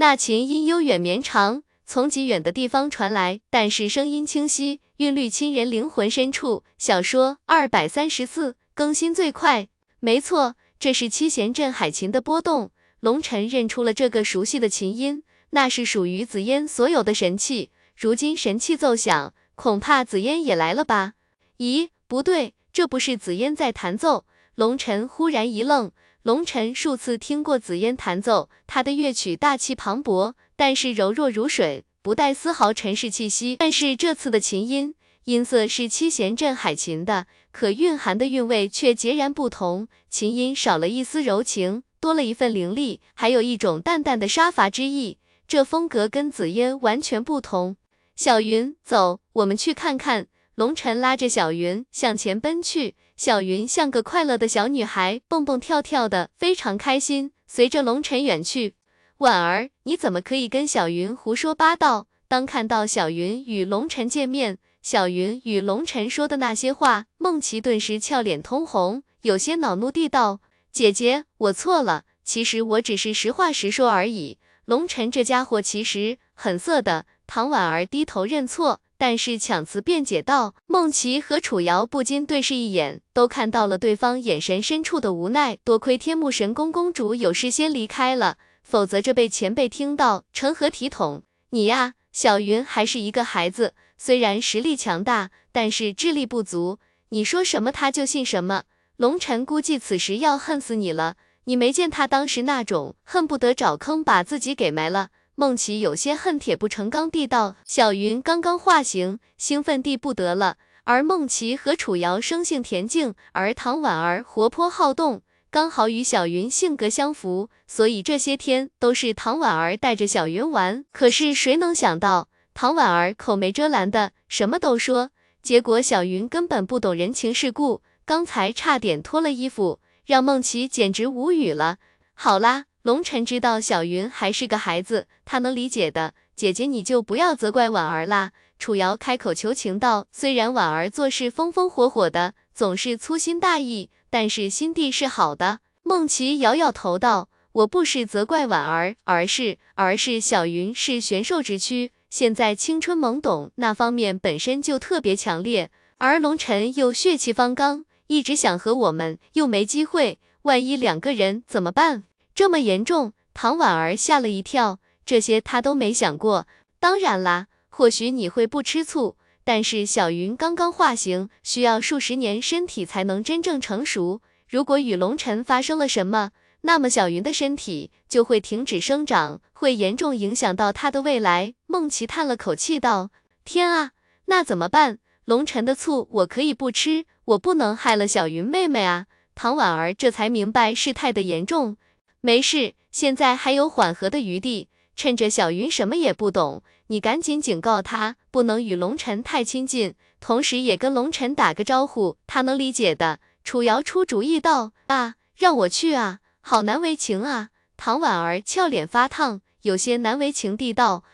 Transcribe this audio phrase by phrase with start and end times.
[0.00, 6.64] 那琴音悠远绵长，从极远的地方传来，但是声音清晰，韵律沁人灵魂深处。
[6.78, 9.68] 小说二百三十四更新最快，
[9.98, 12.70] 没错，这是七弦镇海琴的波动。
[13.00, 17.70] 龙晨认出了这个熟悉的琴音，那是属于紫嫣所有的神器。
[17.94, 21.12] 如今神器奏响，恐怕紫嫣也来了吧？
[21.58, 24.24] 咦，不对，这不是紫嫣在弹奏。
[24.54, 25.92] 龙晨忽然一愣。
[26.22, 33.56] 龙晨数次听过紫嫣弹奏，她的乐曲大气磅礴，但是柔弱如水，不带丝毫尘世气息。
[33.58, 34.94] 但是这次的琴音，
[35.24, 39.88] 音色是七弦镇海琴的，可蕴含的韵味却截然不同。
[40.10, 45.16] 琴音少了一丝柔情，多了一份凌厉，还有一种淡淡的杀伐之意。
[45.48, 47.76] 这风格跟紫嫣完全不同。
[48.14, 50.26] 小云，走，我们去看看。
[50.56, 52.94] 龙晨拉着小云向前奔去。
[53.20, 57.32] 小云像个快乐的小女孩，蹦蹦跳跳的，非常开心。
[57.46, 58.76] 随着龙晨远去，
[59.18, 62.06] 婉儿，你怎么可以跟小云胡说八道？
[62.28, 70.40] 当看到小云与龙晨见面，小云与龙晨说的那些话，梦琪顿时俏脸通红，有些恼怒地道
[70.72, 74.38] ：“姐姐，我错了，其实我只是实话实说而已。
[74.64, 78.80] 龙晨这家伙其实很色的。”唐婉儿低头认错。
[79.00, 85.56] 但是抢词辩解道，孟琪和楚瑶不禁对视一眼，都看到了对方眼神深处的无奈。
[85.64, 91.22] 多亏天目神宫公主有事先离开了，否则这被前辈听到，成何体统？
[91.48, 96.78] 你呀，小云还是一个孩子，虽然实力强大，但是智力不足。
[97.08, 98.64] 你说什么他就信什么。
[98.98, 105.08] 龙晨估计此时要恨死你了，你没见他当时那种恨不得找坑把自己给埋了。
[105.40, 110.58] 孟琪有些恨铁不成钢地道：“小云刚刚化形，兴奋地不得了。
[110.84, 120.84] 而孟琪和楚瑶生性恬静，而唐婉儿活泼好动，刚好与小云性格相符，所以这些天都是唐婉儿带着小云玩。
[120.92, 125.08] 可是谁能想到，唐婉儿口没遮拦的什么都说，
[125.42, 131.78] 结果小云根本不懂人情世故，刚才差点脱了衣服，让孟琪简直无语了。
[132.12, 136.14] 好啦。”龙晨知道小云还是个孩子，他能理解的。
[136.34, 138.32] 姐姐，你就不要责怪婉儿啦。
[138.58, 155.70] 楚瑶开口求情道：“虽然婉儿做事风风火火的，总是粗心大意，但是心地是好的。”孟琪摇摇头道：“我不是责怪婉儿，而是而是小云是玄兽之躯，现在青春懵懂，那方面本身就特别强烈。
[155.98, 162.04] 而龙晨又血气方刚，一直想和我们，又没机会，万一两个人怎么办？”
[162.34, 166.46] 这么严重，唐婉儿吓了一跳，这些她都没想过。
[166.78, 174.20] 当然啦，或许你会不吃醋，但是小云刚刚化形，需要数十年身体才能真正成熟。
[174.48, 176.30] 如果与龙尘发生了什么，
[176.62, 181.54] 那么小云的身体就会停止生长，会严重影响到她的未来。
[181.66, 183.10] 梦琪叹了口气道
[183.44, 183.92] ：“天啊，
[184.26, 184.98] 那怎么办？
[185.24, 191.76] 龙尘的醋我可以不吃，我不能害了小云妹妹啊！”唐婉儿这才明白事态的严重。
[192.22, 194.68] 没事，现在还有缓和的余地。
[194.94, 203.20] 趁着小云什么也不懂，你赶紧警告他，不能与龙晨太亲近，同时也跟龙晨打个招呼，他能理解的。
[203.42, 207.48] 楚瑶出主意道：“啊，让我去啊，好难为情啊。”
[207.78, 211.04] 唐婉儿俏脸发烫，有些难为情地道：“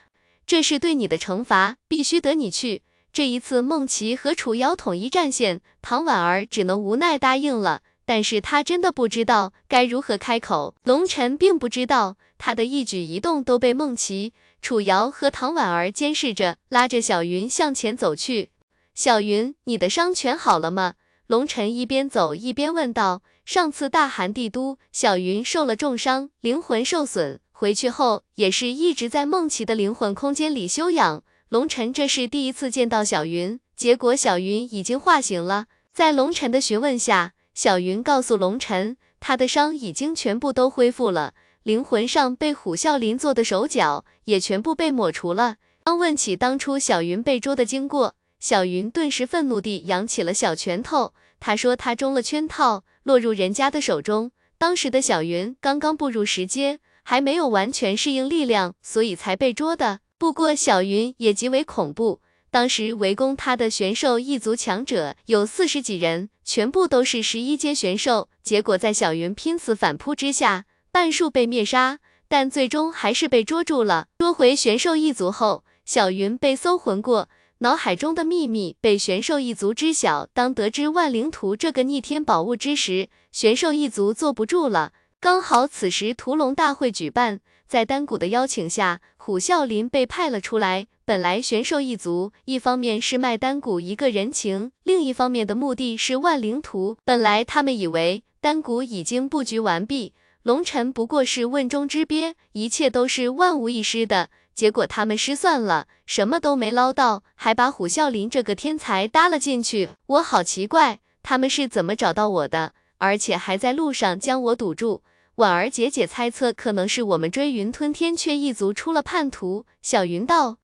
[0.44, 7.83] 这是对你的惩罚，必须得你去。”这一次，孟琪和楚瑶统一战线，唐婉儿只能无奈答应了。
[8.06, 10.77] 但是他真的不知道该如何开口。
[10.84, 18.50] 龙晨并不知道，他的一举一动都被孟琪、楚瑶和唐婉儿监视着，拉着小云向前走去。
[18.94, 20.94] 小云，你的伤全好了吗？
[21.27, 23.22] 龙晨一边走一边问道。
[23.44, 31.23] 上次大寒帝都，小云受了重伤，灵魂受损，回去后也是一直在孟琪的灵魂空间里休养。
[31.49, 35.67] 龙晨这是第一次见到小云，结果小云已经化形了。
[35.93, 37.34] 在龙晨的询问下。
[37.56, 45.56] 小云告诉龙晨，他的伤已经全部都恢复了，灵魂上被虎啸林做的手脚也全部被抹除了。
[45.82, 51.14] 当问起当初小云被捉的经过，小云顿时愤怒地扬起了小拳头。
[51.41, 54.32] 他说他中了圈套，落入人家的手中。
[54.59, 60.00] 当时的小云刚刚步入石阶，还没有完全适应力量，所以才被捉的。
[60.19, 62.20] 不过小云也极为恐怖。
[62.56, 68.31] 当时围攻他的玄兽一族强者有四十几人，全部都是十一阶玄兽。
[68.43, 71.99] 结果在小云拼死反扑之下，半数被灭杀，
[72.29, 74.06] 但最终还是被捉住了。
[74.17, 80.26] 捉回玄兽一族后，小云被搜魂过，脑海中的秘密被玄兽一族知晓。
[80.32, 84.94] 当得知万灵图这个逆天宝物之时，玄兽一族坐不住了。
[85.20, 90.87] 刚好此时屠龙大会举办，在丹谷的邀请下，虎啸林被派了出来。
[91.06, 96.97] 本来玄兽一族，一方面是卖丹谷一个人情，另一方面的目的是万灵图。
[97.05, 104.31] 本来他们以为丹谷已经布局完毕，龙尘不过是问中之鳖，一切都是万无一失的。
[104.53, 109.91] 结果他们失算了，什么都没捞到，还把虎啸林这个天才搭了进去。
[110.06, 112.73] 我好奇怪，他们是怎么找到我的？
[112.99, 115.05] 而且还在路上将我堵住。
[115.37, 119.67] 婉儿姐姐猜测，可能是我们追云吞天阙一族出了叛徒。
[119.81, 120.56] 小云道，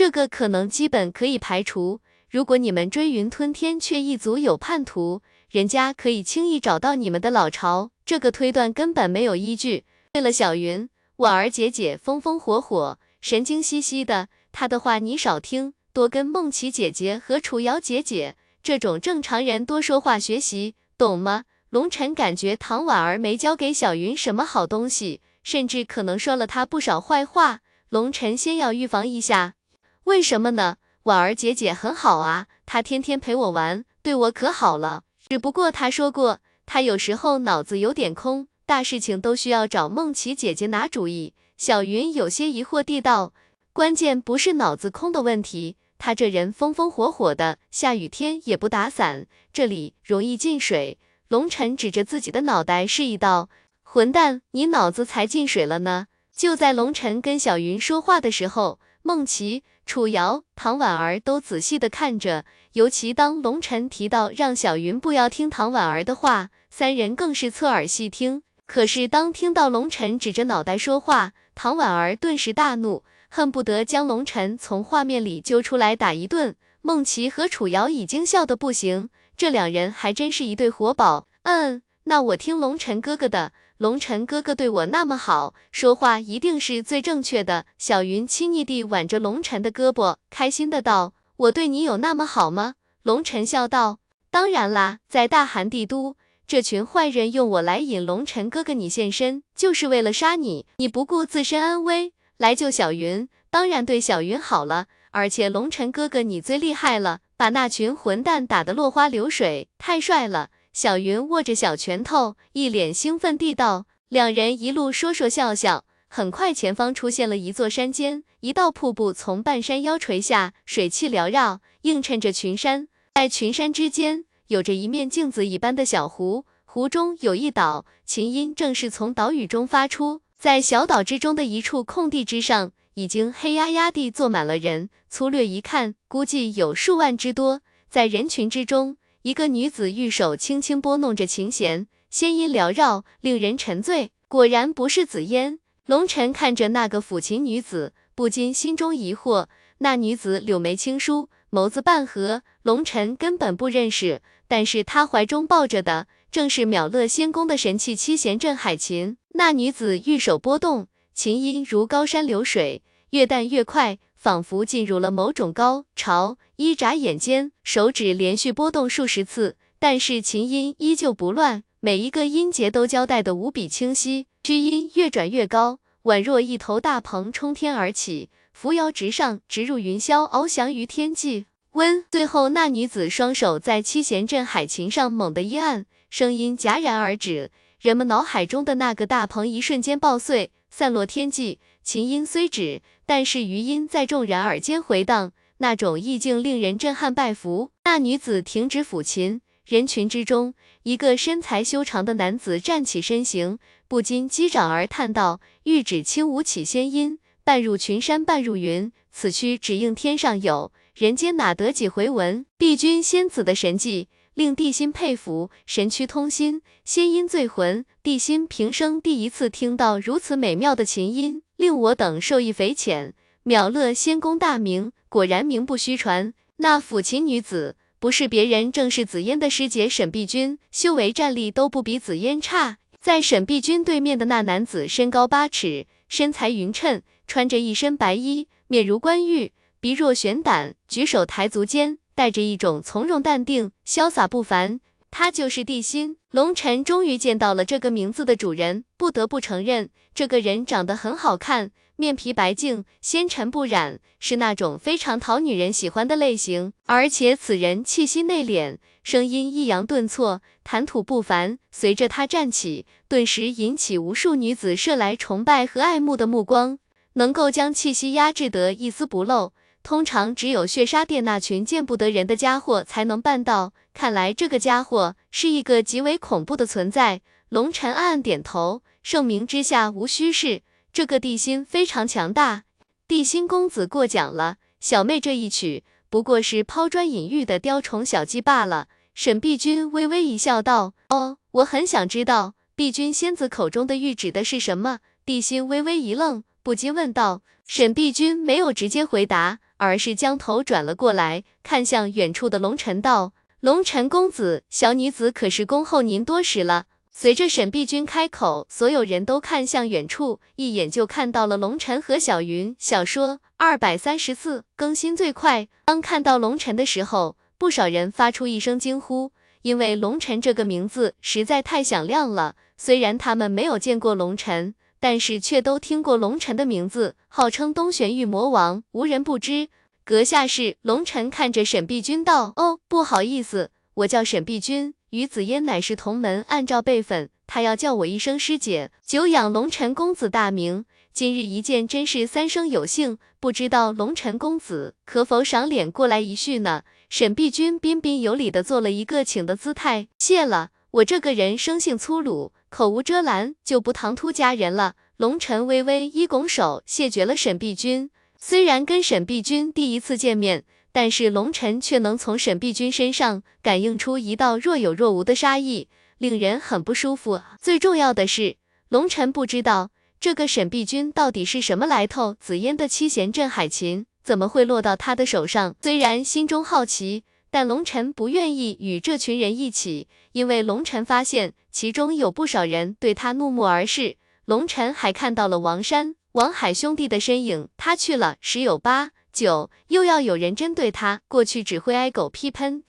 [0.00, 2.00] 这个可能基本可以排除。
[2.30, 5.20] 如果你们追云吞天雀一族有叛徒，
[5.50, 9.84] 人家可以轻易找到你们的老巢，这个推断根本没有依据。
[10.14, 21.44] 对了，小云，婉儿姐姐风风火火，神经兮兮的，她的话你少听，多跟梦琪姐姐和楚瑶姐姐这种正常人多说话学习，懂吗？
[21.68, 27.60] 龙晨感觉唐婉儿没教给小云什么好东西，甚至可能说了她不少坏话。
[27.90, 29.56] 龙晨先要预防一下，
[30.04, 30.76] 为什么呢？
[31.04, 35.04] 婉儿姐姐很好啊，她天天陪我玩，对我可好了。
[35.28, 41.34] 只不过她说过，她有时候脑子有点空，大事情都需要找梦琪姐姐拿主意。
[41.56, 43.32] 小云有些疑惑地道
[43.72, 50.98] ：“关键不是脑子空的问题，她这人风风火火的，下雨天也不打伞，这里容易进水。”
[51.28, 53.48] 龙晨指着自己的脑袋示意道
[53.84, 62.44] ：“混蛋，你脑子才进水了呢！”就在龙晨跟小云说话的时候，梦琪、楚瑶、唐婉儿都仔细的看着。
[62.74, 68.44] 尤其当龙晨提到让小云不要听唐婉儿的话，三人更是侧耳细听。
[68.66, 76.54] 可是当听到龙晨指着脑袋说话，唐婉儿顿时大怒，恨不得将龙晨从画面里揪出来打一顿。
[76.82, 79.10] 孟琪和楚瑶已经笑得不行。
[79.36, 81.26] 这两人还真是一对活宝。
[81.42, 83.50] 嗯，那我听龙晨哥哥的。
[83.80, 87.64] 龙晨哥哥对我那么好，说话一定是最正确的。
[87.78, 92.74] 小云亲昵地挽着龙晨的胳膊，开心的道：“我对你有那么好吗？”
[93.04, 93.98] 龙晨笑道
[94.30, 96.14] ：“当然啦，在大寒帝都，
[96.46, 100.66] 这群坏人用我来引龙晨哥哥你现身，就是为了杀你。
[100.76, 104.88] 你不顾自身安危来救小云，当然对小云好了。
[105.12, 110.50] 而且龙晨哥哥你最厉害了。”把那群混蛋打得落花流水，太帅了！
[110.72, 113.86] 小云握着小拳头，一脸兴奋地道。
[114.08, 122.88] 两人一路说说笑笑，很快前方出现了一座山间，一道瀑布从半山腰垂下，水汽缭绕，映衬着群山。
[123.14, 130.22] 在群山之间，有着一面镜子一般的小湖，湖中有一岛，琴音正是从岛屿中发出。
[130.38, 132.72] 在小岛之中的一处空地之上。
[132.94, 137.62] 已经黑压压地坐满了人，粗略一看，估计有数万之多。
[137.88, 144.12] 在人群之中，一个女子玉手轻轻拨弄着琴弦，仙音缭绕，令人沉醉。
[144.28, 145.58] 果然不是紫嫣。
[145.84, 149.46] 龙尘看着那个抚琴女子，不禁心中疑惑。
[149.78, 154.22] 那女子柳眉轻舒，眸子半合，龙尘根本不认识。
[154.48, 159.18] 但是她怀中抱着的，正是秒乐仙宫的神器七弦镇海琴。
[159.34, 162.82] 那女子玉手拨动，琴音如高山流水。
[163.10, 166.38] 越淡越快，仿佛进入了某种高潮。
[166.60, 174.26] 一眨眼间，手指连续拨动数十次，但是琴音依旧不乱，每一个音节都交代的无比清晰。
[174.44, 181.46] 曲音越转越高，宛若一头大鹏冲天而起，扶摇直上，直入云霄，翱翔于天际。
[181.72, 187.50] 温，最后那女子双手在七弦镇海琴上猛地一按，声音戛然而止，
[187.80, 191.58] 人们脑海中的那个大鹏一瞬间爆碎，散落天际。
[191.82, 197.70] 琴音虽止，但是余音在众人耳间回荡，那种意境令人震撼拜服。
[197.84, 212.46] 那女子停止抚琴，人群之中，一个身材修长的男子站起身形，不禁击掌而叹道：“玉指轻舞起仙音，半入群山半入云，此曲只应天上有人间哪得几回闻？
[212.58, 217.84] 帝君仙子的神迹。”令帝心佩服，神曲通心，仙音醉魂。
[218.02, 223.12] 帝心平生第一次听到如此美妙的琴音，令我等受益匪浅。
[223.42, 226.32] 秒乐仙宫大名，果然名不虚传。
[226.56, 232.78] 那抚琴女子不是别人，正是紫嫣的师姐沈碧君，修为战力都不比紫嫣差。
[232.98, 241.98] 在沈碧君对面的那男子，身高八尺，身材匀称，穿着一身白衣，面如冠玉，鼻若悬胆，举手抬足间。
[242.12, 244.80] 带着一种从容淡定、潇洒不凡。
[245.10, 246.16] 他就是地心。
[246.30, 256.72] 龙晨终于见到了这个名字的主人，不得不承认，这个人长得很好看，面皮白净，纤尘不染，是那种非常讨女人喜欢的类型。
[256.86, 261.58] 而且此人气息内敛，声音抑扬顿挫，谈吐不凡。
[261.72, 266.78] 随着他站起，顿时引起无数女子射来崇拜和爱慕的目光。
[267.14, 269.52] 能够将气息压制得一丝不漏，
[269.82, 273.72] 通常只有血杀殿那群见不得人的家伙才能办到。
[273.92, 277.22] 看来这个家伙是一个极为恐怖的存在。
[277.48, 282.64] 龙尘暗暗点头，盛名之下无虚事，这个地心非常强大。
[283.08, 288.86] 地心公子过奖了，小妹这一曲不过是抛砖引玉的雕虫小技罢了。
[289.14, 296.44] 沈碧君微微一笑，道：“哦，我很想知道碧君仙子口中的玉指的是什么。”地心微微一愣。
[296.62, 312.76] 不禁问道：“沈碧君没有直接回答，而是将头转了过来，看向远处的龙尘道：‘龙尘公子，小女子可是恭候您多时了。’随着沈碧君开口，所有人都看向远处，一眼就看到了龙尘和小云。
[312.78, 315.66] 小说二百三十四更新最快。
[315.86, 319.32] 当看到龙尘的时候，不少人发出一声惊呼，
[319.62, 322.54] 因为龙尘这个名字实在太响亮了。
[322.76, 329.68] 虽然他们没有见过龙尘。”但是却都听过龙尘的名字，号称东玄玉魔王，无人不知。
[330.04, 336.44] 阁下是龙尘，看着沈碧君道：“哦，不好意思，我叫沈碧君，与紫嫣乃是同门。
[336.48, 338.90] 按照辈分，她要叫我一声师姐。
[339.06, 343.18] 久仰龙尘公子大名，今日一见，真是三生有幸。
[343.38, 350.06] 不知道龙尘公子可否赏脸过来一叙呢？”沈碧君彬彬有礼的做了一个请的姿态。
[350.18, 352.52] 谢了，我这个人生性粗鲁。
[352.68, 354.94] 口无遮拦，就不唐突家人了。
[355.16, 358.10] 龙尘微微一拱手，谢绝了沈碧君。
[358.38, 367.40] 虽然跟沈碧君第一次见面，但是龙尘却能从沈碧君身上感应出一道若有若无的杀意，令人很不舒服。
[367.60, 368.56] 最重要的是，
[368.88, 372.36] 龙尘不知道这个沈碧君到底是什么来头。
[372.40, 375.74] 紫嫣的七弦镇海琴怎么会落到他的手上？
[375.82, 377.24] 虽然心中好奇。
[377.50, 384.16] 但龙尘不愿意与这群人一起，因为龙尘发现其中有不少人对他怒目而视。
[384.44, 392.82] 龙尘还看到了王山、王海兄弟的身影，他去了十有八九又要有人针对他，过去只会挨狗屁喷。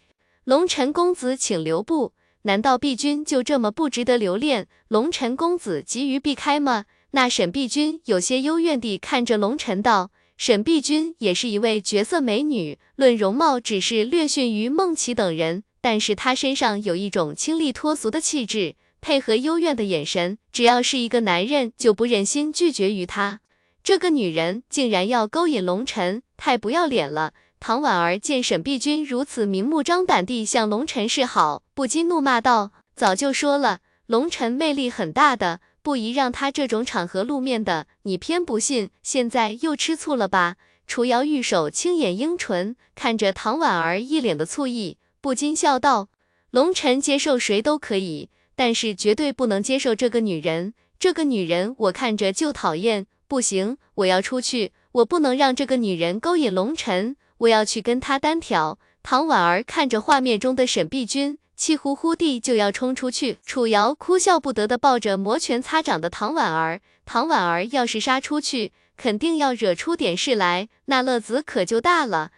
[0.43, 2.13] 龙尘公子，请留步。
[2.43, 4.67] 难道碧君就这么不值得留恋？
[4.87, 6.85] 龙尘公子急于避开吗？
[7.11, 10.09] 那沈碧君有些幽怨地看着龙尘道。
[10.41, 23.41] 沈碧君也是一位绝色美女，论容貌只是略逊于孟琪等人，但是她身上有一种清丽脱俗的气质，配合幽怨的眼神，只要是一个男人就不忍心拒绝于她。
[23.83, 27.33] 这个女人竟然要勾引龙尘，太不要脸了！
[27.60, 40.57] 唐婉儿见沈碧君如此明目张胆地向龙尘示好，不禁怒骂道：“早就说了，龙尘魅力很大的。”不宜让他这种场合露面的，你偏不信，现在又吃醋了吧？
[40.85, 46.09] 楚瑶玉手轻掩樱唇，看着唐婉儿一脸的醋意，不禁笑道
[46.51, 50.73] ：“龙尘接受谁都可以，但是绝对不能接受这个女人。
[51.00, 61.39] 这个女人我看着就讨厌，不行，我要出去，我不能让这个女人勾引龙尘，我要去跟她单挑。”唐婉儿看着画面中的沈碧君。
[61.61, 66.81] 气呼呼地就要冲出去，楚瑶哭笑不得地抱着摩拳擦掌的唐婉儿。
[67.05, 72.31] 唐婉儿要是杀出去，肯定要惹出点事来，那乐子可就大了。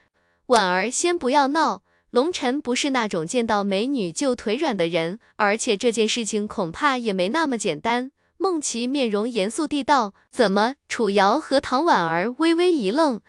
[0.47, 8.11] 婉儿，先不要闹，龙晨不是那种见到美女就腿软的人，而且这件事情恐怕也没那么简单。
[8.35, 13.21] 孟琪面容严肃地道：“怎么？”楚瑶和唐婉儿微微一愣，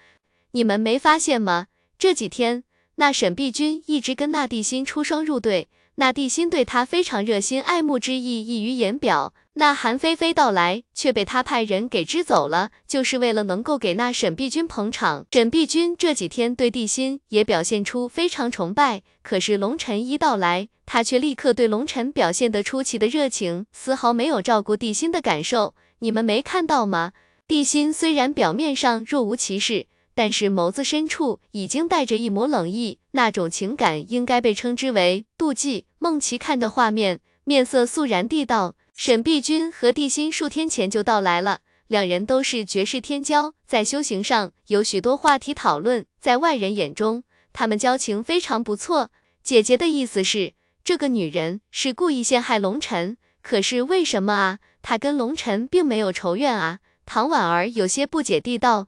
[0.50, 1.68] 你们没发现吗？
[1.96, 2.64] 这几天
[2.96, 5.68] 那沈碧君一直跟那地心出双入对。
[5.96, 9.32] 那地心对他非常热心，爱慕之意溢于言表。
[9.56, 15.24] 那韩菲菲到来，却被他派人给支走了，就是为了能够给那沈碧君捧场。
[15.30, 25.76] 沈碧君这几天对地心也表现出非常崇拜，可是龙晨一到来，他却立刻对龙晨表现得出奇的热情，丝毫没有照顾地心的感受。
[26.00, 27.12] 你们没看到吗？
[27.46, 29.86] 地心虽然表面上若无其事。
[30.14, 35.86] 但是眸子深处已经带着一抹冷意，那种情感应该被称之为妒忌。
[35.98, 49.10] 孟琪看着画面，面色肃然地道：“沈碧君和地心数天前就到来了，两人都是绝世天骄，在修行上有许多话题讨论，在外人眼中，他们交情非常不错。
[49.42, 50.52] 姐姐的意思是，
[50.84, 54.58] 这个女人是故意陷害龙尘，可是为什么啊？
[54.80, 58.86] 她跟龙尘并没有仇怨啊？”唐婉儿有些不解地道。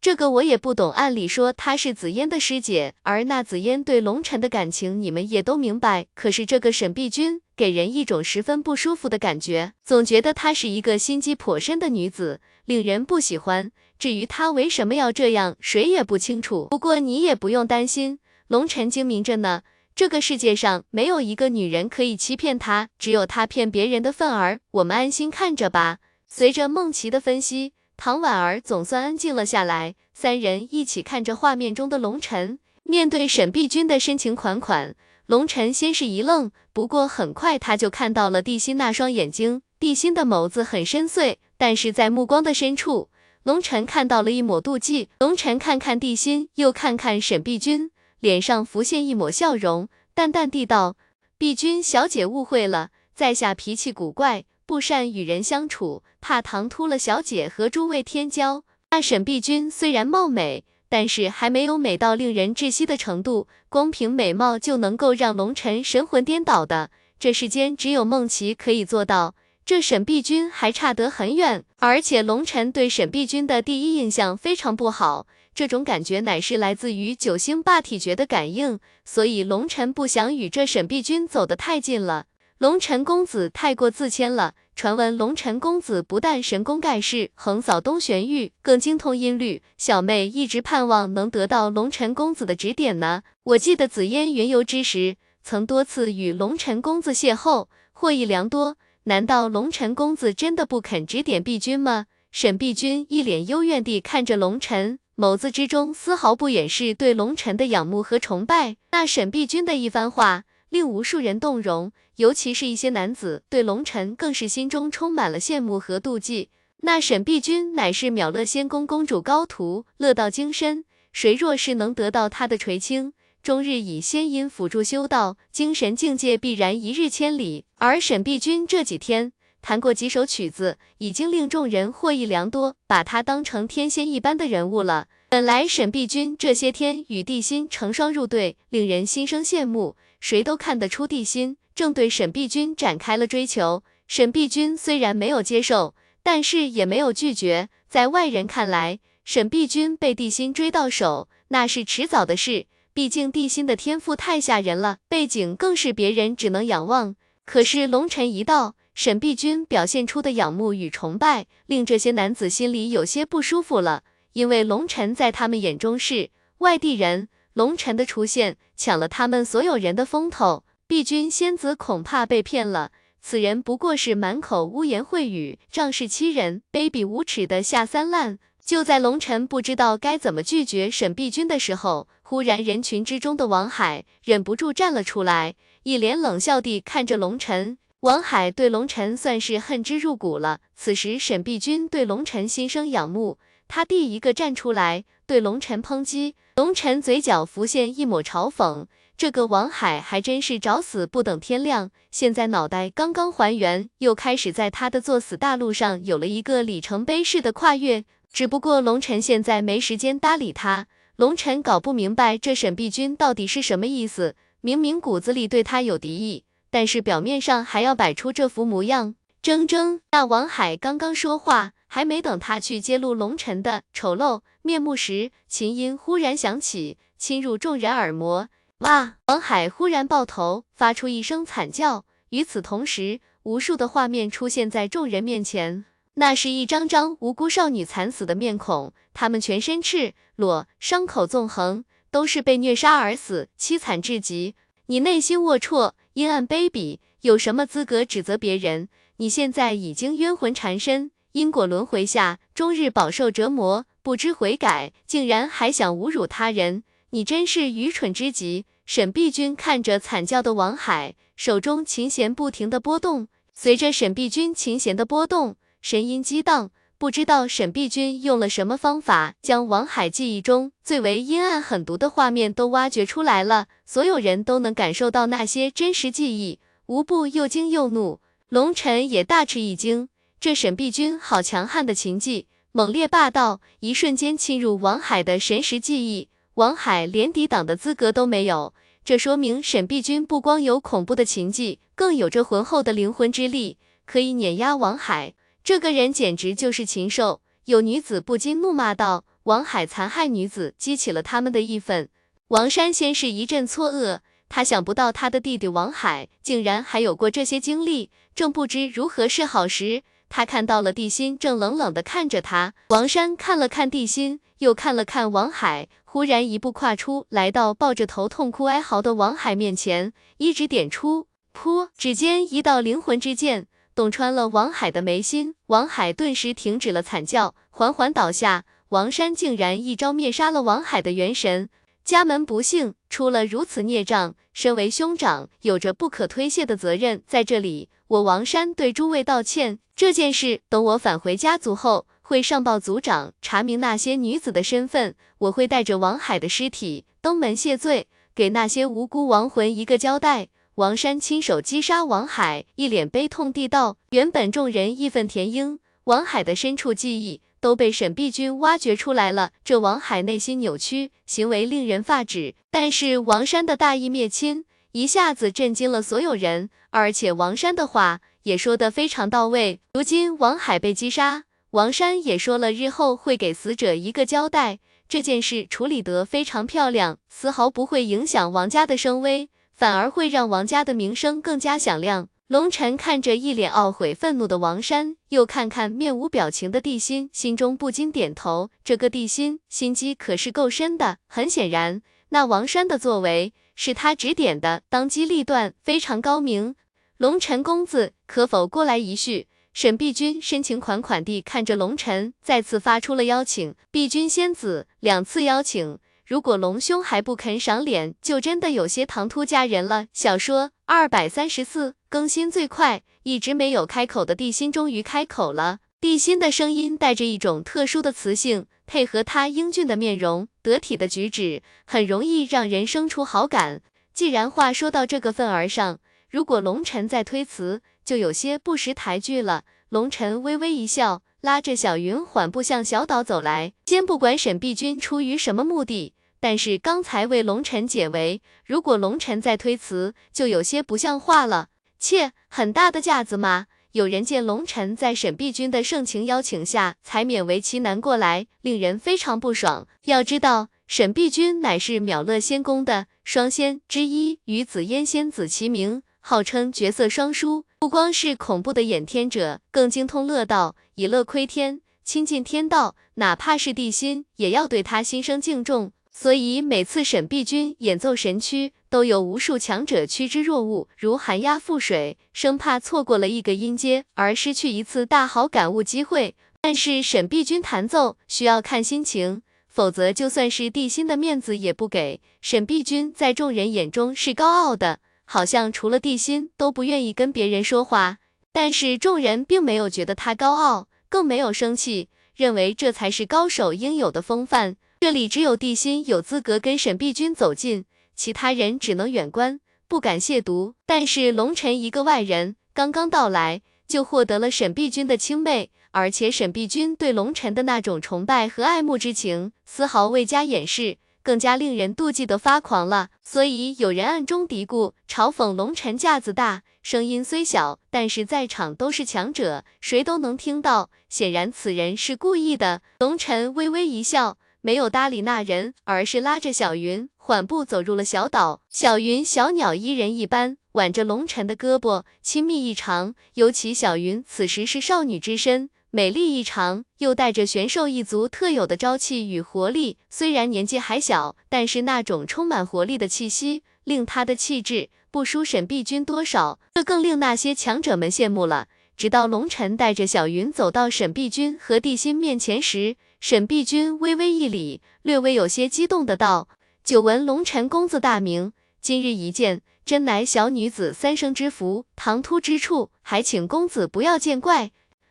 [0.00, 0.92] 这个我也不懂。
[0.92, 6.06] 按理说她是紫嫣的师姐，而那紫嫣对龙晨的感情你们也都明白。
[6.14, 13.72] 可是这个沈碧君给人一种十分不舒服的感觉，总觉得她是一个心机颇深的女子，令人不喜欢。
[13.98, 16.68] 至于她为什么要这样，谁也不清楚。
[16.70, 19.62] 不过你也不用担心，龙晨精明着呢。
[19.96, 24.60] 这个世界上没有一个女人可以欺骗他，只有他骗别人的份儿。
[24.70, 25.98] 我们安心看着吧。
[26.28, 29.96] 随着梦琪的分析，唐婉儿总算安静了下来。
[30.14, 34.94] 三人一起看着画面中的龙晨，面对沈碧君的深情款款，
[35.26, 39.62] 龙晨先是一愣，不过很快他就看到了地心那双眼睛。
[39.80, 43.10] 地心的眸子很深邃，但是在目光的深处，
[43.42, 45.08] 龙晨看到了一抹妒忌。
[45.18, 47.90] 龙晨看看地心，又看看沈碧君。
[48.20, 50.96] 脸上浮现一抹笑容，淡淡地道
[51.36, 58.60] ：“碧君小姐误会了，在下脾气古怪，不善与人相处，怕唐突了小姐和诸位天骄。
[58.90, 69.34] 那沈碧君虽然貌美，但是还没有美到令人窒息的程度，光凭美貌就能够让龙尘神魂颠倒的，这世间只有梦琪可以做到。
[69.64, 82.26] 这沈碧君还差得很远，而且龙尘对沈碧君的第一印象非常不好。”这种感觉乃是来自于九星霸体诀的感应，所以龙尘不想与这沈碧君走得太近了。
[82.58, 84.54] 龙尘公子太过自谦了。
[84.74, 89.62] 传闻龙尘公子不但神功盖世，横扫东玄域，更精通音律。
[89.76, 93.22] 小妹一直盼望能得到龙尘公子的指点呢。
[93.44, 98.76] 我记得紫嫣云游之时，曾多次与龙尘公子邂逅，获益良多。
[99.04, 102.06] 难道龙尘公子真的不肯指点碧君吗？
[102.32, 104.98] 沈碧君一脸幽怨地看着龙尘。
[105.16, 108.76] 眸子之中丝毫不掩饰对龙尘的仰慕和崇拜。
[108.92, 116.50] 那沈碧君的一番话，令无数人动容，尤其是一些男子，对龙尘更是心中充满了羡慕和妒忌。
[116.82, 127.64] 那沈碧君乃是秒乐仙宫公主高徒，乐道精深，谁若是能得到她的垂青，终日以仙音辅助修道，精神境界必然一日千里。
[127.76, 129.32] 而沈碧君这几天。
[129.60, 135.08] 弹过几首曲子，已经令众人获益良多，把他当成天仙一般的人物了。
[135.28, 143.82] 本来沈碧君这些天与地心成双入对，令人心生羡慕，谁都看得出地心正对沈碧君展开了追求。
[144.06, 147.68] 沈碧君虽然没有接受，但是也没有拒绝。
[147.88, 152.66] 在外人看来，沈碧君被地心追到手，那是迟早的事。
[152.92, 157.14] 毕竟地心的天赋太吓人了，背景更是别人只能仰望。
[157.44, 158.74] 可是龙尘一到。
[158.94, 164.02] 沈碧君表现出的仰慕与崇拜，令这些男子心里有些不舒服了。
[164.32, 170.64] 因为龙尘在他们眼中是外地人，龙尘的出现抢了他们所有人的风头。
[170.86, 178.38] 碧君仙子恐怕被骗了，此人不过是满口污言秽语，仗势欺人，卑鄙无耻的下三滥。
[178.64, 187.76] 就在龙尘不知道该怎么拒绝沈碧君的时候，忽然人群之中的王海忍不住站了出来，一脸冷笑地看着龙尘。
[188.00, 190.60] 王海对龙尘算是恨之入骨了。
[190.76, 196.36] 此时沈碧君对龙尘心生仰慕，他第一个站出来对龙尘抨击。
[196.58, 201.92] 龙尘嘴角浮现一抹嘲讽，这个王海还真是找死不等天亮。
[202.10, 208.04] 现在脑袋刚刚还原，又开始在他的作死大路上有了一个里程碑式的跨越。
[208.32, 210.88] 只不过龙尘现在没时间搭理他。
[211.14, 216.42] 龙尘搞不明白这沈碧君到底是什么意思，明明骨子里对他有敌意。
[216.70, 220.00] 但是表面上还要摆出这副模样，铮铮。
[220.10, 228.48] 那王海刚刚说话，还没等他去揭露龙尘的丑陋面目时，琴音忽然响起，侵入众人耳膜。
[228.78, 229.16] 哇！
[229.26, 232.04] 王海忽然抱头，发出一声惨叫。
[232.28, 244.54] 与此同时，无数的画面出现在众人面前，那是一张张无辜少女惨死的面孔，她们全身赤裸，伤口纵横，都是被虐杀而死，凄惨至极。
[244.86, 245.92] 你内心龌龊。
[246.14, 248.88] 阴暗卑鄙，有什么资格指责别人？
[249.18, 258.66] 你现在已经冤魂缠身，因果轮回下，终日饱受折磨，不知悔改，竟然还想侮辱他人，你真是愚蠢之极！
[258.86, 266.70] 沈碧君看着惨叫的王海，手中琴弦不停的波动，随着沈碧君琴弦的波动，神音激荡。
[266.96, 273.68] 不知道沈碧君用了什么方法，将王海记忆中最为阴暗狠毒的画面都挖掘出来了。
[273.86, 278.18] 所有人都能感受到那些真实记忆，无不又惊又怒。
[278.48, 280.08] 龙尘也大吃一惊，
[280.40, 288.72] 这沈碧君好强悍的琴技，猛烈霸道，一瞬间侵入王海的神识记忆，王海连抵挡的资格都没有。
[289.04, 295.34] 这说明沈碧君不光有恐怖的琴技，更有着浑厚的灵魂之力，可以碾压王海。
[295.64, 297.40] 这个人简直就是禽兽！
[297.64, 302.08] 有女子不禁怒骂道：“王海残害女子，激起了他们的义愤。
[302.48, 312.74] 王山先是一阵错愕，他想不到他的弟弟王海竟然还有过这些经历，正不知如何是好时，他看到了地心正冷冷的看着他。
[312.88, 321.88] 王山看了看地心，又看了看王海，忽然一步跨出，来到抱着头痛哭哀嚎的王海面前，一指点出，噗！
[321.96, 323.66] 指尖一道灵魂之剑。
[323.94, 328.64] 洞穿了王海的眉心，王海顿时停止了惨叫，缓缓倒下。
[328.90, 331.68] 王山竟然一招灭杀了王海的元神，
[332.08, 337.22] 家门不幸出了如此孽障，身为兄长，有着不可推卸的责任。
[337.26, 339.78] 在这里，我王山对诸位道歉。
[339.94, 345.14] 这件事等我返回家族后，会上报族长，查明那些女子的身份。
[345.36, 350.48] 我会带着王海的尸体登门谢罪，给那些无辜亡魂一个交代。
[350.76, 359.52] 王山亲手击杀王海，一脸悲痛地道：“原本众人义愤填膺，王海的深处记忆都被沈碧君挖掘出来了。
[359.64, 362.54] 这王海内心扭曲，行为令人发指。
[362.70, 366.70] 但是王山的大义灭亲，一下子震惊了所有人。
[366.90, 369.80] 而且王山的话也说得非常到位。
[369.94, 374.78] 如今王海被击杀，王山也说了日后会给死者一个交代。
[375.08, 382.28] 这件事处理得非常漂亮，丝毫不会影响王家的声威。”反而会让王家的名声更加响亮。
[382.48, 388.70] 龙晨看着一脸懊悔、愤怒的王山，又看看面无表情的地心，心中不禁点头。
[388.82, 391.18] 这个地心心机可是够深的。
[391.26, 396.74] 很显然，那王山的作为是他指点的，当机立断，非常高明。
[397.18, 399.46] 龙晨公子，可否过来一叙？
[399.74, 403.74] 沈碧君深情款款地看着龙晨，再次发出了邀请。
[403.90, 405.98] 碧君仙子两次邀请。
[406.24, 410.06] 如果龙兄还不肯赏脸，就真的有些唐突佳人了。
[410.14, 415.80] 小说二百三十四更新最快，一直没有开口的地心终于开口了。
[416.00, 423.82] 地心的声音带着一种特殊的磁性，配合他英俊的面容、得体的举止，很容易让人生出好感。
[424.14, 425.98] 既然话说到这个份儿上，
[426.30, 429.64] 如果龙晨再推辞，就有些不识抬举了。
[429.90, 433.74] 龙晨微微一笑，拉着小云缓步向小岛走来。
[433.84, 436.14] 先不管沈碧君出于什么目的。
[436.40, 441.68] 但是刚才为龙尘解围，如果龙尘再推辞，就有些不像话了。
[441.98, 443.66] 切，很大的架子吗？
[443.92, 449.88] 有人见龙尘在沈碧君的盛情邀请下，才勉为其难过来，令人非常不爽。
[450.04, 457.64] 要知道，沈碧君乃是秒乐仙宫的双仙之一，与紫烟仙子齐名，号称绝色双姝。
[457.78, 465.92] 不光是恐怖的演天者，更精通乐道，以乐窥天，亲近天道，哪怕是地心，也要对他心生敬重。
[466.10, 476.34] 所以每次沈碧君演奏神曲，都有无数强者趋之若鹜，如寒鸦覆水，生怕错过了一个音阶而失去一次大好感悟机会。
[476.60, 482.20] 但是沈碧君弹奏需要看心情，否则就算是地心的面子也不给。
[482.40, 488.18] 沈碧君在众人眼中是高傲的，好像除了地心都不愿意跟别人说话。
[488.50, 494.76] 但是众人并没有觉得他高傲，更没有生气，认为这才是高手应有的风范。
[494.98, 497.84] 这里只有地心有资格跟沈碧君走近，
[498.18, 500.74] 其他人只能远观，不敢亵渎。
[500.84, 513.10] 但是龙尘一个外人，刚刚到来就获得了沈碧君的青睐，而且沈碧君对龙尘的那种崇拜和爱慕之情，丝毫未加掩饰，更加令人妒忌的发狂了。
[513.22, 520.90] 所以有人暗中嘀咕，嘲讽龙尘架子大，声音虽小，但是在场都是强者，谁都能听到。
[521.08, 522.82] 显然此人是故意的。
[522.98, 524.38] 龙尘微微一笑。
[524.60, 528.62] 没有搭理那人，而是拉着小云 缓步走入了小岛。
[528.70, 533.14] 小云小鸟依人一般，挽着龙尘的胳膊，亲密异常。
[533.34, 539.98] 尤其小云此时是少女之身，美丽异常，又带着玄兽一族特有的朝气与活力。
[540.08, 548.68] 虽然年纪还小，但是那种充满活力的气息，令她的气质不输沈碧君多少，这更令那些强者们羡慕了。
[548.96, 556.48] 直到龙尘带着小云走到沈碧君和地心面前时，沈碧君微微一礼，略微有些激动的道
[556.88, 561.84] ：“久闻龙尘公子大名，今日一见，真乃小女子三生之福。
[561.94, 564.70] 唐突之处，还请公子不要见怪。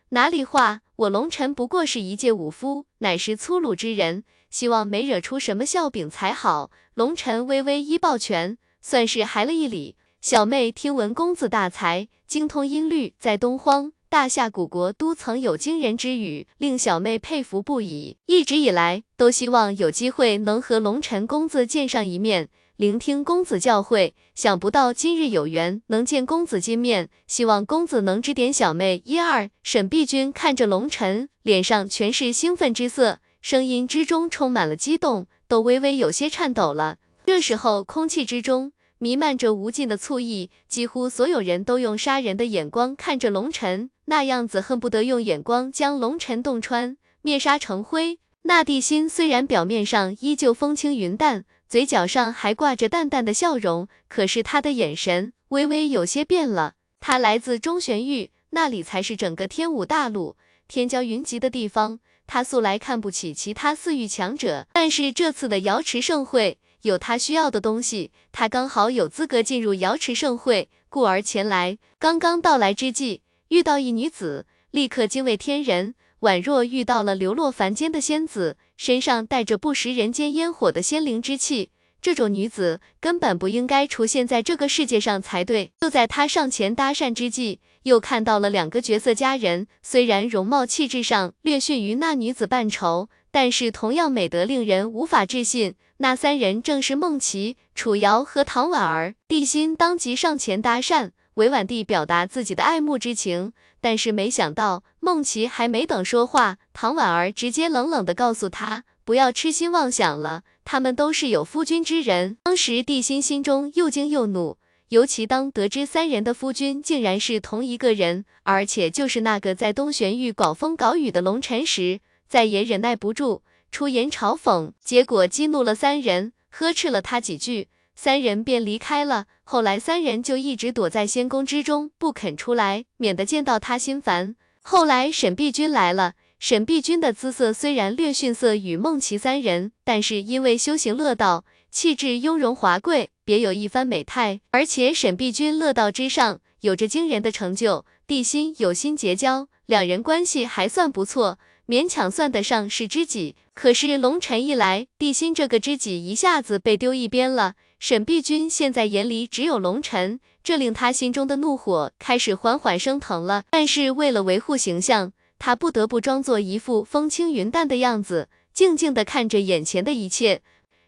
[0.10, 9.96] 哪里话，我龙尘不过是一介武夫，乃是粗鲁之人，希望没惹出什么笑柄才好。”龙尘微微一抱拳，算是还了一礼。
[10.20, 13.94] 小妹听闻公子大才，精通音律，在东荒。
[14.10, 18.16] 大夏古国都曾有惊人之语，令小妹佩服不已。
[18.26, 24.14] 一直以来都希望有机会能和龙尘公子见上一面，聆听公子教诲。
[24.34, 29.50] 想不到今日有缘能见公子金面，希望公子能指点小妹一二。
[29.62, 33.20] 沈碧君看着龙尘，脸上全是兴奋之色。
[33.42, 36.98] 声音之中充满了激动，都微微有些颤抖了。
[37.26, 48.20] 这时候，空气之中弥漫着无尽的醋意，几乎所有人都用杀人的眼光看着龙尘，那样子恨不得用眼光将龙尘洞穿，灭杀成灰。
[48.44, 56.76] 那地心虽然表面上依旧风轻云淡，嘴角上还挂着淡淡的笑容，可是他的眼神微微有些变了。
[57.02, 60.38] 他来自中玄域，那里才是整个天武大陆
[60.70, 62.00] 天骄云集的地方。
[62.26, 71.78] 他素来看不起其他四域强者，但是这次的瑶池盛会有他需要的东西，他刚好有资格进入瑶池盛会，故而前来。
[72.00, 81.72] 刚刚到来之际，遇到一女子，立刻惊为天人，宛若遇到了流落凡间的仙子，身上带着不食人间烟火的仙灵之气。
[82.00, 85.72] 这种女子根本不应该出现在这个世界上才对。
[85.80, 95.76] 就在他上前搭讪之际，又看到了两个绝色佳人，虽然容貌气质上略逊于那女子半筹，但是同样美得令人无法置信。
[95.98, 99.16] 那三人正是孟琪、楚瑶和唐婉儿。
[99.28, 103.54] 地心当即上前搭讪，委婉地表达自己的爱慕之情。
[103.80, 110.44] 但是没想到，孟琪还没等说话，唐婉儿直接冷冷地告诉他，不要痴心妄想了。
[110.66, 114.58] 他们都是有夫君之人，当时地心心中又惊又怒，
[114.90, 127.68] 尤其当得知三人的夫君竟然是同一个人，而且就是那个在东玄域搞风搞雨的龙尘时，再也忍耐不住，出言嘲讽，结果激怒了三人，呵斥了他几句，
[128.00, 129.26] 三人便离开了。
[129.44, 134.36] 后来三人就一直躲在仙宫之中，不肯出来，免得见到他心烦。
[134.62, 136.14] 后来沈碧君来了。
[136.40, 144.42] 沈碧君的姿色虽然略逊色于孟琪三人，但是因为修行乐道，气质雍容华贵，别有一番美态。
[144.52, 147.86] 而且沈碧君乐道之上，有着惊人的成就。
[148.06, 153.36] 地心有心结交，两人关系还算不错，勉强算得上是知己。
[153.56, 157.56] 可是龙尘一来，地心这个知己一下子被丢一边了。
[157.80, 163.44] 沈碧君现在眼里只有龙尘，这令他心中的怒火开始缓缓升腾了。
[163.52, 170.42] 但是为了维护形象，他不得不装作一副风轻云淡的样子，静静地看着眼前的一切，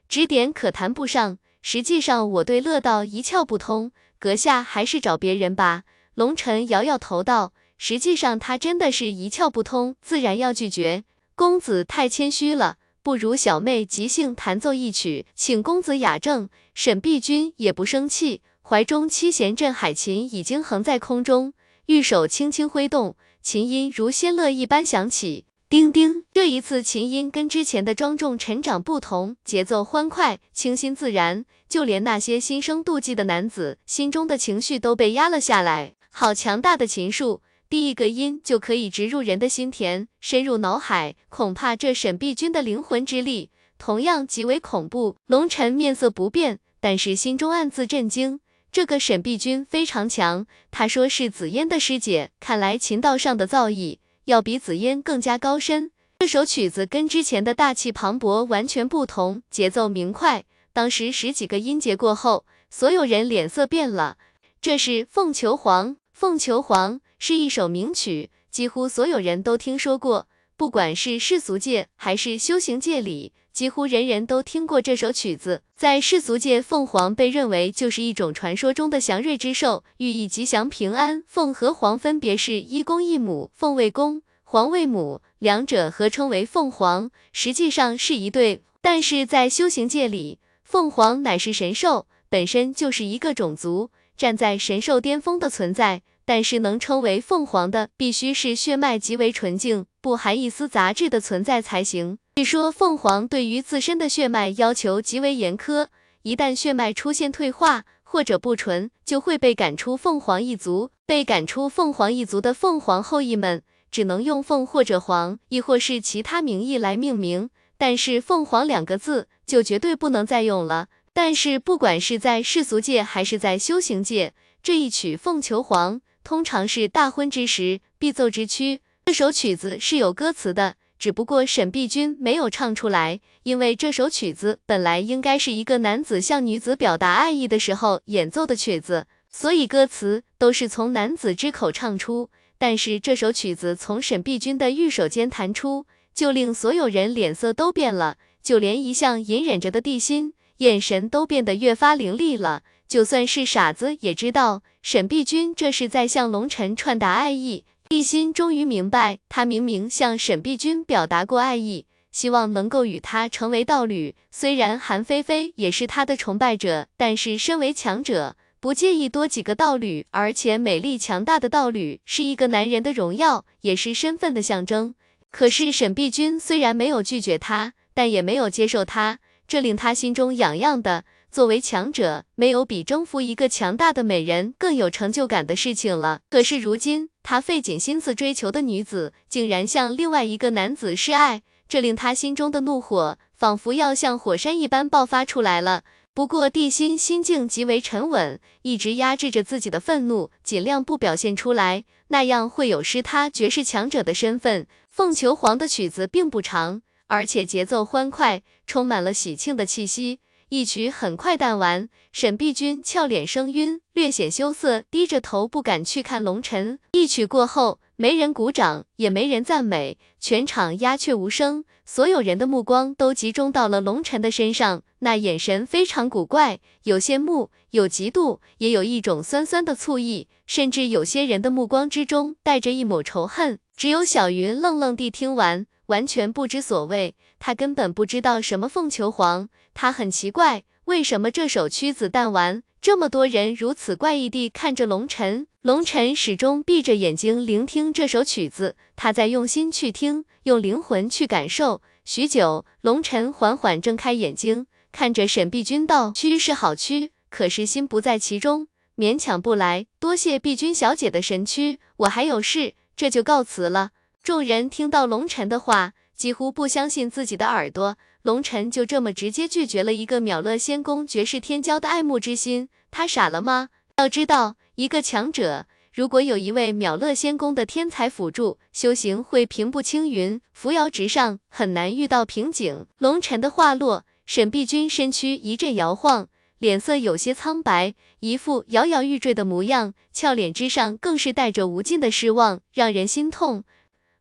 [0.08, 1.38] 指点可谈不上。
[1.62, 5.84] 实际上我对乐道一窍不通，阁下还是找别人吧。
[6.16, 11.04] 龙尘摇摇头道，实际上他真的是一窍不通，自然要拒绝。
[11.36, 12.78] 公子太谦虚了，
[13.10, 16.48] 不如小妹即兴弹奏一曲，请公子雅正。
[16.76, 21.54] 沈碧君也不生气，怀中七弦镇海琴已经横在空中，
[21.88, 23.16] 玉手轻轻挥动。
[23.42, 26.26] 琴音如仙乐一般响起，叮叮。
[26.32, 35.96] 这一次琴音跟之前的庄重成长不同，节奏欢快，清新自然，就连那些心生妒忌的男子心中的情绪都被压了下来。
[36.12, 41.16] 好强大的琴术，第一个音就可以植入人的心田，深入脑海。
[41.30, 45.18] 恐怕这沈碧君的灵魂之力同样极为恐怖。
[45.28, 48.40] 龙尘面色不变，但是心中暗自震惊。
[48.72, 55.92] 这个沈碧君非常强，他说是紫嫣的师姐，看来琴道上的造诣要比紫嫣更加高深。
[56.18, 60.44] 这首曲子跟之前的大气磅礴完全不同，节奏明快。
[60.74, 64.18] 当时十几个音节过后，所有人脸色变了。
[64.60, 70.28] 这是《凤求凰》，《凤求凰》是一首名曲，几乎所有人都听说过，
[70.58, 73.34] 不管是世俗界还是修行界里。
[73.52, 81.24] 几乎人人都听过这首曲子，在世俗界，凤凰被认为就是一种传说中的祥瑞之兽，寓意吉祥平安。
[81.28, 88.64] 凤和凰分别是一公一母，凤为公，凰为母，两者合称为凤凰，实际上是一对。
[88.80, 96.04] 但是在修行界里，凤凰乃是神兽，本身就是一个种族，站在神兽巅峰的存在。
[96.30, 102.20] 但是能称为凤凰的，必须是血脉极为纯净，不含一丝杂质的存在才行。
[102.36, 105.88] 据说凤凰对于自身的血脉要求极为严苛，
[106.22, 110.92] 一旦血脉出现退化或者不纯，就会被赶出凤凰一族。
[111.08, 120.90] 被赶出凤凰一族的凤凰后裔们，只能用凤或者凰，亦或是其他名义来命名，但是凤凰两个字就绝对不能再用了。
[121.12, 125.96] 但是不管是在世俗界还是在修行界，这一曲《凤求凰》。
[126.24, 128.82] 通常是大婚之时必奏之曲。
[129.06, 142.30] 这首曲子是有歌词的，只不过沈碧君没有唱出来，因为这首曲子本来应该是一个男子向女子表达爱意的时候演奏的曲子，所以歌词都是从男子之口唱出。
[142.60, 152.64] 但是这首曲子从沈碧君的玉手间弹出，就令所有人脸色都变了，就连一向隐忍着的地心，眼神都变得越发凌厉了。
[152.90, 157.64] 就算是傻子也知道，沈碧君这是在向龙尘传达爱意。
[157.90, 164.16] 一心终于明白，他明明向沈碧君表达过爱意，希望能够与他成为道侣。
[164.32, 174.96] 虽然韩菲菲也是他的崇拜者，但是身为强者，不介意多几个道侣，而且美丽强大的道侣是一个男人的荣耀，也是身份的象征。
[175.30, 181.06] 可是沈碧君虽然没有拒绝他，但也没有接受他，这令他心中痒痒的。
[181.32, 186.22] 作为强者，没有比征服一个强大的美人更有成就感的事情了。
[186.30, 195.84] 可是如今，他费尽心思追求的女子，竟然向另外一个男子示爱，这令他心中的怒火仿佛要像火山一般爆发出来了。
[196.16, 204.66] 不过地心心境极为沉稳，一直压制着自己的愤怒，尽量不表现出来，那样会有失他绝世强者的身份。
[204.90, 210.20] 凤求凰的曲子并不长，而且节奏欢快，充满了喜庆的气息。
[210.50, 216.80] 一曲很快弹完，沈碧君俏脸生晕，略显羞涩，低着头不敢去看龙晨。
[216.94, 233.60] 一曲过后，没人鼓掌，也没人赞美，全场鸦雀无声，所有人的目光都集中到了龙晨的身上，那眼神非常古怪，有羡慕，有嫉妒，也有一种酸酸的醋意，甚至有些人的目光之中带着一抹仇恨。
[233.78, 235.68] 只有小云愣愣地听完。
[235.90, 251.82] 完全不知所谓，他根本不知道什么凤求凰，他很奇怪，为什么这首曲子弹完，这么多人如此怪异地看着龙晨，龙晨始终闭着眼睛聆听这首曲子，他在用心去听，用灵魂去感受。
[252.06, 259.88] 许久，龙晨缓缓睁开眼睛，看着沈碧君道：“曲是好曲，可是心不在其中，勉强不来。
[260.00, 263.90] 多谢碧君小姐的神曲，我还有事，这就告辞了。”
[264.22, 267.98] 众人听到龙晨的话，几乎不相信自己的耳朵。
[268.22, 273.70] 龙晨就这么直接拒绝了一个秒乐仙宫绝世天骄的爱慕之心，他傻了吗？
[273.98, 282.86] 要知道，一个强者如果有一位秒乐仙宫的天才辅助，修行会平步青云，扶摇直上，很难遇到瓶颈。
[282.98, 286.28] 龙晨的话落，沈碧君身躯一阵摇晃，
[286.60, 293.64] 脸色有些苍白，一副摇摇欲坠的模样，俏脸之上更是带着无尽的失望，让人心痛。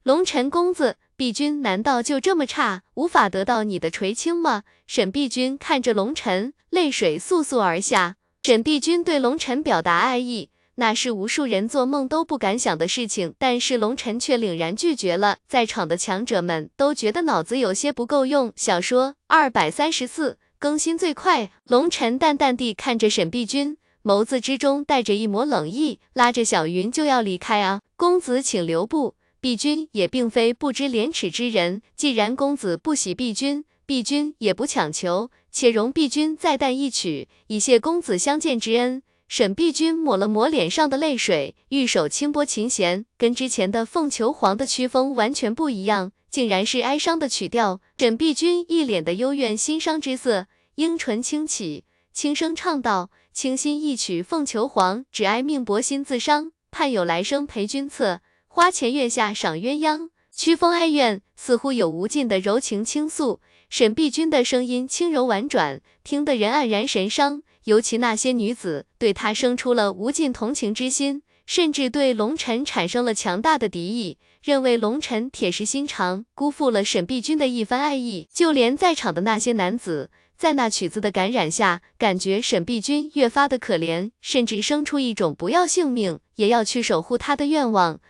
[0.05, 4.63] 龙尘公子，碧君难道就这么差，无法得到你的垂青吗？
[4.87, 8.17] 沈碧君看着龙尘，泪水簌簌而下。
[8.45, 15.39] 沈碧君对龙尘表达爱意，那是无数人做梦都不敢想的事情，但是龙尘却凛然拒绝了。
[15.47, 18.53] 在场的强者们都觉得脑子有些不够用。
[18.57, 21.51] 小说二百三十四更新最快。
[21.65, 29.17] 龙尘淡淡地看着沈碧君，眸子之中带着一抹冷意，拉着小云就要离开啊，公子请留步。
[29.41, 39.03] 碧君也并非不知廉耻之人，既然公子不喜碧君，碧君也不强求，且容碧君再弹一曲，以谢公子相见之恩。
[39.29, 47.81] 沈碧君抹了抹脸上的泪水，玉手轻拨琴弦，跟之前的凤求凰的曲风完全不一样，竟然是哀伤的曲调。
[47.99, 63.41] 沈碧君一脸的幽怨心伤之色，樱唇轻启，轻声唱道：“倾心一曲凤求凰，只哀命薄心自伤，盼有来生陪君侧。”花前月下赏鸳鸯，曲风哀怨，似乎有无尽的柔情倾诉。
[63.69, 67.43] 沈碧君的声音轻柔婉转，听得人黯然神伤。
[67.65, 78.27] 尤其那些女子对她生出了无尽同情之心，甚至对龙尘产生了强大的敌意，认为龙尘铁石心肠，辜负了沈碧君的一番爱意。
[78.33, 88.01] 就连在场的那些男子，在那曲子的感染下，感觉沈碧君越发的可怜，甚至生出一种不要性命也要去守护她的愿望。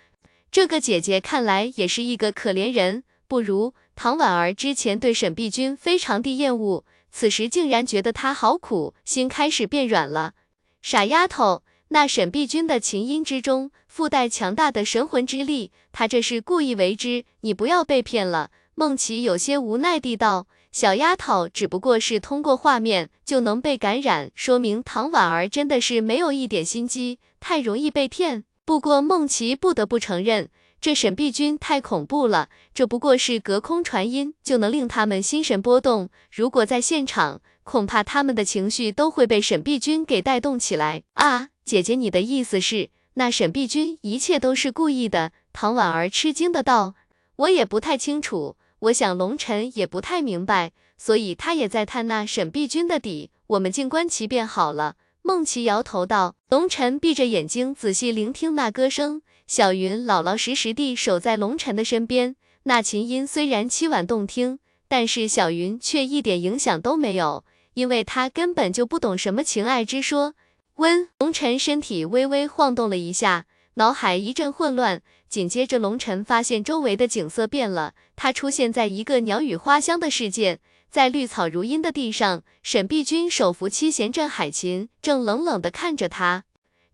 [0.50, 10.32] 这个姐姐看来也是一个可怜人，不如唐婉儿之前对沈碧君非常的厌恶，此时竟然觉得她好苦，心开始变软了。
[10.80, 18.50] 傻丫头，那沈碧君的琴音之中附带强大的神魂之力，她这是故意为之，你不要被骗了。
[18.74, 28.44] 梦琪有些无奈地道，小丫头只不过是通过画面就能被感染，说明唐婉儿真的是没有一点心机，太容易被骗。
[28.68, 32.50] 不过孟琪不得不承认，这沈碧君太恐怖了。
[32.74, 41.02] 这不过是隔空传音就能令他们心神波动，如果在现场，恐怕他们的情绪都会被沈碧君给带动起来。
[41.14, 45.32] 啊，姐姐，你的意思是，那沈碧君一切都是故意的？
[45.54, 46.94] 唐婉儿吃惊的道。
[47.36, 53.30] 我也不太清楚，我想龙尘也不太明白，所以他也在探那沈碧君的底。
[53.46, 54.96] 我们静观其变好了。
[55.28, 62.34] 孟琪摇头道：“龙晨闭着眼睛仔细聆听那歌声，小云老老实实地守在龙晨的身边。
[62.62, 64.58] 那琴音虽然凄婉动听，
[64.88, 70.32] 但是小云却一点影响都没有，因为她根本就不懂什么情爱之说。”
[70.76, 75.02] 温龙晨身体微微晃动了一下，脑海一阵混乱。
[75.28, 80.60] 紧接着，龙晨发现周围的景色变了，他出现在一个鸟语花香的世界，
[80.90, 86.44] 在绿草如茵的地上，沈碧君手扶七弦镇海琴，正冷冷地看着他。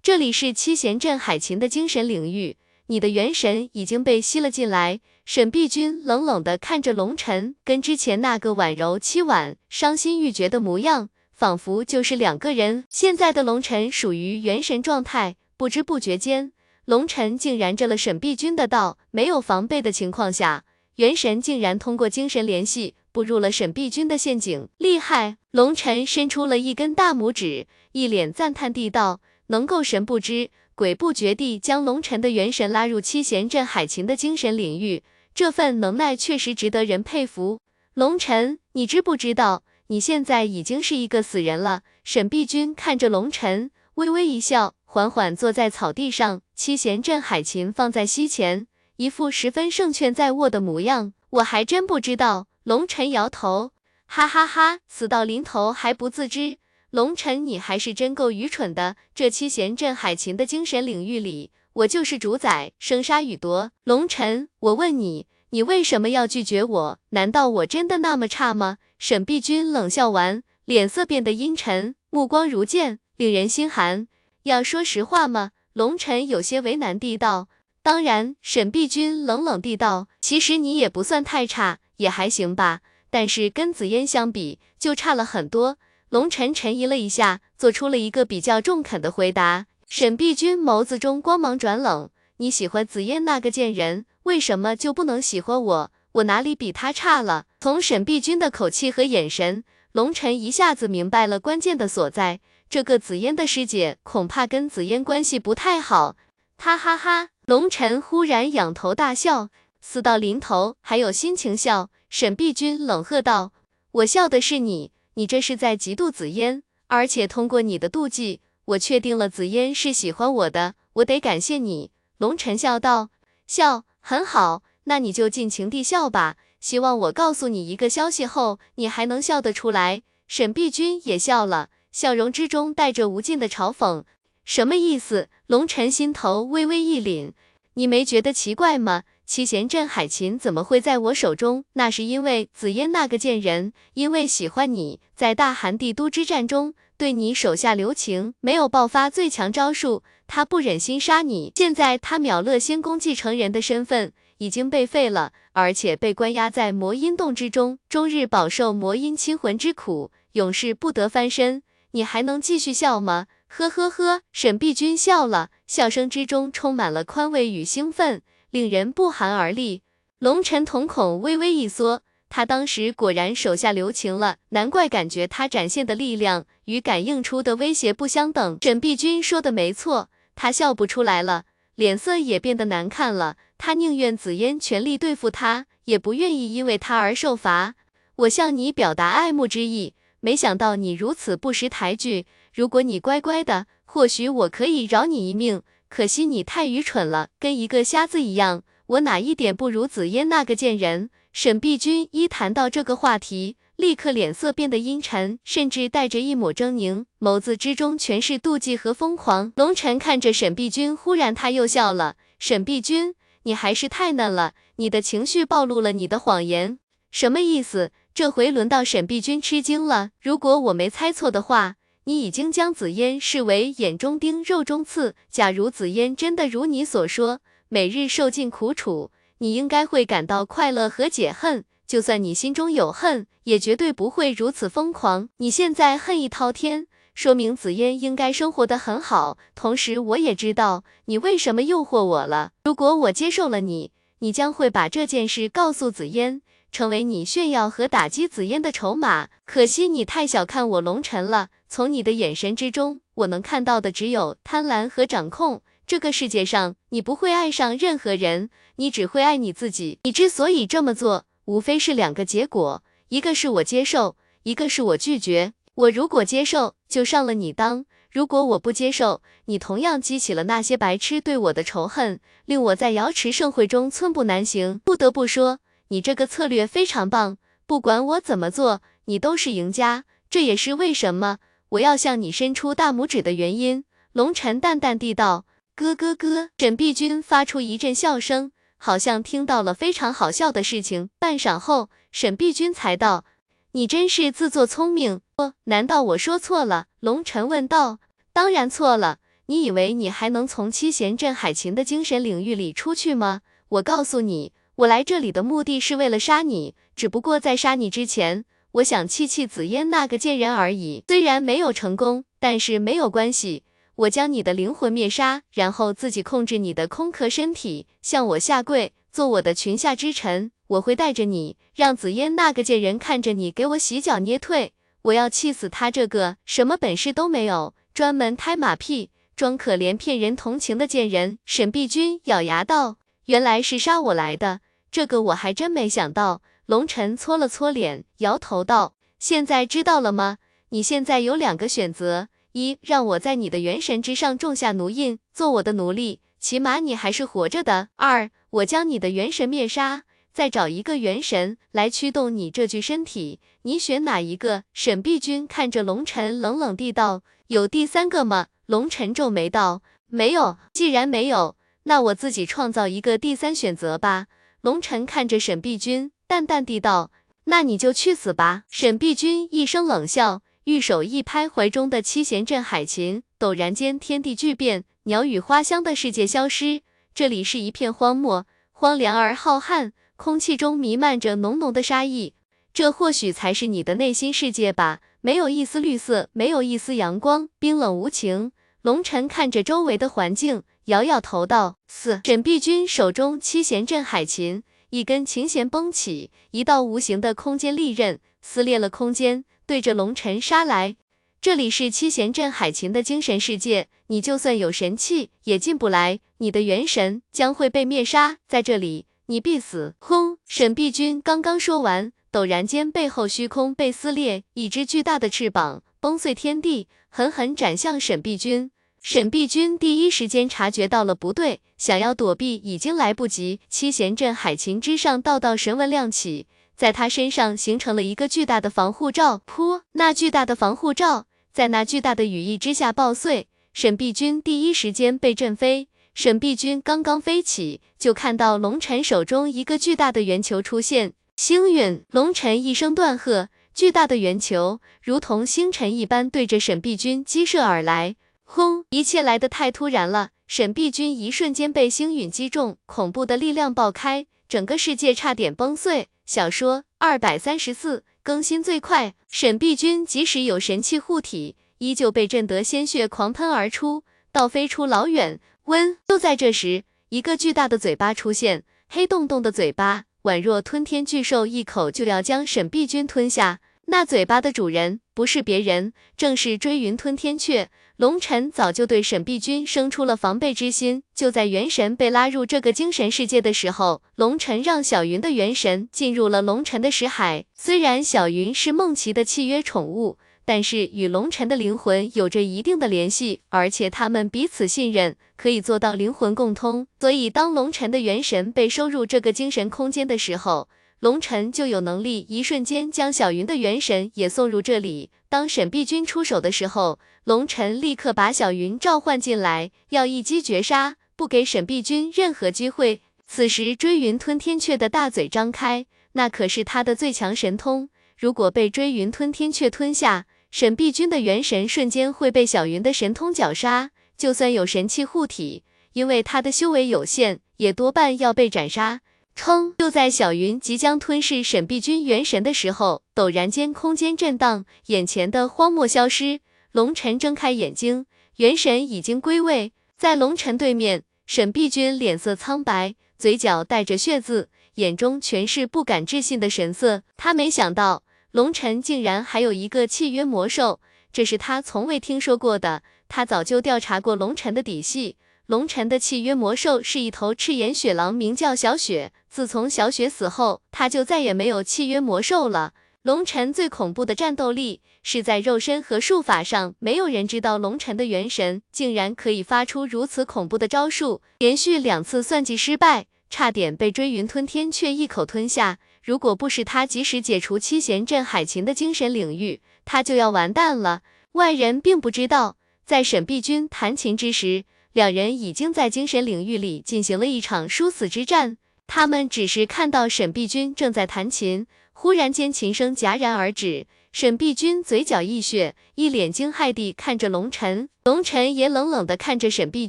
[0.03, 2.57] 这里是七弦镇海琴的精神领域，
[2.88, 5.01] 你的元神已经被吸了进来。
[5.24, 12.84] 沈碧君冷冷地看着龙晨，跟之前那个婉柔凄婉、伤心欲绝的模样，仿佛就是两个人。
[12.90, 16.53] 现在的龙晨属于元神状态，不知不觉间，
[16.84, 18.99] 龙晨竟然着了沈碧君的道。
[19.12, 20.64] 没有防备的情况下，
[20.97, 24.68] 元神竟然通过精神联系，步入了沈碧君的陷阱。
[24.76, 25.36] 厉害！
[25.52, 29.20] 龙晨伸出了一根大拇指，一脸赞叹地道。
[29.46, 37.60] 能够神不知鬼不觉地将龙尘的元神拉入七弦镇海琴的精神领域，这份能耐确实值得人佩服。
[37.92, 41.82] 龙尘，你知不知道，你现在已经是一个死人了？
[42.02, 51.12] 沈碧君看着龙尘，微微一笑，缓缓坐在草地上，七弦镇海琴放在膝前，一副十分胜券在握的模样。
[51.30, 52.48] 我还真不知道。
[52.64, 53.72] 龙尘摇头，
[54.06, 56.56] 哈哈哈，死到临头还不自知。
[56.88, 58.96] 龙尘，你还是真够愚蠢的。
[59.14, 63.70] 这七弦镇海琴的精神领域里，我就是主宰，生杀予夺。
[63.84, 66.98] 龙尘，我问你，你为什么要拒绝我？
[67.10, 68.78] 难道我真的那么差吗？
[68.98, 74.08] 沈碧君冷笑完，脸色变得阴沉，目光如剑，令人心寒。
[74.44, 75.50] 要说实话吗？
[75.74, 77.48] 龙尘有些为难地道。
[77.82, 78.36] 当然。
[78.40, 80.08] 沈碧君冷冷地道。
[80.22, 82.80] 其实你也不算太差，也还行吧。
[83.11, 85.78] 但是跟紫嫣相比，就差了很多。
[86.09, 89.66] 龙晨沉疑了一下，做出了一个比较中肯的回答。
[89.88, 95.92] 沈碧君眸子中光芒转冷，你喜欢紫嫣那个贱人，为什么就不能喜欢我？
[96.12, 97.47] 我哪里比她差了？
[97.61, 102.40] 从沈碧君的口气和眼神，龙晨一下子明白了关键的所在。
[102.68, 106.16] 这个紫嫣的师姐恐怕跟紫嫣关系不太好。
[106.59, 107.28] 哈哈哈！
[107.47, 109.51] 龙晨忽然仰头大笑，
[109.87, 111.91] 死到临头还有心情笑。
[112.09, 113.53] 沈碧君冷喝道
[113.93, 121.91] ：“我笑的是你。”你这是在嫉妒紫嫣，而且通过你的妒忌，我确定了紫嫣是喜欢我的，我得感谢你。
[122.16, 123.11] 龙晨笑道，
[123.47, 126.37] 笑很好，那你就尽情地笑吧。
[126.59, 130.03] 希望我告诉你一个消息后，你还能笑得出来。
[130.26, 134.03] 沈碧君也笑了，笑容之中带着无尽的嘲讽。
[134.45, 135.28] 什么意思？
[135.47, 137.32] 龙晨心头微微一凛，
[137.74, 139.05] 你没觉得奇怪吗？
[139.27, 141.64] 七弦镇海琴怎么会在我手中？
[141.72, 151.53] 那是因为紫嫣那个贱人，因为喜欢你，在大韩帝都之战中对你手下留情，没有爆发最强招数，他不忍心杀你。
[151.57, 161.62] 现在他秒乐仙宫继承人的身份已经被废了，而且被关押在魔音洞之中，终日饱受魔音侵魂之苦，永世不得翻身。
[161.93, 163.27] 你还能继续笑吗？
[163.47, 168.20] 呵呵呵，沈碧君笑了，笑声之中充满了宽慰与兴奋。
[168.55, 169.82] 令人不寒而栗，
[170.20, 178.57] 龙晨瞳孔微微一缩，他当时果然手下留情了，难怪感觉他展现的力量与感应出的威胁不相等。
[178.62, 183.36] 沈碧君说的没错，他笑不出来了，脸色也变得难看了。
[183.59, 187.74] 他宁愿紫嫣全力对付他，也不愿意因为他而受罚。
[188.14, 192.26] 我向你表达爱慕之意，没想到你如此不识抬举。
[192.55, 195.62] 如果你乖乖的，或许我可以饶你一命。
[195.95, 198.64] 可惜你太愚蠢了，跟一个瞎子一样。
[198.86, 201.09] 我哪一点不如紫嫣那个贱人？
[201.32, 209.53] 沈碧君一谈到这个话题，立刻脸色变得阴沉，甚至带着一抹狰狞，眸子之中全是妒忌和疯狂。
[209.55, 212.16] 龙晨看着沈碧君，忽然他又笑了。
[212.40, 213.14] 沈碧君，
[213.45, 216.80] 你还是太嫩了，你的情绪暴露了你的谎言，
[217.12, 217.92] 什么意思？
[218.12, 220.11] 这回轮到沈碧君吃惊了。
[220.20, 221.76] 如果我没猜错的话。
[222.07, 225.14] 你已经将紫嫣视为眼中钉、肉中刺。
[225.30, 227.40] 假如紫嫣真的如你所说，
[227.70, 231.64] 每日受尽苦楚，你应该会感到快乐和解恨。
[231.86, 235.30] 就算你心中有恨，也绝对不会如此疯狂。
[235.38, 239.38] 你现在恨意滔天，说明紫嫣应该生活得很好。
[239.55, 242.52] 同时，我也知道你为什么诱惑我了。
[242.64, 246.42] 如果我接受了你，你将会把这件事告诉紫嫣。
[246.72, 251.50] 成为你炫耀和打击紫嫣的筹码，可惜你太小看我龙尘了。
[251.75, 255.61] 从你的眼神之中，我能看到的只有贪婪和掌控。
[255.89, 259.99] 这个世界上，你不会爱上任何人，你只会爱你自己。
[260.05, 264.14] 你之所以这么做，无非是两个结果，一个是我接受，
[264.45, 265.53] 一个是我拒绝。
[265.75, 274.81] 我如果接受，就上了你当；如果我不接受，你同样激起了那些白痴对我的仇恨，令我在瑶池盛会中寸步难行。
[274.85, 275.59] 不得不说。
[275.89, 280.05] 你这个策略非常棒，不管我怎么做，你都是赢家。
[280.31, 281.39] 这也是为什么
[281.70, 283.84] 我要向你伸出大拇指的原因。
[284.12, 285.44] 龙晨淡淡地道
[285.74, 291.10] ：“咯咯咯，沈碧君发出一阵笑声，好像听到了非常好笑的事情。
[291.18, 293.24] 半晌后，沈碧君才道
[293.72, 296.86] ：“你真是自作聪明。”哦，难道我说错了？
[297.00, 297.98] 龙晨问道。
[298.32, 303.40] 当然错了，你以为你还能从七贤镇海琴的精神领域里出去吗？
[303.68, 308.44] 我告诉你，我来这里的目的是为了杀你，只不过在杀你之前，
[308.75, 311.05] 我想气气紫嫣那个贱人而已。
[311.07, 313.62] 虽然没有成功，但是没有关系。
[313.95, 320.51] 我将你的灵魂灭杀，然后自己控制你的空壳身体，向我下跪，做我的裙下之臣。
[320.66, 324.72] 我会带着你，让紫嫣那个贱人看着你给我洗脚捏腿。
[325.03, 331.39] 我要气死他这个什么本事都没有，专门拍马屁、装可怜骗人同情的贱人。
[331.45, 332.97] 沈碧君咬牙道
[333.27, 334.59] ：“原来是杀我来的，
[334.91, 340.38] 这个我还真没想到。”龙晨搓了搓脸，摇头道：“现在知道了吗？
[340.70, 347.88] 你现在有两个选择。”一让我在你的元神之上种下奴印，做我的奴隶，起码你还是活着的。
[347.96, 354.62] 二，我将你的元神灭杀，再找一个元神来驱动你这具身体，你选哪一个？
[354.72, 360.56] 沈碧君看着龙尘，冷冷地道：“有第三个吗？”龙尘皱眉道：“没有。
[360.72, 364.28] 既然没有，那我自己创造一个第三选择吧。”
[364.64, 367.10] 龙尘看着沈碧君，淡淡地道
[367.44, 370.40] ：“那你就去死吧。”沈碧君一声冷笑。
[370.64, 376.80] 玉手一拍，怀中的七弦镇海琴，陡然间天地巨变，鸟语花香的世界消失，
[377.14, 382.32] 这里是一片荒漠，荒凉而浩瀚，空气中弥漫着浓浓的杀意。
[382.72, 388.52] 这或许才是你的内心世界吧，没有一丝绿色，没有一丝阳光，冰冷无情。
[388.80, 399.45] 龙尘看着周围的环境，摇摇头道：“四。”沈碧君手中七弦镇海琴，一根琴弦绷起，一道无形的空间利刃撕裂了空间。
[399.66, 400.97] 对着龙尘杀来，
[401.41, 409.95] 这里是七贤镇海琴的精神世界，你就算有神器也进不来，你的元神将会被灭杀，在这里你必死。
[410.01, 410.37] 轰！
[410.47, 418.70] 沈碧君刚刚说完，陡然间背后虚空被撕裂，一只巨大的翅膀崩碎天地，狠狠斩向沈碧君。
[419.07, 423.61] 沈碧君第一时间察觉到了不对，想要躲避已经来不及。
[423.68, 426.46] 七贤镇海琴之上道道神纹亮起。
[426.74, 429.82] 在他身上形成了一个巨大的防护罩，噗！
[429.92, 435.88] 那巨大的防护罩在那巨大的羽翼之下爆碎，沈碧君第一时间被震飞。
[436.14, 441.12] 沈碧君刚刚飞起，就看到龙尘手中一个巨大的圆球出现。
[441.36, 442.07] 星陨！
[442.11, 448.16] 龙尘一声断喝，巨大的圆球如同星辰一般对着沈碧君击射而来。
[448.45, 448.84] 轰！
[448.90, 456.09] 一切来得太突然了，沈碧君一瞬间被星陨击中，恐怖的力量爆开，整个世界差点崩碎。
[456.26, 465.40] 小说二百三十四更新最快，沈碧君即使有神器护体，依旧被震得鲜血狂喷而出，倒飞出老远。
[465.64, 473.61] 温，就在这时，一个巨大的嘴巴出现，黑洞洞的嘴巴，宛若吞天巨兽，一口就要将沈碧君吞下。
[473.86, 477.70] 那嘴巴的主人不是别人，正是追云吞天雀。
[477.97, 487.45] 龙尘早就对沈碧君生出了防备之心，就在元神被拉入这个精神世界的时候，龙尘让小云的元神进入了龙尘的识海。
[487.55, 496.88] 虽然小云是梦琪的契约宠物，但是与龙尘的灵魂有着一定的联系，而且他们彼此信任，可以做到灵魂共通。
[496.99, 500.68] 所以当龙尘的元神被收入这个精神空间的时候，
[500.99, 505.11] 龙尘就有能力一瞬间将小云的元神也送入这里。
[505.35, 513.03] 当沈碧君出手的时候，龙尘立刻把小云召唤进来，要一击绝杀，不给沈碧君任何机会。
[513.26, 517.89] 此时追云吞天雀的大嘴张开，那可是他的最强神通。
[518.16, 523.91] 如果被追云吞天雀吞下，沈碧君的元神瞬间会被小云的神通绞杀。
[524.16, 525.64] 就算有神器护体，
[525.95, 529.01] 因为他的修为有限，也多半要被斩杀。
[529.35, 529.74] 称！
[529.78, 536.41] 就在小云即将吞噬沈碧君元神的时候，陡然间空间震荡，眼前的荒漠消失。
[536.72, 538.07] 龙尘睁开眼睛，
[538.37, 539.72] 元神已经归位。
[539.97, 547.03] 在龙尘对面，沈碧君脸色苍白，嘴角带着血渍，眼中全是不敢置信的神色。
[547.16, 550.80] 他没想到龙尘竟然还有一个契约魔兽，
[551.12, 552.82] 这是他从未听说过的。
[553.07, 555.16] 他早就调查过龙尘的底细。
[555.47, 559.12] 龙尘的契约魔兽是一头赤眼雪狼，名叫小雪。
[559.28, 562.72] 自从小雪死后，他就再也没有契约魔兽了。
[563.03, 571.20] 龙尘最恐怖的战斗力是在肉身和术法上，没有人知道龙尘的元神竟然可以发出如此恐怖的招数。
[571.38, 575.78] 连续两次算计失败，差点被追云吞天却一口吞下。
[576.03, 581.03] 如果不是他及时解除七贤镇海琴的精神领域，他就要完蛋了。
[581.32, 584.64] 外人并不知道，在沈碧君弹琴之时。
[584.95, 588.57] 两人已经在精神领域里进行了一场殊死之战。
[588.86, 593.86] 他们只是看到沈碧君正在弹琴，忽然间琴声戛然而止。
[594.12, 599.88] 沈碧君嘴角溢血，一脸惊骇地看着龙晨，龙晨也冷冷地看着沈碧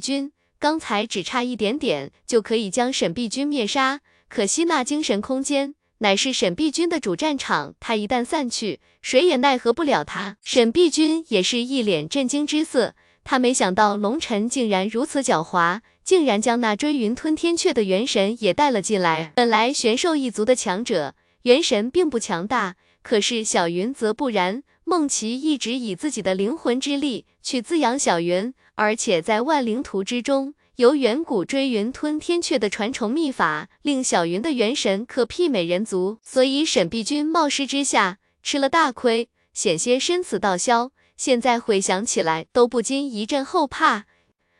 [0.00, 0.32] 君。
[0.58, 10.38] 刚才只差一点点就可以将沈碧君灭杀，可惜那精神空间乃是沈碧君的主战场，他一旦散去，谁也奈何不了他。
[10.42, 12.96] 沈碧君也是一脸震惊之色，
[13.28, 15.80] 他没想到龙晨竟然如此狡猾。
[16.04, 19.32] 竟然将那追云吞天阙的元神也带了进来。
[19.34, 24.62] 本来玄兽一族的强者，元神并不强大，可是小云则不然。
[24.84, 36.18] 梦琪一直以自己的灵魂之力去滋养小云，而且在万灵图之中由远古追云吞天阙的传承秘法，令小云的元神可媲美人族。
[36.22, 40.92] 所以沈碧君冒失之下吃了大亏，险些身死道消。
[41.16, 44.04] 现在回想起来，都不禁一阵后怕。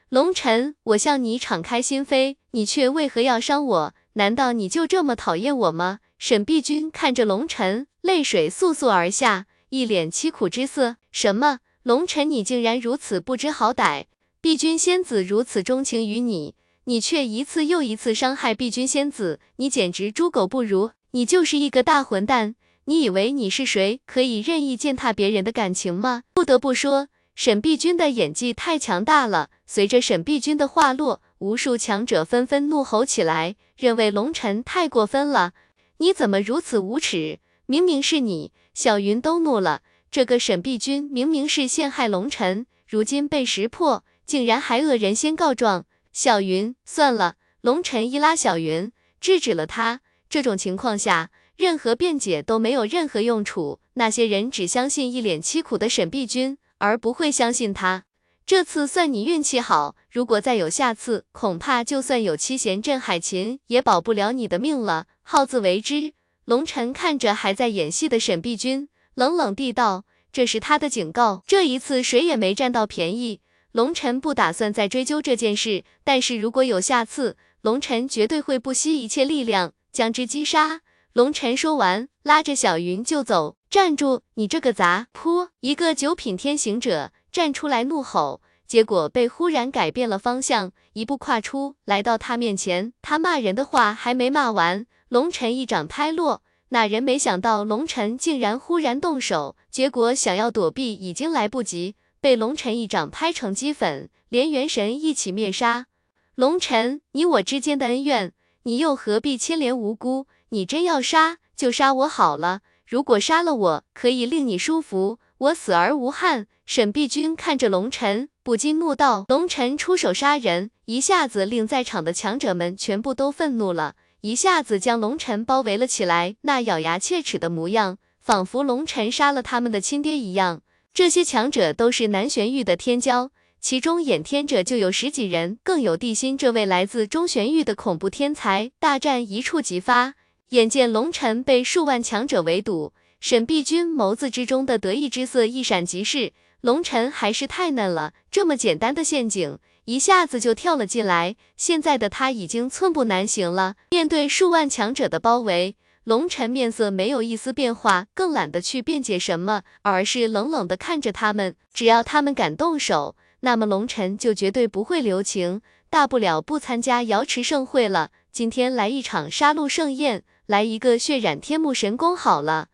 [0.09, 3.95] 龙尘，我向你敞开心扉，你却为何要伤我？
[4.15, 5.99] 难道你就这么讨厌我吗？
[6.19, 10.97] 沈碧君看着龙尘，泪水簌簌而下，一脸凄苦之色。
[11.11, 11.59] 什么？
[11.83, 14.07] 龙尘，你竟然如此不知好歹！
[14.41, 16.55] 碧君仙子如此钟情于你，
[16.85, 20.93] 你却一次又一次伤害碧君仙子，你简直猪狗不如！
[21.11, 22.55] 你就是一个大混蛋！
[22.89, 26.23] 你以为你是谁，可以任意践踏别人的感情吗？
[26.33, 27.09] 不得不说。
[27.35, 29.51] 沈碧君的演技太强大了。
[29.67, 35.53] 随着沈碧君的话落，无数强者纷纷怒吼起来，认为龙尘太过分了。
[35.99, 37.41] 你怎么如此无耻？
[37.67, 38.53] 明明是你！
[38.73, 39.83] 小云都怒了。
[40.09, 45.87] 这个沈碧君明明是陷害龙尘，如今被识破，竟然还恶人先告状。
[46.13, 47.35] 小云，算了。
[47.63, 50.01] 龙尘一拉小云，制止了他。
[50.31, 53.81] 这种情况下，任何辩解都没有任何用处。
[53.95, 56.59] 那些人只相信一脸凄苦的沈碧君。
[56.79, 58.05] 而不会相信他。
[58.45, 65.07] 这次算你运气好，如果再有下次，恐怕就算有七贤镇海琴，也保不了你的命了。
[65.23, 66.13] 好自为之。
[66.45, 71.43] 龙尘看着还在演戏的沈碧君，冷冷地道：“这是他的警告。
[71.47, 73.41] 这一次谁也没占到便宜。
[73.73, 80.83] 龙尘不打算再追究这件事，但是如果有下次，龙尘绝对会不惜一切力量将之击杀。”
[81.17, 83.57] 龙尘说完，拉着小云就走。
[83.71, 84.21] 站住！
[84.35, 85.07] 你这个杂！
[85.15, 85.49] 噗！
[85.61, 92.93] 一个九品天行者站出来怒吼，结果被忽然改变了方向，一步跨出，来到他面前。
[93.01, 96.43] 他骂人的话还没骂完，龙尘一掌拍落。
[96.69, 105.87] 那人没想到龙尘竟然忽然动手，结果想要躲避已经来不及，被龙尘一掌拍成齑粉，连元神一起灭杀。
[106.35, 110.27] 龙尘，你我之间的恩怨，你又何必牵连无辜？
[110.51, 112.61] 你真要杀就杀我好了。
[112.87, 116.47] 如果杀了我，可以令你舒服，我死而无憾。
[116.65, 126.37] 沈碧君看着龙尘，不禁怒道：“龙尘出手杀人，一下子令在场的强者们全部都愤怒了，一下子将龙尘包围了起来。
[126.43, 130.63] 那咬牙切齿的模样，仿佛龙尘杀了他们的亲爹一样。
[130.93, 133.31] 这些强者都是南玄域的天骄，
[133.61, 138.71] 其中演天者就有十几人，更有地心这位来自中玄域的恐怖天才。
[138.79, 140.15] 大战一触即发。”
[140.51, 146.33] 眼见龙尘被数万强者围堵，沈碧君眸子之中的得意之色一闪即逝。
[146.61, 151.35] 龙尘还是太嫩了，这么简单的陷阱，一下子就跳了进来。
[151.57, 153.75] 现在的他已经寸步难行了。
[153.91, 155.75] 面对数万强者的包围，
[156.05, 161.57] 龙尘面色没有一丝变化，更懒得去辩解什么，而是冷冷的看着他们。
[161.75, 168.13] 只要他们敢动手，那么龙尘就绝对不会留情，大不了不参加瑶池盛会了。
[168.31, 170.23] 今天来一场杀戮盛宴。
[170.47, 172.69] 来一个血染天幕神功好了，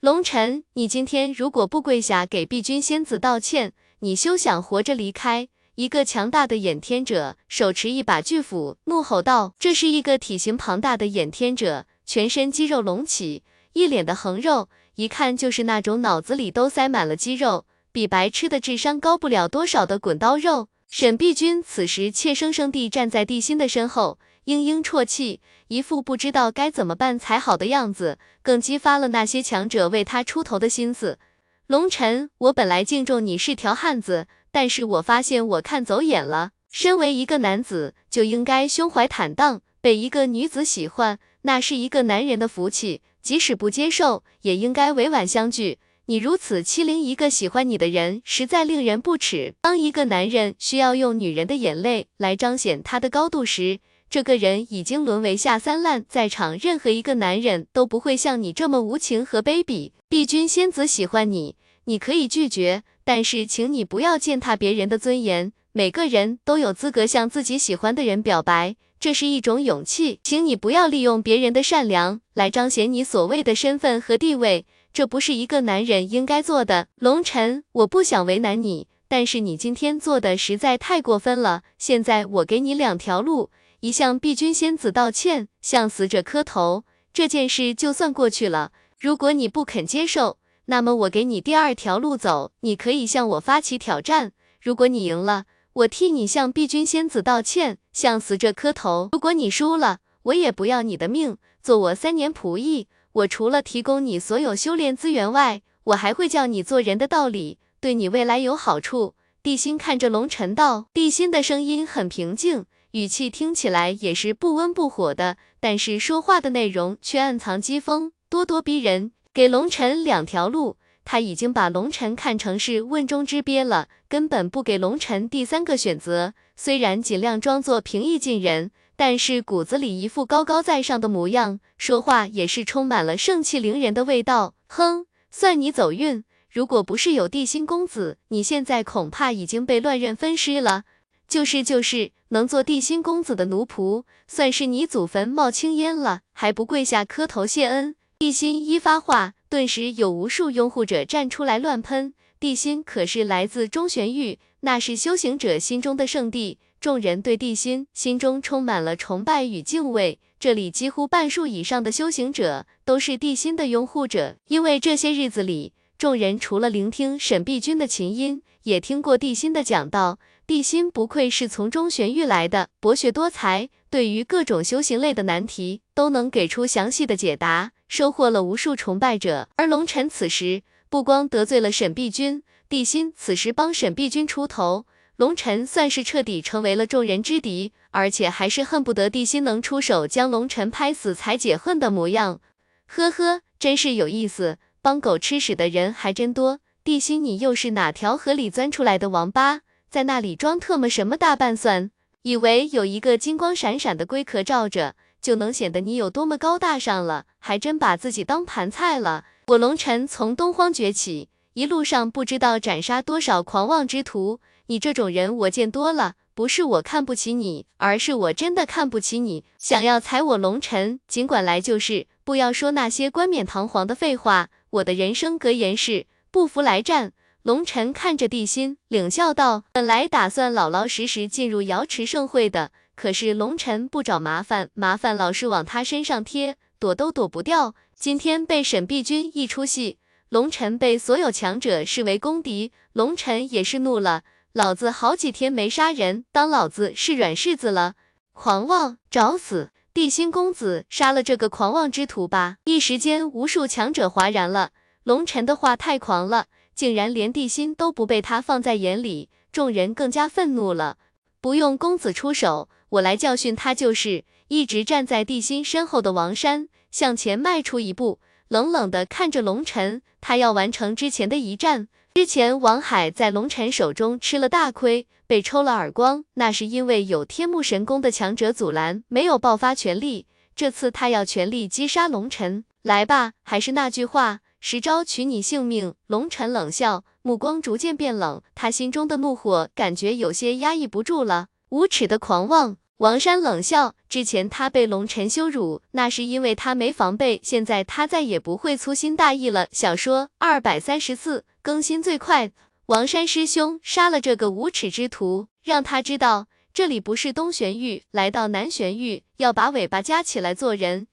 [0.00, 5.48] 龙尘，你今天如果不跪下给碧君仙子道歉，你休想活着离开。
[5.74, 13.42] 一个强大的演天者手持一把巨斧，怒吼道：“这是一个体型庞大的演天者，全身肌肉隆起，
[13.74, 24.18] 一脸的横肉，一看就是那种脑子里都塞满了肌肉，比白痴的智商高不了多少的滚刀肉。”沈碧君此时怯生生地站在地心的身后。
[24.48, 31.18] 嘤嘤啜泣，一副不知道该怎么办才好的样子，更激发了那些强者为他出头的心思。
[31.66, 36.52] 龙尘，我本来敬重你是条汉子，但是我发现我看走眼了。
[36.70, 43.02] 身为一个男子，就应该胸怀坦荡，被一个女子喜欢，那是一个男人的福气。
[43.20, 45.78] 即使不接受，也应该委婉相拒。
[46.06, 49.52] 你如此欺凌一个喜欢你的人，实在令人不齿。
[49.60, 53.80] 当一个男人需要用女人的眼泪来彰显他的高度时，
[54.10, 59.92] 这个人已经沦为下三滥，在场任何一个男人都不会像你这么无情和卑鄙。
[60.08, 65.52] 碧君仙子喜欢你，你可以拒绝，但是请你不要践踏别人的尊严。
[65.72, 70.18] 每个人都有资格向自己喜欢的人表白，这是一种勇气。
[70.22, 76.88] 请你不要利用别人的善良来彰显你所谓的身份和地位，这不是一个男人应该做的。
[76.96, 81.62] 龙晨，我不想为难你，但是你今天做的实在太过分了。
[81.76, 83.50] 现在我给你两条路，
[83.80, 88.72] 一向碧君仙子道歉，向死者磕头，这件事就算过去了。
[88.98, 94.32] 如果你不肯接受，那么我给你第二条路走，你可以向我发起挑战。
[94.60, 99.10] 如果你赢了，我替你向碧君仙子道歉，向死者磕头。
[99.12, 102.88] 如果你输了，我也不要你的命，做我三年仆役。
[103.12, 109.14] 我除了提供你所有修炼资源外，我还会教你做人的道理，对你未来有好处。
[109.40, 119.12] 地心看着龙尘道，地心的声音很平静，语气听起来也是不温不火的，但是说话的内容却暗藏讥讽，咄咄逼人。
[119.34, 126.32] 给龙尘两条路，他已经把龙尘看成是瓮中之鳖了，根本不给龙尘第三个选择。
[126.56, 134.54] 虽然尽量装作平易近人，但是骨子里一副高高在上的模样，说话也是充满了盛气凌人的味道。
[134.66, 140.84] 哼，算你走运，如果不是有地心公子，你现在恐怕已经被乱刃分尸了。
[141.28, 147.94] 就是就是，能做地心公子的奴仆，算是你祖坟冒青烟了，还不跪下磕头谢恩？
[148.18, 152.14] 地心一发话，顿时有无数拥护者站出来乱喷。
[152.40, 160.18] 地心可是来自中玄域，那是修行者心中的圣地，众人对地心心中充满了崇拜与敬畏。
[160.40, 170.18] 这里几乎半数以上的修行者都是地心的拥护者，因为这些日子里，众人除了聆听沈碧君的琴音，也听过地心的讲道。
[170.48, 177.72] 地心不愧是从中玄域来的，博学多才，对于各种修行类的难题都能给出详细的解答。
[177.86, 184.86] 收获了无数崇拜者，而龙尘此时不光得罪了沈碧君，地心此时帮沈碧君出头，
[185.16, 192.40] 龙尘算是彻底成为了众人之敌，而且还是恨不得地心能出手将龙尘拍死才解恨的模样。
[192.86, 196.60] 呵呵，真是有意思，帮狗吃屎的人还真多。
[196.82, 199.60] 地心，你又是哪条河里钻出来的王八，
[199.90, 201.90] 在那里装特么什么大半蒜？
[202.22, 204.94] 以为有一个金光闪闪的龟壳罩着？
[205.20, 209.24] 就能显得你有多么高大上了，还真把自己当盘菜了。
[209.48, 219.44] 我龙尘从东荒崛起，一路上不知道斩杀多少狂妄之徒，你这种人我见多了，不是我看不起你，而是我真的看不起你。
[219.58, 224.50] 想要踩我龙尘，尽管来就是，不要说那些冠冕堂皇的废话。
[224.70, 227.12] 我的人生格言是，不服来战。
[227.42, 237.76] 龙尘看着地心，冷笑道：“本来打算老老实实进入瑶池盛会的。”可是龙尘不找麻烦，麻烦老是往他身上贴，躲都躲不掉。
[237.94, 239.98] 今天被沈碧君一出戏，
[240.30, 244.24] 龙尘被所有强者视为公敌，龙尘也是怒了。
[244.52, 247.94] 老子好几天没杀人，当老子是软柿子了？
[248.32, 249.70] 狂妄，找死！
[249.94, 252.56] 地心公子，杀了这个狂妄之徒吧！
[252.64, 254.70] 一时间，无数强者哗然了。
[255.04, 256.46] 龙尘的话太狂了，
[256.78, 260.96] 竟然连地心都不被他放在眼里，众人更加愤怒了。
[261.40, 262.68] 不用公子出手。
[262.90, 264.24] 我来教训他就是。
[264.46, 270.02] 一直站在地心身后的王山向前迈出一步，冷冷的看着龙尘。
[270.20, 271.88] 他要完成之前的一战。
[272.14, 280.26] 之前王海在龙尘手中吃了大亏，被抽了耳光，那是因为有天目神功的强者阻拦，没有爆发全力。
[280.54, 282.64] 这次他要全力击杀龙尘。
[282.82, 285.94] 来吧，还是那句话，十招取你性命。
[286.06, 291.48] 龙尘冷笑，目光逐渐变冷，他心中的怒火感觉有些压抑不住了。
[291.70, 293.94] 无耻的狂妄，王山冷笑。
[294.08, 299.66] 之前他被龙尘羞辱，那是因为他没防备，现在他再也不会粗心大意了。
[299.70, 302.52] 小说二百三十四更新最快，
[302.86, 311.07] 王山师兄杀了这个无耻之徒，让他知道这里不是东玄域，来到南玄域要把尾巴夹起来做人。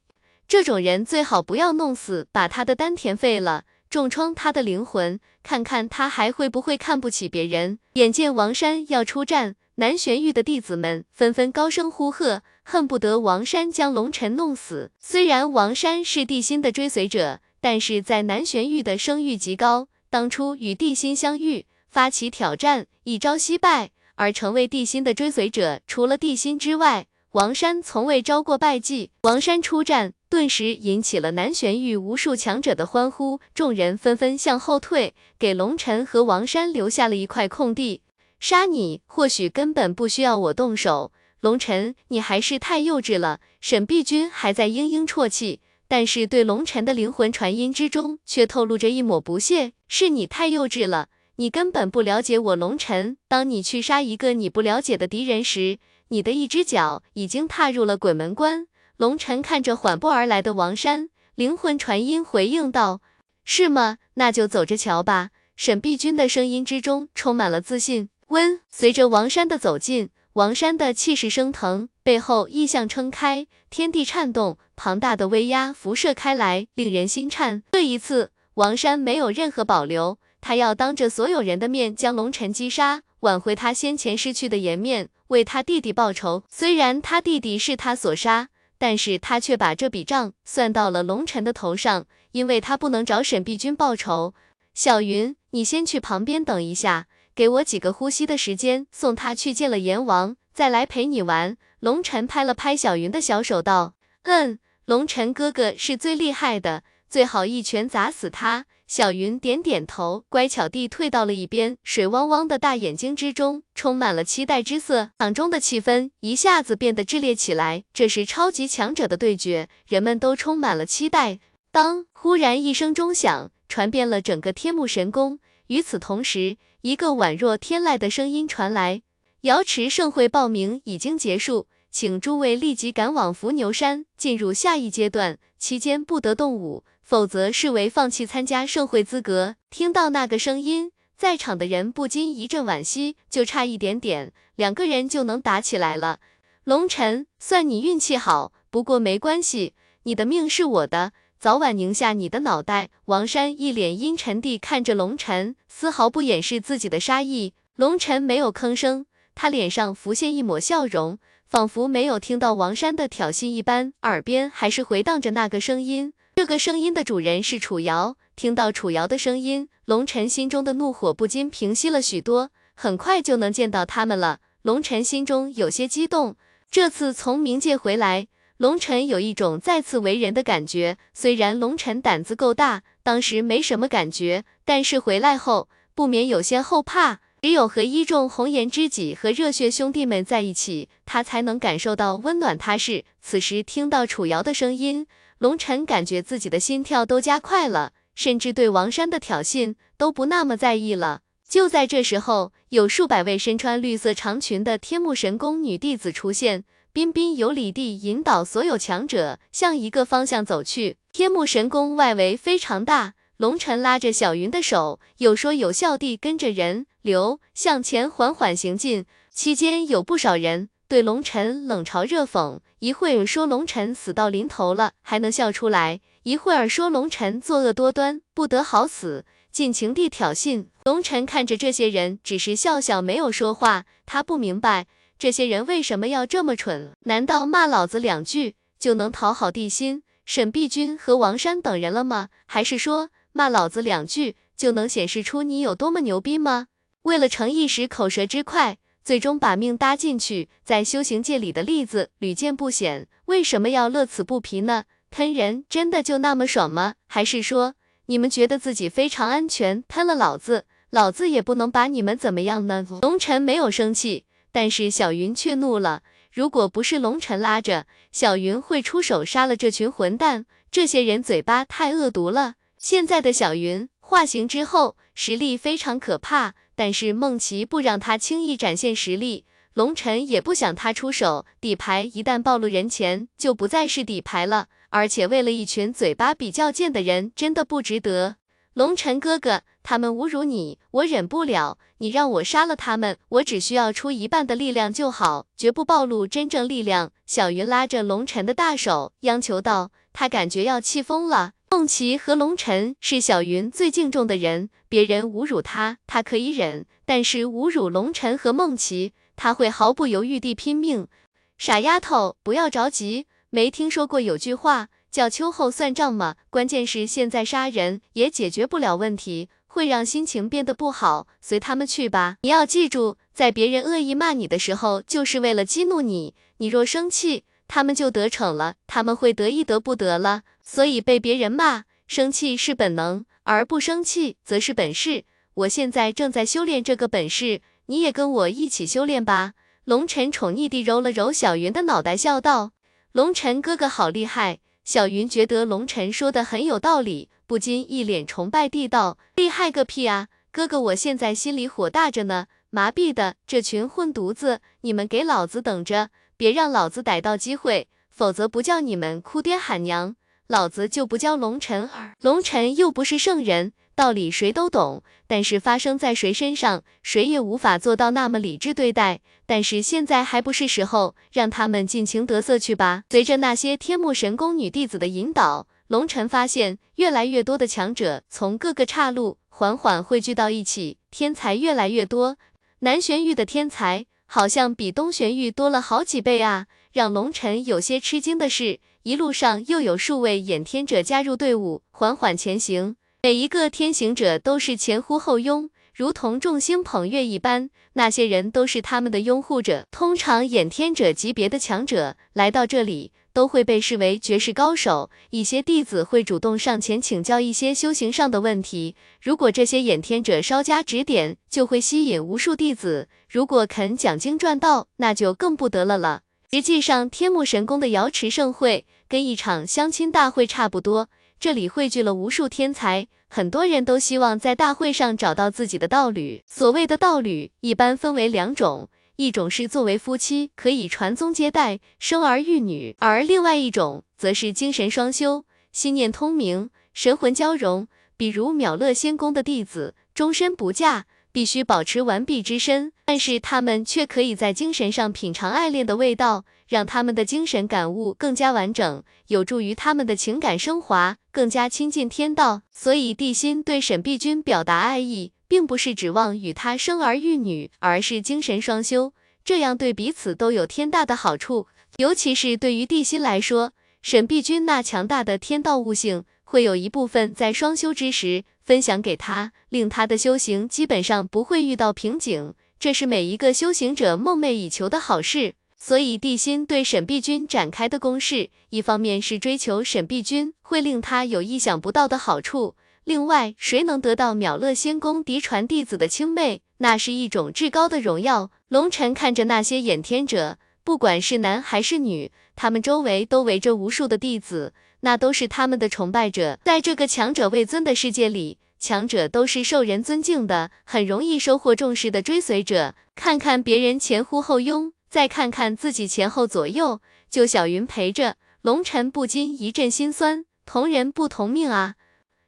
[0.48, 7.80] 这种人最好不要弄死，把他的丹田废了，重创他的灵魂，看看他还会不会看不起别人。
[7.94, 9.56] 眼见王山要出战。
[9.78, 14.92] 南玄玉的弟子们纷纷高声呼喝，恨不得王山将龙尘弄死。
[15.00, 19.90] 虽然王山是地心的追随者，但是在南玄玉的声誉极高。
[20.10, 25.82] 当初与地心相遇，发起挑战，一朝惜败，而成为地心的追随者。
[25.86, 29.12] 除了地心之外，王山从未招过败绩。
[29.24, 38.02] 王山出战，顿时引起了南玄域无数强者的欢呼，众人纷纷向后退，给龙尘和王山留下了一块空地。
[38.38, 41.14] 杀你，或许根本不需要我动手。
[41.40, 43.40] 龙尘，你还是太幼稚了。
[43.62, 49.72] 沈碧君还在嘤嘤啜泣，但是对龙尘的灵魂传音之中却透露着一抹不屑。
[49.88, 51.08] 是你太幼稚了，
[51.38, 53.16] 你根本不了解我龙尘。
[53.30, 55.80] 当你去杀一个你不了解的敌人时，
[56.10, 58.68] 你的一只脚已经踏入了鬼门关。
[58.98, 63.02] 龙尘看着缓步而来的王山，灵魂传音回应道
[63.44, 63.98] ：“是吗？
[64.14, 68.10] 那就走着瞧吧。”沈碧君的声音之中充满了自信。
[68.28, 77.64] 温，随着王山的走近，王山的气势升腾，背后异象撑开，天地颤动，庞大的威压辐射开来，令人心颤。
[77.72, 80.18] 这一次，王山没有任何保留。
[80.42, 86.44] 他要当着所有人的面将龙尘击杀，挽回他先前失去的颜面，为他弟弟报仇。
[86.50, 88.50] 虽然他弟弟是他所杀，
[88.86, 94.36] 但是他却把这笔账算到了龙尘的头上，因为他不能找沈碧君报仇。
[94.76, 101.58] 小云，你先去旁边等一下，给我几个呼吸的时间，送他去见了阎王，再来陪你玩。
[101.80, 106.84] 龙尘拍了拍小云的小手，道：“嗯，龙尘哥哥是最厉害的，
[107.16, 115.12] 最好一拳砸死他。”小云点点头，乖巧地退到了一边，水汪汪的大眼睛之中充满了期待之色。
[115.20, 121.40] 场中的气氛一下子变得炽烈起来，这是超级强者的对决，人们都充满了期待。
[121.72, 125.40] 当忽然一声钟响，传遍了整个天幕神宫。
[125.68, 129.04] 与此同时，一个宛若天籁的声音传来：
[129.44, 136.84] 瑶池盛会报名已经结束，请诸位立即赶往伏牛山，进入下一阶段，期间不得动武。
[137.06, 139.58] 否则视为放弃参加盛会资格。
[139.70, 146.20] 听到那个声音，在场的人不禁一阵惋惜，就差一点点，两个人就能打起来了。
[146.64, 152.90] 龙尘，算你运气好，不过没关系，你的命是我的，早晚拧下你的脑袋。
[153.06, 157.54] 王山一脸阴沉地看着龙尘，丝毫不掩饰自己的杀意。
[157.76, 166.14] 龙尘没有吭声，他脸上浮现一抹笑容，仿佛没有听到王山的挑衅一般，耳边还是回荡着那个声音。
[166.46, 172.52] 这个声音的主人是楚瑶，听到楚瑶的声音，龙晨心中的怒火不禁平息了许多。
[172.76, 176.36] 很快就能见到他们了，龙晨心中有些激动。
[176.70, 178.28] 这次从冥界回来，
[178.58, 181.00] 龙晨有一种再次为人的感觉。
[181.16, 187.22] 虽然龙晨胆子够大，当时没什么感觉，但是回来后不免有些后怕。
[187.42, 193.04] 只有和一众红颜知己和热血兄弟们在一起，他才能感受到温暖踏实。
[193.22, 195.06] 此时听到楚瑶的声音。
[195.38, 201.22] 龙尘感觉自己的心跳都加快了，甚至对王山的挑衅都不那么在意了。
[201.48, 210.98] 就在这时候，有数百位身穿绿色长裙的天幕神宫女弟子出现，彬彬有礼地引导所有强者向一个方向走去。
[211.12, 220.70] 天幕神宫外围非常大，龙尘拉着小云的手，有说有笑地跟着人流向前缓缓行进，期间有不少人。
[220.88, 230.68] 对龙尘冷嘲热讽，一会儿说龙尘死到临头了还能笑出来，一会儿说龙尘作恶多端不得好死，尽情地挑衅。
[230.84, 233.86] 龙尘看着这些人，只是笑笑没有说话。
[234.06, 234.86] 他不明白
[235.18, 242.30] 这些人为什么要这么蠢，难道骂老子两句就能讨好帝心、沈碧君和王山等人了吗？
[242.46, 246.68] 还是说骂老子两句就能显示出你有多么牛逼吗？
[247.02, 248.78] 为了逞一时口舌之快。
[249.06, 254.86] 最终把命搭进去，在修行界里的例子屡见不鲜，为什么要乐此不疲呢？
[255.12, 256.96] 喷人真的就那么爽吗？
[257.06, 257.76] 还是说
[258.08, 262.84] 你们觉得自己非常安全，喷了老子，老子也不能把你们怎么样呢？
[263.04, 266.02] 龙尘没有生气，但是小云却怒了。
[266.34, 270.48] 如果不是龙尘拉着，小云会出手杀了这群混蛋。
[270.72, 272.56] 这些人嘴巴太恶毒了。
[272.80, 276.56] 现在的小云化形之后，实力非常可怕。
[276.76, 284.68] 但是孟琪不让他轻易展现实力，龙尘也不想他出手，底牌一旦暴露人前，就不再是底牌了。
[284.90, 288.36] 而且为了一群嘴巴比较贱的人，真的不值得。
[288.74, 291.78] 龙尘哥哥，他们侮辱你，我忍不了。
[292.00, 297.12] 你让我杀了他们，我只需要出一半的力量就好，绝不暴露真正力量。
[297.26, 301.55] 小云拉着龙尘的大手，央求道，他感觉要气疯了。
[301.76, 311.10] 梦琪和龙尘是小云最敬重的人，别人侮辱他，他可以忍，但是侮辱龙尘和梦琪，他会毫不犹豫地拼命。
[311.58, 316.38] 傻丫头，不要着急，没听说过有句话叫秋后算账吗？
[316.50, 321.28] 关键是现在杀人也解决不了问题，会让心情变得不好。
[321.42, 327.44] 随他们去吧，你要记住，在别人恶意骂你的时候，就是为了激怒你，你若生气。
[327.68, 330.44] 他们就得逞了，他们会得意得不得了。
[330.66, 335.24] 所以被别人骂，生气是本能，而不生气则是本事。
[335.54, 339.54] 我现在正在修炼这个本事，你也跟我一起修炼吧。
[339.86, 342.72] 龙尘宠溺地揉了揉小云的脑袋，笑道
[343.14, 350.28] ：“龙尘哥哥好厉害。”小云觉得龙尘说的很有道理，不禁一脸崇拜地道：“厉害个屁啊！
[350.52, 360.16] 哥哥，我现在心里火大着呢，麻痹的这群混犊子，你们给老子等着，别让老子逮到机会，否则不叫你们哭爹喊娘，
[360.48, 362.14] 老子就不叫龙晨儿。
[362.22, 369.22] 龙晨又不是圣人，道理谁都懂，但是发生在谁身上，谁也无法做到那么理智对待。
[369.48, 373.04] 但是现在还不是时候，让他们尽情得瑟去吧。
[373.10, 379.38] 随着那些天目神宫女弟子的引导，龙晨发现越来越多的强者从各个岔路。
[379.50, 382.38] 缓缓汇聚到一起，天才越来越多。
[382.80, 386.68] 南玄域的天才好像比东玄域多了好几倍啊！
[386.92, 392.96] 让龙尘有些吃惊的是，一路上又有数位演天者加入队伍，缓缓前行。
[393.22, 397.70] 每一个天行者都是前呼后拥，如同众星捧月一般。
[397.94, 399.86] 那些人都是他们的拥护者。
[399.92, 403.12] 通常演天者级别的强者来到这里。
[403.32, 408.96] 都会被视为绝世高手，一些弟子会主动上前请教一些修行上的问题。
[409.22, 413.10] 如果这些演天者稍加指点，就会吸引无数弟子。
[413.30, 416.22] 如果肯讲经赚道，那就更不得了了。
[416.52, 426.42] 实际上，天目神宫的瑶池盛会跟一场相亲大会差不多，这里汇聚了无数天才，很多人都希望在大会上找到自己的道侣。
[426.48, 428.90] 所谓的道侣，一般分为两种。
[429.18, 437.88] 一种是作为夫妻可以传宗接代、生儿育女，而另外一种则是精神双修、心念通明、神魂交融。
[438.18, 452.62] 比如妙乐仙宫的弟子，终身不嫁，必须保持完璧之身，但是他们却可以在精神上品尝爱恋的味道，让他们的精神感悟更加完整，有助于他们的情感升华，更加亲近天道。
[452.72, 455.34] 所以地心对沈碧君表达爱意。
[455.48, 459.14] 并不是指望与他生儿育女，而是精神双修，
[459.44, 461.68] 这样对彼此都有天大的好处。
[461.98, 472.56] 尤其是对于地心来说，沈碧君那强大的天道悟性，会有一部分在双修之时分享给他，令他的修行基本上不会遇到瓶颈。
[472.80, 475.54] 这是每一个修行者梦寐以求的好事。
[475.78, 482.76] 所以地心对沈碧君展开的攻势，一方面是追求沈碧君会令他有意想不到的好处。
[483.04, 488.50] 另外，谁能得到秒乐仙宫嫡传弟子的青睐，那是一种至高的荣耀。
[488.70, 494.74] 龙尘看着那些演天者，不管是男还是女，他们周围都围着无数的弟子，
[495.06, 496.58] 那都是他们的崇拜者。
[496.66, 502.96] 在这个强者为尊的世界里，强者都是受人尊敬的，很容易收获重视的追随者。
[503.14, 510.44] 看看别人前呼后拥，再看看自己前后左右，就小云陪着，龙尘不禁一阵心酸。
[510.66, 511.94] 同人不同命啊。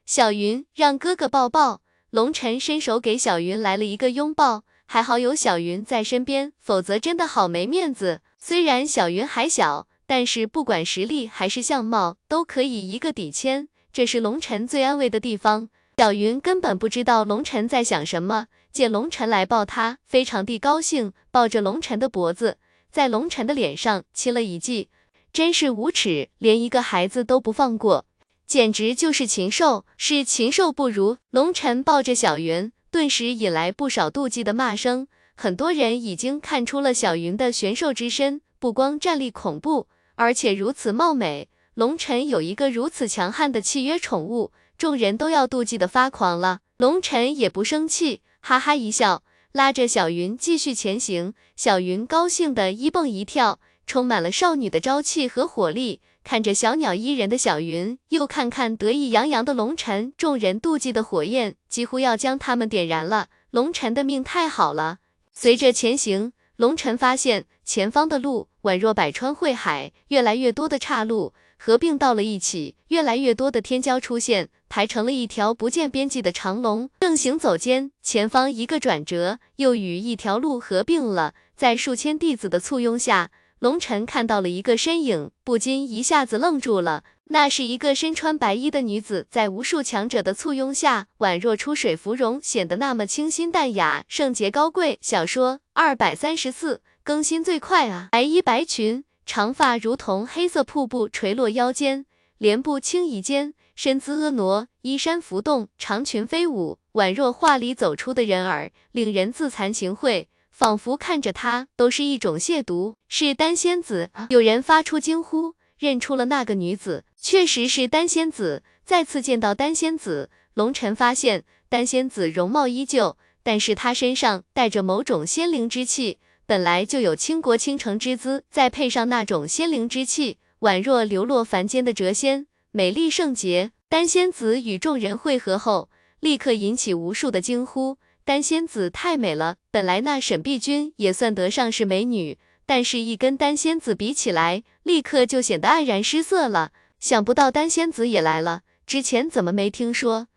[0.04, 8.20] 小云让哥哥抱抱，龙晨伸手给小云来了一个拥抱，还好有小云在身边，否则真的好没面子。
[8.36, 15.68] 虽然小云还小，但是不管实力还是相貌，都可以一个抵千，这是龙晨最安慰的地方。
[15.98, 22.56] 小云根本不知道龙晨在想什么，见龙晨来抱她，非常地高兴，抱着龙晨的脖子，
[22.90, 24.88] 在龙晨的脸上亲了一记，
[25.30, 28.06] 真是无耻，连一个孩子都不放过。
[28.46, 31.18] 简直就是禽兽，是禽兽不如。
[31.28, 35.06] 龙晨抱着小云，顿时引来不少妒忌的骂声。
[35.36, 39.86] 很多人已经看出了小云的玄兽之身，不光战力恐怖，
[40.18, 41.48] 而且如此貌美。
[41.74, 46.58] 龙晨有一个如此强悍的契约宠物，众人都要妒忌的发狂了。
[46.76, 51.34] 龙晨也不生气，哈哈一笑，拉着小云继续前行。
[51.54, 56.00] 小云高兴的一蹦一跳，充满了少女的朝气和活力。
[56.24, 63.28] 看着小鸟依人的小云，又看看得意洋洋的龙晨，众人妒忌的火焰几乎要将他们点燃了。
[63.52, 64.98] 龙晨的命太好了。
[65.32, 76.88] 随着前行，龙晨发现前方的路宛若百川汇海，越来越多的岔路合并到了一起，越来越多的天骄出现，排成了一条不见边际的长龙。
[76.98, 81.34] 正行走间，前方一个转折，又与一条路合并了。
[81.54, 83.30] 在数千弟子的簇拥下。
[83.58, 87.04] 龙晨看到了一个身影，不禁一下子愣住了。
[87.24, 94.98] 那是一个身穿白衣的女子，在无数强者的簇拥下，宛若出水芙蓉，显得那么清新淡雅、圣洁高贵。
[95.02, 98.08] 小说二百三十四更新最快啊！
[98.12, 102.04] 白衣白裙，长发如同黑色瀑布垂落腰间，
[102.36, 110.26] 莲步轻移间，身姿婀娜，衣衫浮动，长裙飞舞，宛若画里走出的人儿，令人自惭形秽。
[110.50, 114.10] 仿佛看着她都是一种亵渎，是丹仙子。
[114.28, 118.62] 有人发出惊呼，认出了那个女子，确实是丹仙子。
[118.84, 126.18] 再次见到丹仙子，龙尘发现丹仙子容貌依旧，但是她身上带着某种仙灵之气，
[126.48, 133.72] 本来就有倾国倾城之姿，再配上那种仙灵之气，宛若流落凡间的谪仙，美丽圣洁。
[133.90, 135.90] 丹仙子与众人汇合后。
[136.20, 137.98] 立刻引起无数的惊呼。
[138.24, 146.72] 丹仙子太美了，本来那沈碧君也算得上是美女，但是一跟丹仙子比起来，立刻就显得黯然失色了。
[146.98, 150.28] 想不到丹仙子也来了，之前怎么没听说？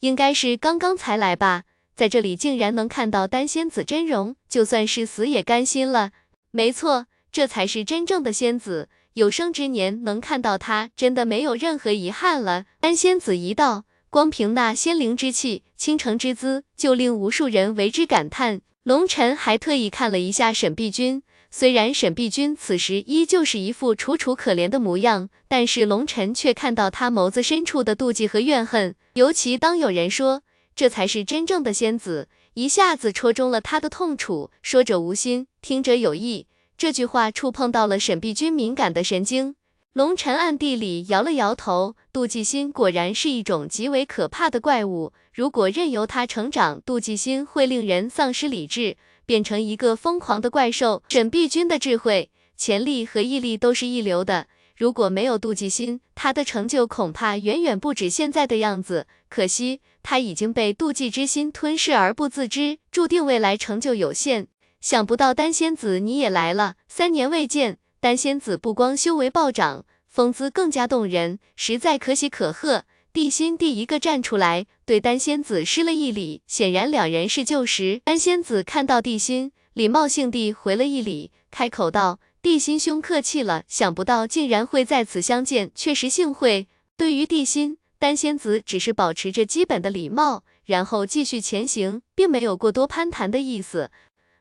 [0.00, 1.62] 应该是刚刚才来吧，
[2.00, 6.12] 在这里竟然能看到丹仙子真容，就算是死也甘心了。
[6.50, 12.64] 没错，这才是真正的仙子，有生之年能看到她，真的没有任何遗憾了。
[12.80, 18.62] 丹仙子一到，光凭那仙灵之气、倾城之姿，就令无数人为之感叹。
[18.84, 21.22] 龙尘还特意看了一下沈碧君。
[21.50, 28.94] 虽然沈碧君此时依旧是一副楚楚可怜的模样，但是龙尘却看到她眸子深处的妒忌和怨恨。
[29.12, 30.42] 尤其当有人说
[30.74, 34.50] 这才是真正的仙子，一下子戳中了他的痛处。
[34.62, 36.46] 说者无心，听者有意。
[36.76, 39.56] 这句话触碰到了沈碧君敏感的神经。
[39.92, 45.12] 龙尘暗地里摇了摇头，妒忌心果然是一种极为可怕的怪物。
[45.34, 48.96] 如果任由它成长，妒忌心会令人丧失理智。
[49.26, 51.04] 变成一个疯狂的怪兽。
[51.08, 59.06] 沈碧君的智慧、潜力和毅力都是一流的，如果没有妒忌心，他的成就恐怕远远不止现在的样子。
[59.30, 64.48] 可惜他已经被妒忌之心吞噬而不自知，注定未来成就有限。
[64.82, 72.84] 想不到丹仙子你也来了，三年未见，丹仙子不光修为暴涨，风姿更加动人，实在可喜可贺。
[73.12, 78.00] 地心第一个站出来，对丹仙子施了一礼，显然两人是旧识。
[78.04, 93.90] 丹仙子看到地心，礼貌性地回了一礼，开口道：“地心兄客气了，想不到竟然会在此相见，确实幸会。”对于地心，丹仙子只是保持着基本的礼貌，然后继续前行，并没有过多攀谈的意思。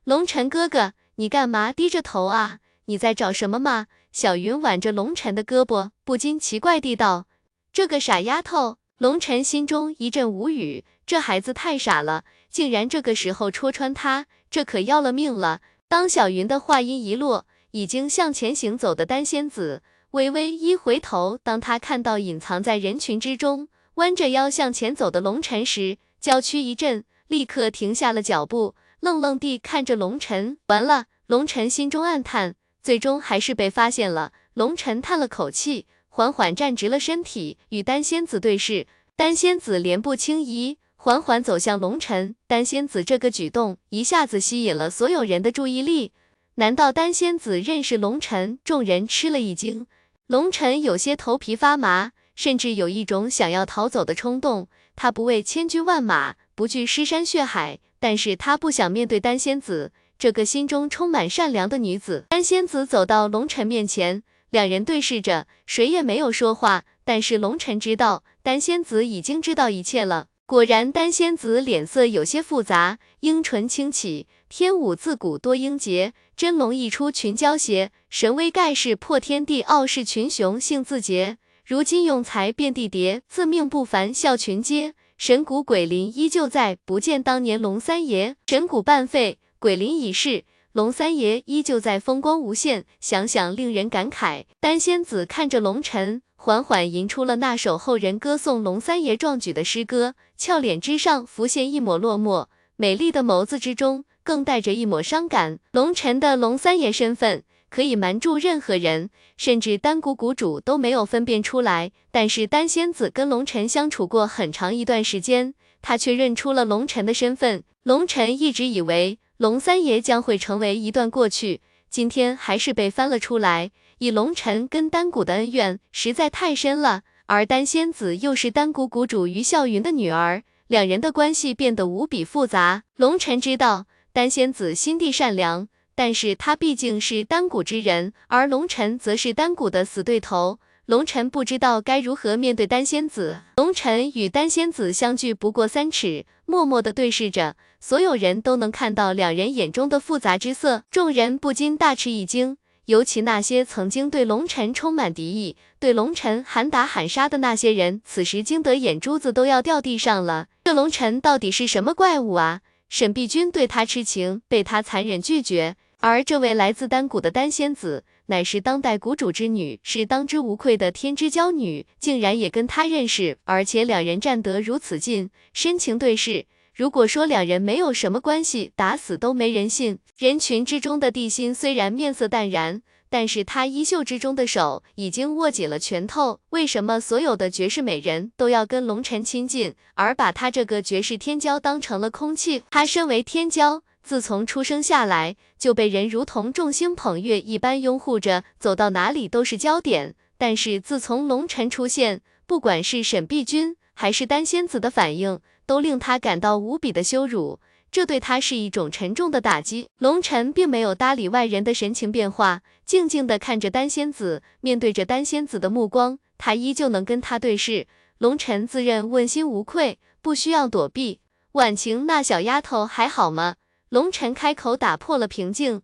[0.06, 2.60] 龙尘哥哥，你干嘛低着头啊？
[2.86, 3.88] 你在找什么吗？
[4.14, 7.28] 小云挽着龙尘的胳膊，不禁奇怪地道。
[7.74, 15.60] 这个傻丫头，龙晨心中一阵无语，这孩子太傻了，竟然这个时候戳穿他，这可要了命了。
[15.90, 30.58] 当小云的话音一落，已经向前行走的丹仙子微微一回头，当他看到隐藏在人群之中，弯着腰向前走的龙晨时，娇躯一震，立刻停下了脚步，愣愣地看着龙晨。
[30.66, 34.34] 完了，龙晨心中暗叹，最终还是被发现了。
[34.56, 35.86] 龙晨叹了口气。
[36.12, 38.88] 缓缓站直了身体，与丹仙子对视。
[39.16, 42.36] 丹仙子莲步轻移，缓缓走向龙尘。
[42.48, 46.12] 丹仙子这个举动一下子吸引了所有人的注意力。
[46.56, 48.58] 难道丹仙子认识龙尘？
[48.66, 49.86] 众人吃了一惊。
[50.30, 54.68] 龙尘有些头皮发麻，甚至有一种想要逃走的冲动。
[54.96, 62.28] 他不畏千军万马，不惧尸山血海，但是他不想面对丹仙子这个心中充满善良的女子。
[62.30, 64.22] 丹仙子走到龙尘面前。
[64.52, 66.84] 两人对视着，谁也没有说话。
[67.04, 70.28] 但是龙尘知道，丹仙子已经知道一切了。
[70.46, 81.38] 果然，丹仙子脸色有些复杂，樱唇轻启，天舞自古多英杰，真龙一出群交邪，神威盖世破天地，傲视群雄性自洁。
[81.64, 84.96] 如今用才遍地蝶，自命不凡笑群皆。
[85.20, 88.38] 神谷鬼林依旧在，不见当年龙三爷。
[88.48, 90.46] 神谷半废，鬼林已逝。
[90.72, 94.46] 龙三爷依旧在，风光无限，想想令人感慨。
[94.60, 102.48] 丹仙子看着龙尘，缓缓吟出了那首后人歌颂龙三爷壮举的诗歌，俏脸之上浮现一抹落寞，
[102.82, 105.60] 美丽的眸子之中更带着一抹伤感。
[105.74, 111.92] 龙尘的龙三爷身份可以瞒住任何人，甚至丹谷谷主都没有分辨出来。
[112.10, 117.66] 但是丹仙子跟龙尘相处过很长一段时间，他却认出了龙尘的身份。
[117.84, 119.20] 龙尘一直以为。
[119.36, 121.60] 龙三爷将会成为一段过去，
[121.90, 123.72] 今天还是被翻了出来。
[123.98, 132.84] 以龙尘跟丹谷的恩怨实在太深了，而丹仙子又是丹谷谷主于啸云的女儿，两人的关系变得无比复杂。
[132.96, 140.60] 龙尘知道丹仙子心地善良，但是他毕竟是丹谷之人，而龙尘则是丹谷的死对头。
[140.86, 143.42] 龙尘不知道该如何面对丹仙子。
[143.58, 147.56] 龙尘与丹仙子相距不过三尺，默默的对视着。
[147.80, 152.58] 所有人都能看到两人眼中的复杂之色，众人不禁大吃一惊。
[152.90, 160.48] 尤其那些曾经对龙尘充满敌意、对龙尘喊打喊杀的那些人，此时惊得眼珠子都要掉地上了。
[160.64, 162.62] 这龙尘到底是什么怪物啊？
[162.90, 165.76] 沈碧君对他痴情，被他残忍拒绝。
[166.00, 176.48] 而这位来自丹谷的丹仙子，乃是当代谷主之女，是当之无愧的天之娇女，竟然也跟他认识，而且两人站得如此近，深情对视。
[176.80, 180.00] 如果说两人没有什么关系，打死都没人信。
[180.18, 186.40] 人群之中的地心虽然面色淡然，但是他衣袖之中的手已经握紧了拳头。
[186.52, 192.64] 为什么所有的绝世美人都要跟龙晨亲近，而把他这个绝世天骄当成了空气？
[192.72, 200.16] 他身为天骄，自从出生下来就被人如同众星捧月一般拥护着，走到哪里都是焦点。
[200.38, 207.60] 但是自从龙晨出现，不管是沈碧君还是丹仙子的反应，都令他感到无比的羞辱。
[207.92, 209.88] 这对他是一种沉重的打击。
[210.00, 217.86] 龙晨并没有搭理外人的神情变化，静静地看着丹仙子，面对着丹仙子的目光，他依旧能跟他对视。
[218.18, 221.20] 龙晨自认问心无愧，不需要躲避。
[221.52, 223.54] 婉晴那小丫头还好吗？
[223.90, 225.84] 龙晨开口打破了平静，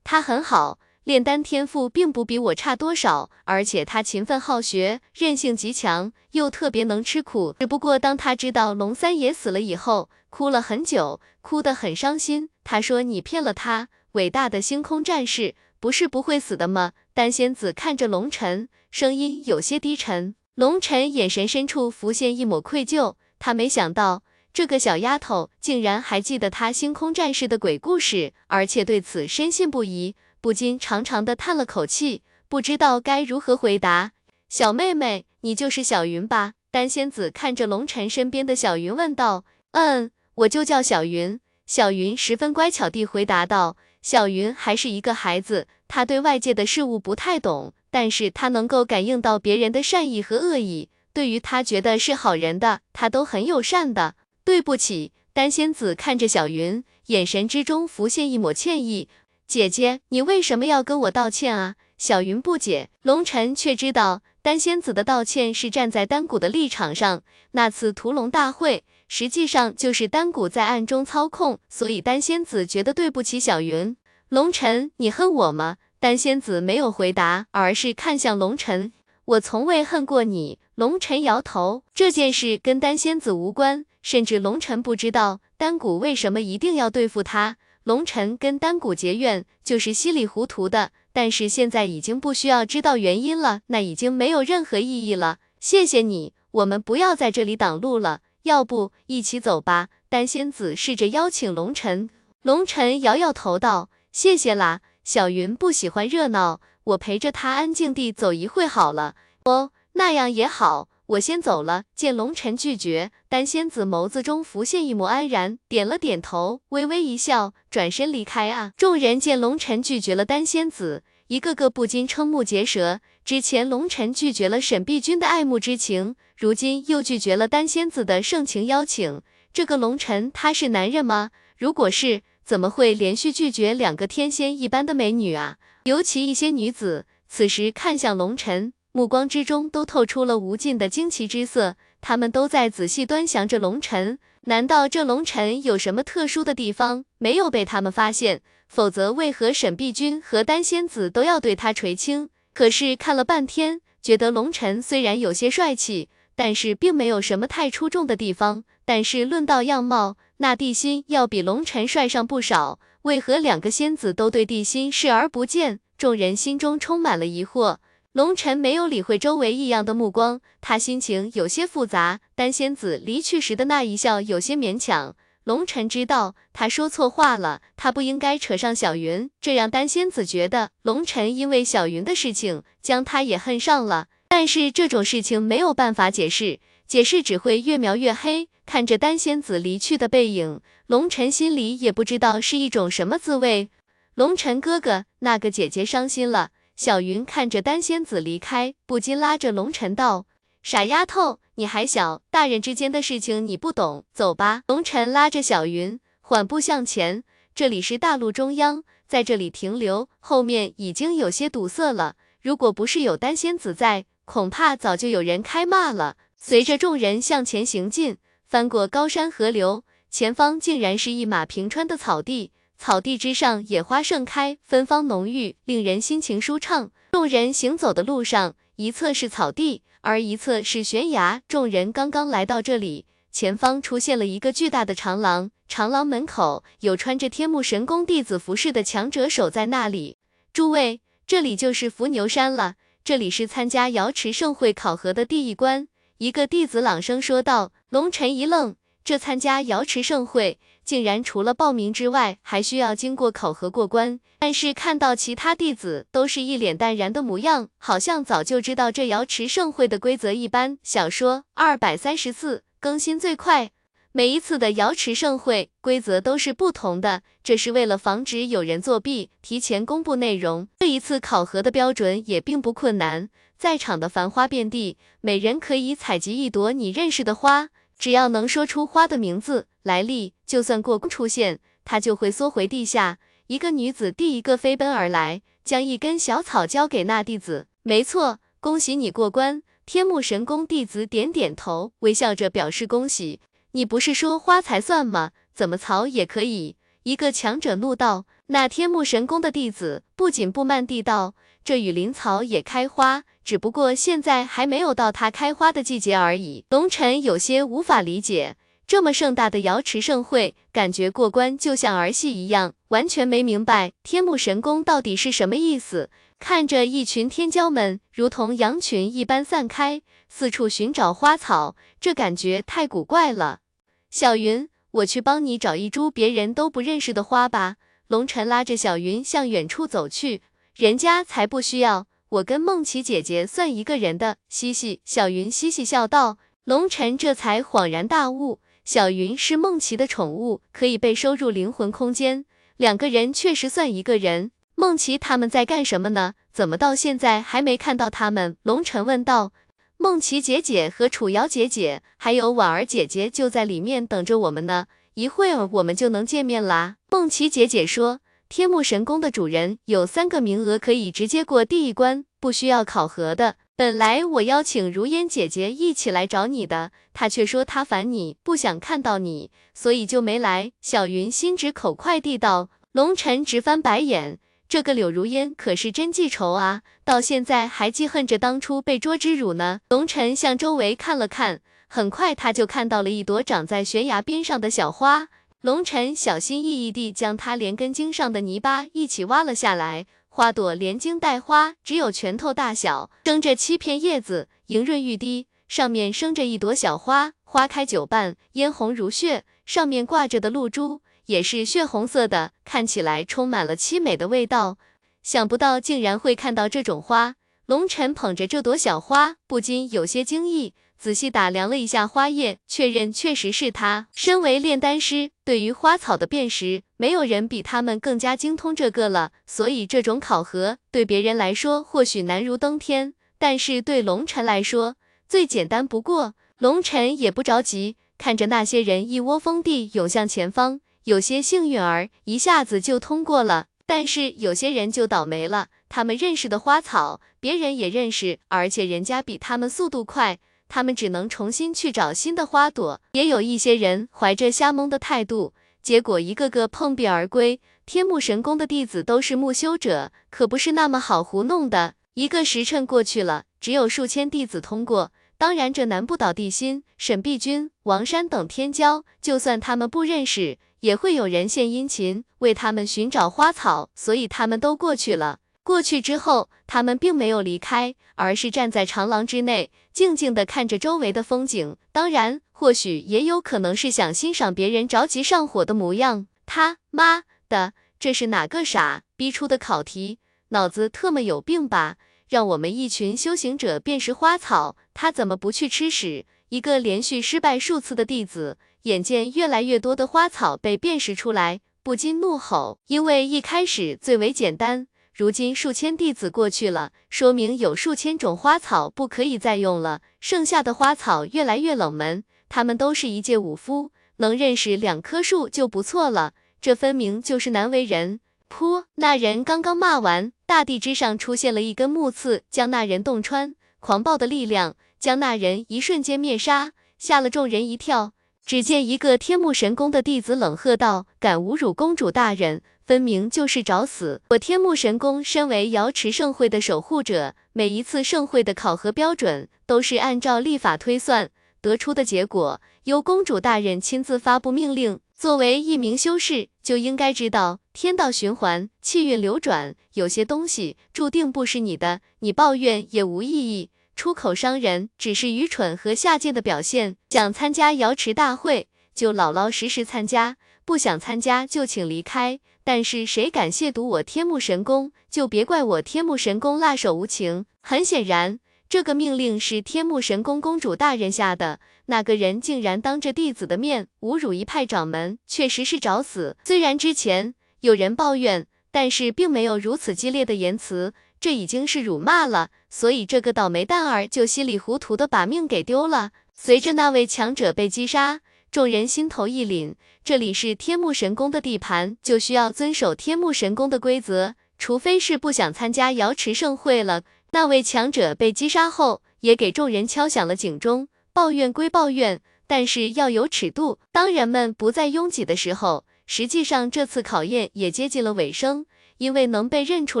[0.02, 0.80] 她很好。
[1.08, 7.54] 炼丹天赋并不比我差多少，而且他勤奋好学，韧性极强，又特别能吃苦。
[7.58, 12.50] 只不过当他知道龙三爷死了以后，哭了很久，哭得很伤心。
[12.62, 20.34] 他说：“你骗了他，伟大的星空战士不是不会死的吗？”丹仙子看着龙晨，声音有些低沉。
[20.56, 24.22] 龙晨眼神深处浮现一抹愧疚，他没想到
[24.52, 30.14] 这个小丫头竟然还记得他星空战士的鬼故事，而且对此深信不疑。
[30.40, 34.12] 不禁长长的叹了口气，不知道该如何回答。
[34.48, 36.54] 小妹妹，你就是小云吧？
[36.70, 39.44] 丹仙子看着龙晨身边的小云问道。
[39.72, 41.40] 嗯，我就叫小云。
[41.66, 43.76] 小云十分乖巧地回答道。
[44.00, 50.88] 小云还是一个孩子，她对外界的事物不太懂，但是她能够感应到别人的善意和恶意。
[51.12, 54.14] 对于她觉得是好人的，她都很友善的。
[54.44, 59.08] 对不起，丹仙子看着小云，眼神之中浮现一抹歉意。
[59.48, 61.76] 姐姐，你为什么要跟我道歉啊？
[61.96, 67.22] 小云不解，龙晨却知道丹仙子的道歉是站在丹谷的立场上。
[67.52, 73.96] 那次屠龙大会，实际上就是丹谷在暗中操控，所以丹仙子觉得对不起小云。
[74.28, 75.78] 龙晨，你恨我吗？
[75.98, 78.92] 丹仙子没有回答，而是看向龙晨。
[79.24, 80.58] 我从未恨过你。
[80.74, 87.56] 龙晨摇头，这件事跟丹仙子无关，甚至龙晨不知道丹谷为什么一定要对付他。
[87.88, 95.38] 龙晨跟丹谷结怨，就是稀里糊涂的，但是现在已经不需要知道原因了，那已经没有任何意义了。
[95.58, 99.88] 谢谢你，我们不要在这里挡路了，要不一起走吧？
[100.10, 102.10] 丹仙子试着邀请龙晨，
[102.42, 109.14] 龙晨摇摇头道：“谢谢啦，小云不喜欢热闹，我陪着她安静地走一会好了。”
[109.46, 110.90] 哦，那样也好。
[111.08, 111.84] 我先走了。
[111.94, 118.50] 见龙晨拒绝，丹仙子眸子中浮现一抹安然，点了点头，微微一笑，转身离开。
[118.50, 118.72] 啊！
[118.76, 123.00] 众人见龙晨拒绝了丹仙子，一个个不禁瞠目结舌。
[123.24, 129.22] 之前龙晨拒绝了沈碧君的爱慕之情，如今又拒绝了丹仙子的盛情邀请。
[129.52, 131.30] 这个龙晨他是男人吗？
[131.56, 135.56] 如果是，怎么会连续拒绝两个天仙一般的美女啊？
[135.84, 138.74] 尤其一些女子此时看向龙晨。
[138.98, 144.18] 目光之中都透出了无尽的惊奇之色，他们都在仔细端详着龙尘。
[144.46, 148.40] 难道这龙尘有什么特殊的地方没有被他们发现？
[148.66, 152.28] 否则为何沈碧君和丹仙子都要对他垂青？
[152.52, 158.64] 可是看了半天，觉得龙尘虽然有些帅气，但是并没有什么太出众的地方。
[158.84, 162.80] 但是论到样貌，那地心要比龙尘帅上不少。
[163.02, 165.78] 为何两个仙子都对地心视而不见？
[165.96, 167.76] 众人心中充满了疑惑。
[168.12, 172.20] 龙晨没有理会周围异样的目光，他心情有些复杂。
[172.34, 175.14] 丹仙子离去时的那一笑有些勉强。
[175.44, 184.08] 龙晨知道他说错话了，他不应该扯上小云，这让丹仙子觉得龙晨因为小云的事情将他也恨上了。
[184.26, 188.48] 但是这种事情没有办法解释，解释只会越描越黑。
[188.64, 193.70] 看着丹仙子离去的背影，龙晨心里也不知道是一种什么滋味。
[194.14, 196.50] 龙晨哥哥，那个姐姐伤心了。
[196.78, 200.26] 小云看着丹仙子离开，不禁拉着龙晨道
[200.62, 212.14] ：“傻丫头，你还小，大人之间的事情你不懂，走吧。”龙晨拉着小云缓步向前，这里是大路中央，在这里停留，后面已经有些堵塞了。
[212.40, 216.16] 如果不是有丹仙子在，恐怕早就有人开骂了。
[216.36, 222.52] 随着众人向前行进，翻过高山河流，前方竟然是一马平川的草地。
[222.78, 226.92] 草地之上，野花盛开，芬芳浓郁，令人心情舒畅。
[227.10, 231.42] 众人行走的路上，一侧是草地，而一侧是悬崖。
[231.48, 240.16] 众人刚刚来到这里，前方出现了一个巨大的长廊，长廊门口有穿着天目神宫弟子服饰的强者守在那里。
[240.52, 245.88] 诸位，这里就是伏牛山了，这里是参加瑶池盛会考核的第一关。
[246.18, 247.72] 一个弟子朗声说道。
[247.90, 250.58] 龙尘一愣，这参加瑶池盛会。
[250.88, 254.20] 竟然除了报名之外，还需要经过考核过关。
[254.38, 260.78] 但是看到其他弟子都是一脸淡然的模样，好像早就知道这瑶池盛会的规则一般。
[260.82, 263.70] 小说二百三十四更新最快。
[264.12, 270.68] 每一次的瑶池盛会规则都是不同的，这是为了防止有人作弊，提前公布内容。
[270.78, 273.28] 这一次考核的标准也并不困难，
[273.58, 283.18] 在场的繁花遍地，每人可以采集一朵你认识的花，只要能说出花的名字、来历，就算过宫出现，他就会缩回地下。
[283.48, 287.66] 一个女子第一个飞奔而来，将一根小草交给那弟子。
[287.82, 289.62] 没错，恭喜你过关。
[289.84, 293.40] 天目神宫弟子点点头，微笑着表示恭喜。
[293.72, 295.32] 你不是说花才算吗？
[295.54, 296.76] 怎么草也可以？
[297.02, 298.24] 一个强者怒道。
[298.46, 308.56] 那天目神宫的弟子不紧不慢地道：“这雨林草也开花，只不过现在还没有到它开花的季节而已。”龙尘有些无法理解，
[308.88, 316.08] 这么盛大的瑶池盛会，感觉过关就像儿戏一样，完全没明白天目神宫到底是什么意思。
[316.38, 320.00] 看着一群天骄们如同羊群一般散开。
[320.30, 323.60] 四处寻找花草，这感觉太古怪了。
[324.08, 327.76] 小云，我去帮你找一株别人都不认识的花吧。
[328.06, 330.40] 龙晨拉着小云向远处走去，
[330.74, 334.38] 人家才不需要，我跟梦琪姐姐算一个人的。
[334.48, 336.38] 嘻嘻，小云嘻嘻笑道。
[336.64, 342.46] 龙晨这才恍然大悟，小云是梦琪的宠物，可以被收入灵魂空间，
[342.78, 344.50] 两个人确实算一个人。
[344.76, 346.32] 梦琪他们在干什么呢？
[346.54, 348.56] 怎么到现在还没看到他们？
[348.62, 349.52] 龙晨问道。
[349.98, 356.96] 梦琪姐姐和楚瑶姐姐，还有婉儿姐姐就在里面等着我们呢，一会儿我们就能见面啦。
[357.10, 363.56] 梦琪姐姐说，天目神宫的主人有三个名额可以直接过第一关，不需要考核的。
[363.78, 370.72] 本来我邀请如烟姐姐一起来找你的，她却说她烦你，不想看到你，所以就没来。
[370.80, 374.40] 小云心直口快地道，龙晨直翻白眼。
[374.68, 379.78] 这个柳如烟可是真记仇啊，到现在还记恨着当初被捉之辱呢。
[379.90, 385.28] 龙晨向周围看了看，很快他就看到了一朵长在悬崖边上的小花。
[385.60, 390.06] 龙晨小心翼翼地将它连根茎上的泥巴一起挖了下来，
[390.38, 401.00] 花朵连茎带花，只有拳头大小，生着七片叶子，莹润欲滴，上面生着一朵小花，花开九瓣，嫣红如血，上面挂着的露珠。
[401.26, 404.78] 也是血红色的，看起来充满了凄美的味道。
[405.24, 407.34] 想不到竟然会看到这种花，
[407.66, 410.72] 龙晨捧着这朵小花，不禁有些惊异。
[410.96, 414.06] 仔细打量了一下花叶，确认确实是它。
[414.14, 419.32] 身为炼丹师，对于花草的辨识，没有人比他们更加精通这个了。
[419.46, 424.96] 所以这种考核对别人来说或许难如登天，但是对龙晨来说
[425.26, 426.34] 最简单不过。
[426.58, 430.80] 龙晨也不着急，看着那些人一窝蜂地涌向前方。
[431.04, 435.68] 有些幸运儿一下子就通过了，但是有些人就倒霉了。
[435.88, 440.38] 他们认识的花草，别人也认识，而且人家比他们速度快，
[440.68, 443.00] 他们只能重新去找新的花朵。
[443.12, 447.60] 也有一些人怀着瞎蒙的态度，结果一个个碰壁而归。
[447.86, 451.94] 天目神宫的弟子都是木修者，可不是那么好糊弄的。
[452.14, 455.12] 一个时辰过去了，只有数千弟子通过。
[455.38, 460.58] 当然，这难不倒地心、沈碧君、王山等天骄，就算他们不认识。
[460.80, 465.38] 也会有人献殷勤为他们寻找花草，所以他们都过去了。
[465.64, 471.76] 过去之后，他们并没有离开，而是站在长廊之内，静静地看着周围的风景。
[471.90, 476.26] 当然， 或许也有可能是想欣赏别人着急上火的模样。
[476.44, 480.18] 他妈的，这是哪个傻逼出的考题？
[480.48, 481.98] 脑子特么有病吧？
[482.28, 486.26] 让我们一群修行者辨识花草，他怎么不去吃屎？
[486.48, 488.58] 一个连续失败数次的弟子。
[488.82, 492.80] 眼见越来越多的花草被辨识出来，不禁怒吼。
[492.88, 500.00] 因为一开始最为简单，如今数千弟子过去了，说明有数千种花草不可以再用了。
[500.18, 506.32] 剩下的花草越来越冷门，他们都是一介武夫，能认识两棵树就不错了。
[506.60, 508.20] 这分明就是难为人。
[508.50, 508.84] 噗！
[508.94, 513.54] 那人刚刚骂完，大地之上出现了一根木刺，将那人洞穿。
[513.80, 518.12] 狂暴的力量将那人一瞬间灭杀，吓了众人一跳。
[518.44, 524.22] 只见一个天目神宫的弟子冷喝道：“敢侮辱公主大人，分明就是找死！
[524.30, 535.00] 我天目神宫身为瑶池盛会的守护者，每一次盛会的考核标准都是按照历法推算得出的结果，由公主大人亲自发布命令。
[535.14, 546.96] 作为一名修士，就应该知道天道循环，气运流转，有些东西注定不是你的，你抱怨也无意义。”出口伤人，只是愚蠢和下贱的表现。
[547.10, 552.38] 想参加瑶池大会，就老老实实参加，不想参加就请离开。
[552.62, 557.46] 但是谁敢亵渎我天目神功，就别怪我天目神功辣手无情。
[557.60, 558.38] 很显然，
[558.68, 561.58] 这个命令是天目神宫公主大人下的。
[561.86, 566.36] 那个人竟然当着弟子的面侮辱一派掌门，确实是找死。
[566.44, 572.50] 虽然之前有人抱怨，但是并没有如此激烈的言辞，这已经是辱骂了。
[572.68, 576.10] 所以这个倒霉蛋儿就稀里糊涂的把命给丢了。
[576.34, 578.20] 随着那位强者被击杀。
[578.50, 579.74] 众人心头一凛，
[580.04, 587.02] 这里是天幕神宫的地盘，就需要遵守天幕神宫的规则，除非是不想参加瑶池盛会了。
[587.30, 590.88] 那位强者被击杀后，也给众人敲响了警钟。
[591.12, 593.80] 抱怨归抱怨，但是要有尺度。
[593.90, 598.66] 当人们不再拥挤的时候，实际上这次考验也接近了尾声，
[598.98, 600.00] 因为能被认出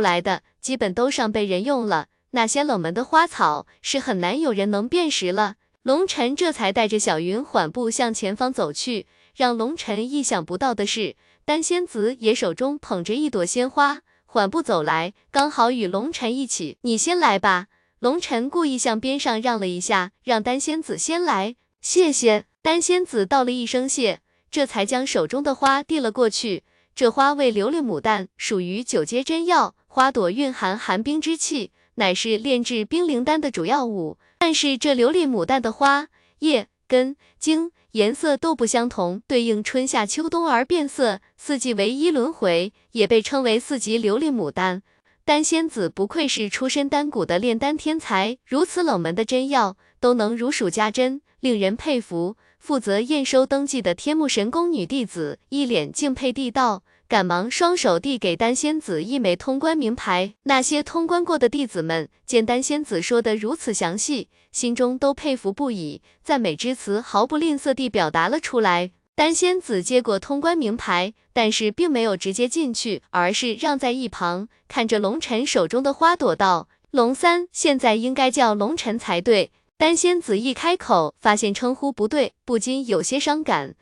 [0.00, 2.06] 来的，基本都上被人用了。
[2.30, 5.56] 那些冷门的花草，是很难有人能辨识了。
[5.82, 9.06] 龙晨这才带着小云缓步向前方走去。
[9.34, 16.76] 让龙晨意想不到的是，丹仙子也手中捧着一朵鲜花，缓步走来，刚好与龙晨一起。
[16.82, 17.68] 你先来吧。
[17.98, 21.56] 龙晨故意向边上让了一下，让丹仙子先来。
[21.80, 22.44] 谢谢。
[22.60, 26.64] 丹仙子道了一声谢，这才将手中的花递了过去。
[26.94, 34.18] 这花为琉璃牡丹，属于九阶真药，花朵蕴含寒冰之气，乃是炼制冰灵丹的主要物。
[34.36, 36.08] 但是这琉璃牡丹的花
[36.40, 44.82] 叶根茎颜色都不相同，对应春夏秋冬而变色，四季为一轮回，也被称为四级琉璃牡丹。
[45.24, 52.36] 丹仙子不愧是出身丹谷的炼丹天才，如此冷门的真药都能如数家珍，令人佩服。
[52.58, 56.82] 负责验收登记的天目神宫女弟子一脸敬佩地道。
[57.08, 60.34] 赶忙双手递给丹仙子一枚通关名牌。
[60.42, 68.90] 那些通关过的弟子们见丹仙子说的如此详细，心中都佩服不已，赞美之词毫不吝啬地表达了出来。
[69.14, 83.74] 丹仙子接过通关名牌，但是并没有直接进去，而是让在一旁，看着龙晨手中的花朵道：“龙三，现在应该叫龙晨才对。”丹仙子一开口，发现称呼不对，不禁有些伤感。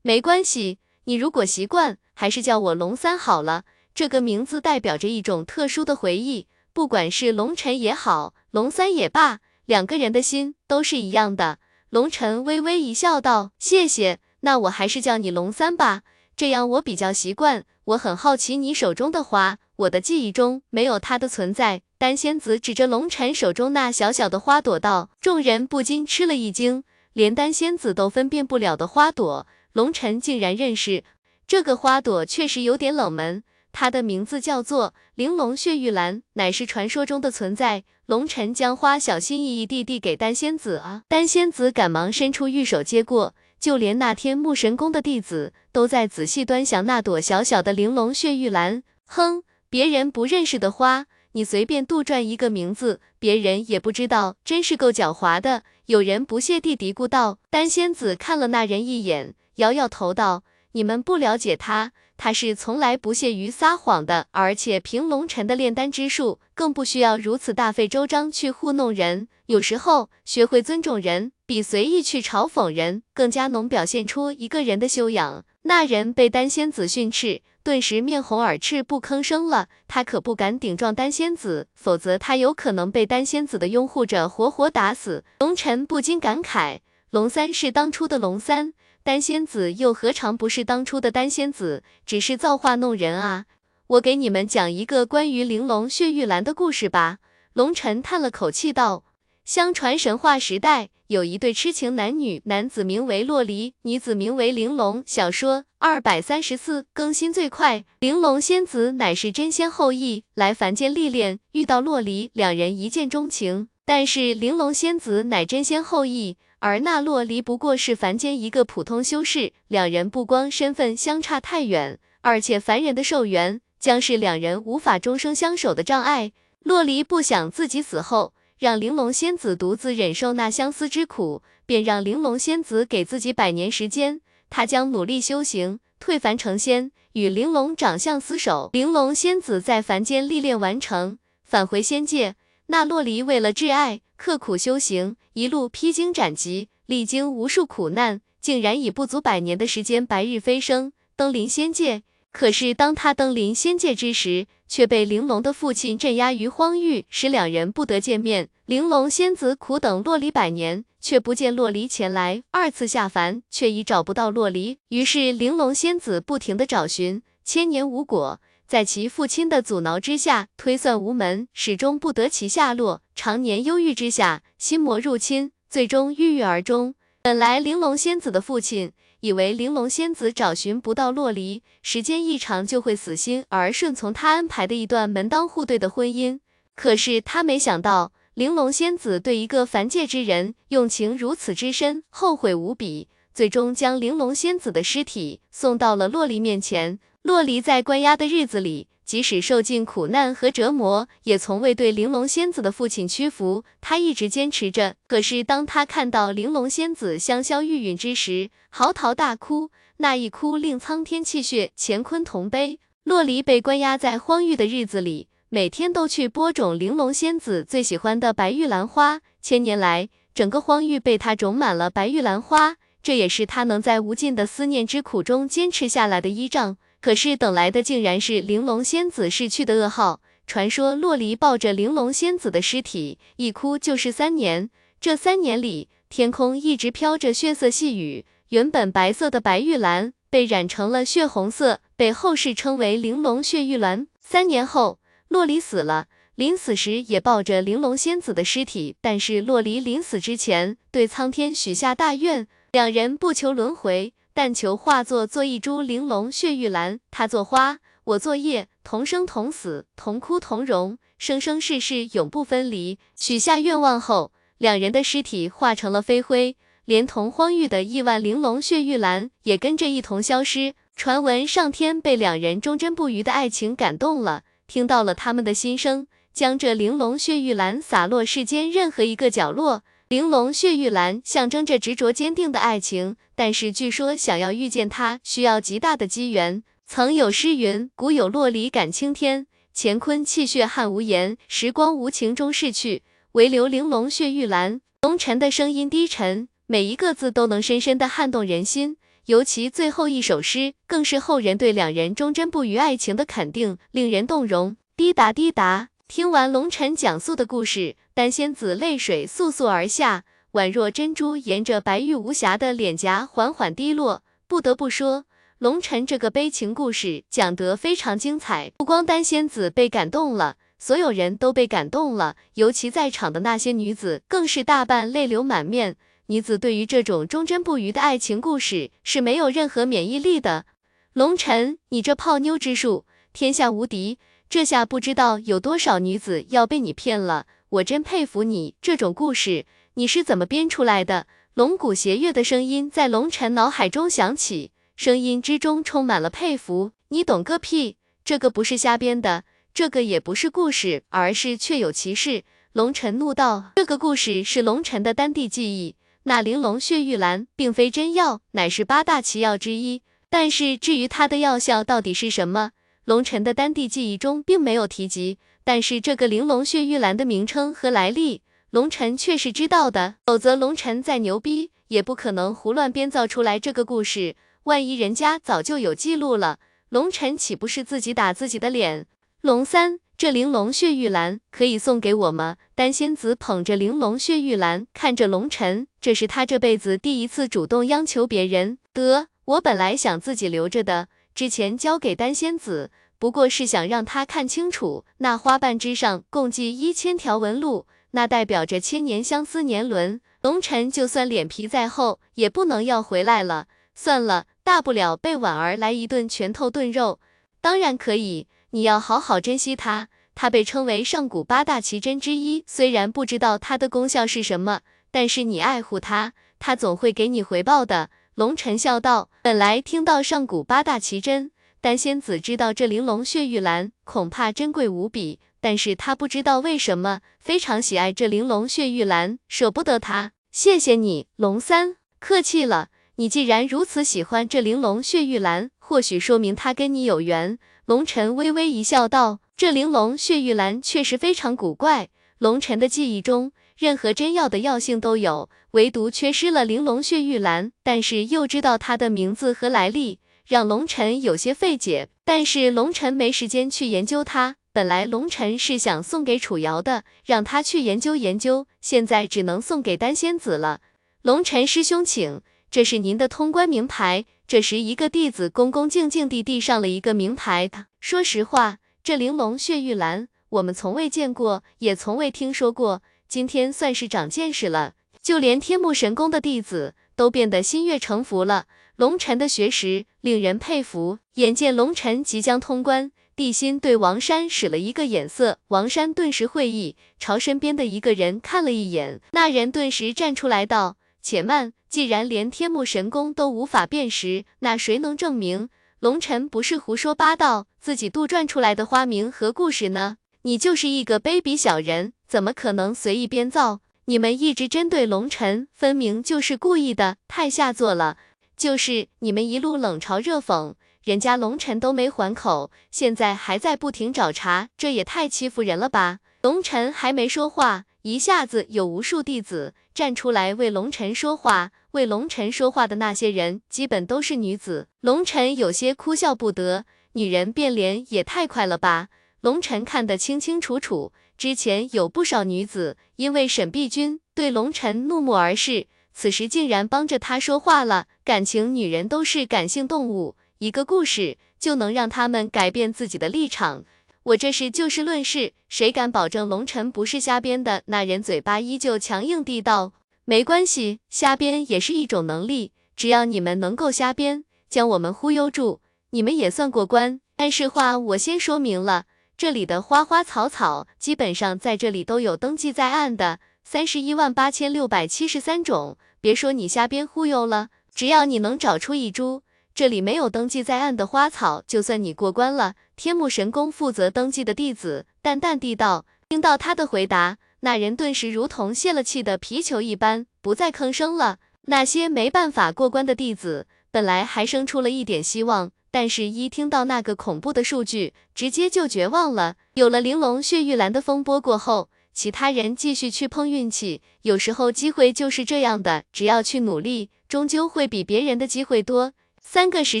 [0.02, 1.98] 没关系，你如果习惯。
[2.16, 6.46] 还是叫我龙三好了，这个名字代表着一种特殊的回忆。
[6.72, 11.58] 不管是龙晨也好，龙三也罢，两个人的心都是一样的。
[11.90, 16.02] 龙晨微微一笑，道：“谢谢，那我还是叫你龙三吧，
[16.36, 17.64] 这样我比较习惯。
[17.86, 25.10] 我很好奇你手中的花，我的记忆中没有它的存在。”丹仙子指着龙晨手中那小小的花朵道。
[25.20, 31.02] 众人不禁吃了一惊，连丹仙子都分辨不了的花朵，龙晨竟然认识。
[31.48, 33.42] 这个花朵确实有点冷门，
[33.72, 37.82] 它的名字叫做玲珑血玉兰，乃是传说中的存在。
[38.06, 48.84] 龙晨将花小心翼翼地递给丹仙子啊，丹仙子赶忙伸出玉手接过，就连那天木神宫的弟子都在仔细端详那朵小小的玲珑血玉兰。
[49.06, 55.64] 哼，别人不认识的花，你随便杜撰一个名字，别人也不知道，真是够狡猾的。
[55.86, 57.38] 有人不屑地嘀咕道。
[57.50, 60.42] 丹仙子看了那人一眼，摇摇头道。
[60.72, 69.28] 你们不了解他，他是从来不屑于撒谎的，而且凭龙尘的炼丹之术，更不需要如此大费周章去糊弄人。
[69.46, 75.44] 有时候，学会尊重人，比随意去嘲讽人更加能表现出一个人的修养。
[75.62, 79.68] 那人被丹仙子训斥，顿时面红耳赤，不吭声了。
[79.86, 85.24] 他可不敢顶撞丹仙子，否则他有可能被丹仙子的拥护者活活打死。
[85.38, 88.74] 龙尘不禁感慨：龙三是当初的龙三。
[89.04, 93.44] 丹仙子又何尝不是当初的丹仙子，只是造化弄人啊！
[93.86, 97.18] 我给你们讲一个关于玲珑血玉兰的故事吧。
[97.52, 99.04] 龙尘叹了口气道
[99.44, 105.04] ：“相传神话时代有一对痴情男女，男子名为洛离，女子名为玲珑。
[105.04, 107.84] 小说二百三十四更新最快。
[108.00, 113.68] 玲珑仙子乃是真仙后裔，来凡间历练，遇到洛离，两人一见钟情。
[113.84, 126.32] 但是玲珑仙子乃真仙后裔。”而那洛离不过是凡间一个普通修士，两人不光身份相差太远，而且凡人的寿元将是两人无法终生相守的障碍。
[126.60, 138.70] 洛离不想自己死后让玲珑仙子独自忍受那相思之苦，便让玲珑仙子给自己百年时间，他将努力修行，退凡成仙，与玲珑长相厮守。
[138.72, 142.36] 玲珑仙子在凡间历练完成，返回仙界。
[142.68, 144.00] 那洛离为了挚爱。
[144.16, 152.04] 刻苦修行，一路披荆斩棘，历经无数苦难，竟然以不足百年的时间白日飞升，登临仙界。
[152.30, 158.48] 可是当他登临仙界之时，却被玲珑的父亲镇压于荒域，使两人不得见面。
[158.66, 164.76] 玲珑仙子苦等洛璃百年，却不见洛璃前来，二次下凡，却已找不到洛璃。
[164.90, 168.40] 于是玲珑仙子不停的找寻，千年无果。
[168.66, 173.02] 在其父亲的阻挠之下，推算无门，始终不得其下落。
[173.14, 176.94] 常年忧郁之下，心魔入侵，最终郁郁而终。
[177.22, 186.40] 本来玲珑仙子的父亲以为玲珑仙子找寻不到洛离，时间一长就会死心，而顺从他安排的一段门当户对的婚姻。
[186.74, 196.98] 可是他没想到，玲珑仙子对一个凡界之人用情如此之深，后悔无比，最终将玲珑仙子的尸体送到了洛离面前。
[197.24, 203.64] 洛离在关押的日子里，即使受尽苦难和折磨，也从未对玲珑仙子的父亲屈服。
[203.80, 204.96] 他一直坚持着。
[205.08, 209.70] 可是当他看到玲珑仙子香消玉殒之时，嚎啕大哭。
[209.96, 212.78] 那一哭令苍天泣血，乾坤同悲。
[213.04, 219.22] 洛离被关押在荒域的日子里，每天都去播种玲珑仙子最喜欢的白玉兰花。
[219.40, 226.76] 千年来，整个荒域被他种满了白玉兰花，这也是他能在无尽的思念之苦中坚持下来的依仗。
[227.04, 230.22] 可是等来的竟然是玲珑仙子逝去的噩耗。
[230.46, 234.70] 传说洛离抱着玲珑仙子的尸体，一哭就是三年。
[235.02, 244.06] 这三年里，天空一直飘着血色细雨，原本白色的白玉兰被染成了血红色，被后世称为玲珑血玉兰。
[244.18, 244.98] 三年后，
[245.28, 246.06] 洛离死了，
[246.36, 248.96] 临死时也抱着玲珑仙子的尸体。
[249.02, 254.14] 但是洛离临死之前，对苍天许下大愿，两人不求轮回。
[254.34, 262.98] 但求化作做一株玲珑血玉兰，他做花，我做叶，同生同死，同枯同荣，生生世世永不分离。
[263.14, 270.74] 许下愿望后，两人的尸体化成了飞灰，连同荒域的亿万玲珑血玉兰也跟着一同消失。
[270.96, 279.82] 传闻上天被两人忠贞不渝的爱情感动了，听到了他们的心声，将这玲珑血玉兰洒落世间任何一个角落。
[280.08, 286.62] 玲珑血玉兰象征着执着坚定的爱情，但是据说想要遇见它，需要极大的机缘。
[286.86, 291.38] 曾有诗云：古有洛离感青天，乾坤泣血汉无言。
[291.48, 293.02] 时光无情终逝去，
[293.32, 294.82] 唯留玲珑血玉兰。
[295.00, 298.98] 龙晨的声音低沉，每一个字都能深深的撼动人心。
[299.24, 304.76] 尤其最后一首诗，更是后人对两人忠贞不渝爱情的肯定，令人动容。
[304.94, 305.88] 滴答滴答。
[306.06, 310.22] 听完龙晨讲述的故事，丹仙子泪水簌簌而下，
[310.52, 314.22] 宛若珍珠沿着白玉无瑕的脸颊缓缓滴落。
[314.46, 315.24] 不得不说，
[315.58, 318.70] 龙晨这个悲情故事讲得非常精彩。
[318.76, 325.96] 不光丹仙子被感动了，所有人都被感动了，尤其在场的那些女子更是大半泪流满面。
[326.26, 330.66] 女子对于这种忠贞不渝的爱情故事是没有任何免疫力的。
[331.14, 334.20] 龙晨，你这泡妞之术，天下无敌。
[334.48, 341.26] 这下不知道有多少女子要被你骗了，我真佩服你，这种故事你是怎么编出来的？
[341.54, 346.92] 龙骨邪月的声音在龙晨脑海中响起，声音之中充满了佩服。
[347.08, 349.42] 你懂个屁，这个不是瞎编的，
[349.72, 352.44] 这个也不是故事，而是确有其事。
[352.72, 360.02] 龙晨怒道，这个故事是龙晨的丹地记忆，那玲珑血玉兰并非真药，乃是八大奇药之一。
[360.30, 362.70] 但是至于它的药效到底是什么？
[363.04, 370.16] 龙晨的丹地记忆中并没有提及，但是这个玲珑血玉兰的名称和来历，龙晨却是知道的。
[370.26, 374.36] 否则，龙晨再牛逼，也不可能胡乱编造出来这个故事。
[374.64, 376.58] 万一人家早就有记录了，
[376.90, 379.06] 龙晨岂不是自己打自己的脸？
[379.40, 382.56] 龙三，这玲珑血玉兰可以送给我吗？
[382.74, 388.78] 丹仙子捧着玲珑血玉兰，看着龙晨，这是他这辈子第一次主动央求别人。
[388.92, 391.08] 得，我本来想自己留着的。
[391.34, 392.90] 之前交给丹仙子，
[393.24, 400.20] 不过是想让他看清楚，那花瓣之上共计一千条纹路，那代表着千年相思年轮。
[400.42, 403.66] 龙晨就算脸皮再厚，也不能要回来了。
[403.94, 407.18] 算了，大不了被婉儿来一顿拳头炖肉。
[407.62, 410.08] 当然可以，你要好好珍惜它。
[410.34, 418.10] 它被称为上古八大奇珍之一，虽然不知道它的功效是什么，但是你爱护它，它总会给你回报的。
[418.34, 421.52] 龙晨笑道：“本来听到上古八大奇珍，
[421.84, 430.32] 丹仙子知道这玲珑血玉兰恐怕珍贵无比，但是她不知道为什么非常喜爱这玲珑血玉兰，舍不得它。
[430.50, 432.88] 谢谢你，龙三，客气了。
[433.16, 442.08] 你既然如此喜欢这玲珑血玉兰，或许说明它跟你有缘。”龙晨微微一笑道：“这玲珑血玉兰确实非常古怪，
[442.38, 447.72] 龙晨的记忆中。”任何真药的药性都有，唯独缺失了玲珑血玉兰。
[447.82, 452.08] 但是又知道它的名字和来历，让龙尘有些费解。
[452.24, 454.56] 但是龙晨没时间去研究它。
[454.72, 460.80] 本来龙晨是想送给楚瑶的，让他去研究研究，现在只能送给丹仙子了。
[461.22, 462.40] 龙晨师兄，请，
[462.70, 464.24] 这是您的通关名牌。
[464.48, 467.70] 这时，一个弟子恭恭敬敬地递上了一个名牌。
[468.00, 473.00] 说实话，这玲珑血玉兰，我们从未见过，也从未听说过。
[473.28, 478.66] 今天算是长见识了，就连天目神宫的弟子都变得心悦诚服了。
[478.96, 481.18] 龙晨的学识令人佩服。
[481.34, 483.10] 眼见龙晨即将通关。
[483.34, 495.68] 地心对王山使了一个眼色，王山顿时会意，朝身边的一个人看了一眼，那人顿时站出来道：“且慢，既然连天目神功都无法辨识，那谁能证明
[495.98, 500.18] 龙尘不是胡说八道，自己杜撰出来的花名和故事呢？
[500.42, 503.80] 你就是一个卑鄙小人，怎么可能随意编造？
[504.04, 508.18] 你们一直针对龙尘，分明就是故意的，太下作了！
[508.56, 510.74] 就是你们一路冷嘲热讽。”
[511.04, 516.20] 人家龙尘都没还口，现在还在不停找茬，这也太欺负人了吧！
[516.40, 521.72] 龙尘还没说话，一下子有无数弟子站出来为龙尘说话。
[521.90, 524.88] 为龙尘说话的那些人，基本都是女子。
[525.02, 529.08] 龙尘有些哭笑不得，女人变脸也太快了吧！
[529.42, 538.06] 龙尘看得清清楚楚，之前有不少女子因为沈碧君对龙尘怒目而视，此时竟然帮着他说话了。
[538.24, 540.36] 感情，女人都是感性动物。
[540.58, 543.84] 一个故事就能让他们改变自己的立场，
[544.22, 547.82] 我这是就事论事，谁敢保证龙尘不是瞎编的？
[547.86, 549.92] 那人嘴巴依旧强硬地道
[550.24, 555.80] ：“没关系，瞎编也是一种能力，只要你们能够瞎编，将我们忽悠住，
[556.10, 557.20] 你们也算过关。
[557.36, 559.04] 但是话我先说明了，
[559.36, 565.96] 这里的花花草草基本上在这里都有登记在案的，三十一万八千六百七十三种。
[566.20, 569.42] 别说你瞎编忽悠了，只要你能找出一株。”
[569.74, 572.74] 这里没有登记在案的花草，就算你过关了。
[572.94, 576.06] 天目神宫负责登记的弟子淡淡地道。
[576.28, 581.38] 听到他的回答，那人顿时如同泄了气的皮球一般，不再吭声了。
[581.62, 589.56] 那些没办法过关的弟子，本来还生出了一点希望，但是一听到那个恐怖的数据，直接就绝望了。
[589.74, 594.00] 有了玲珑血玉兰的风波过后，其他人继续去碰运气。
[594.22, 599.12] 有时候机会就是这样的，只要去努力，终究会比别人的机会多。
[599.42, 600.00] 三个时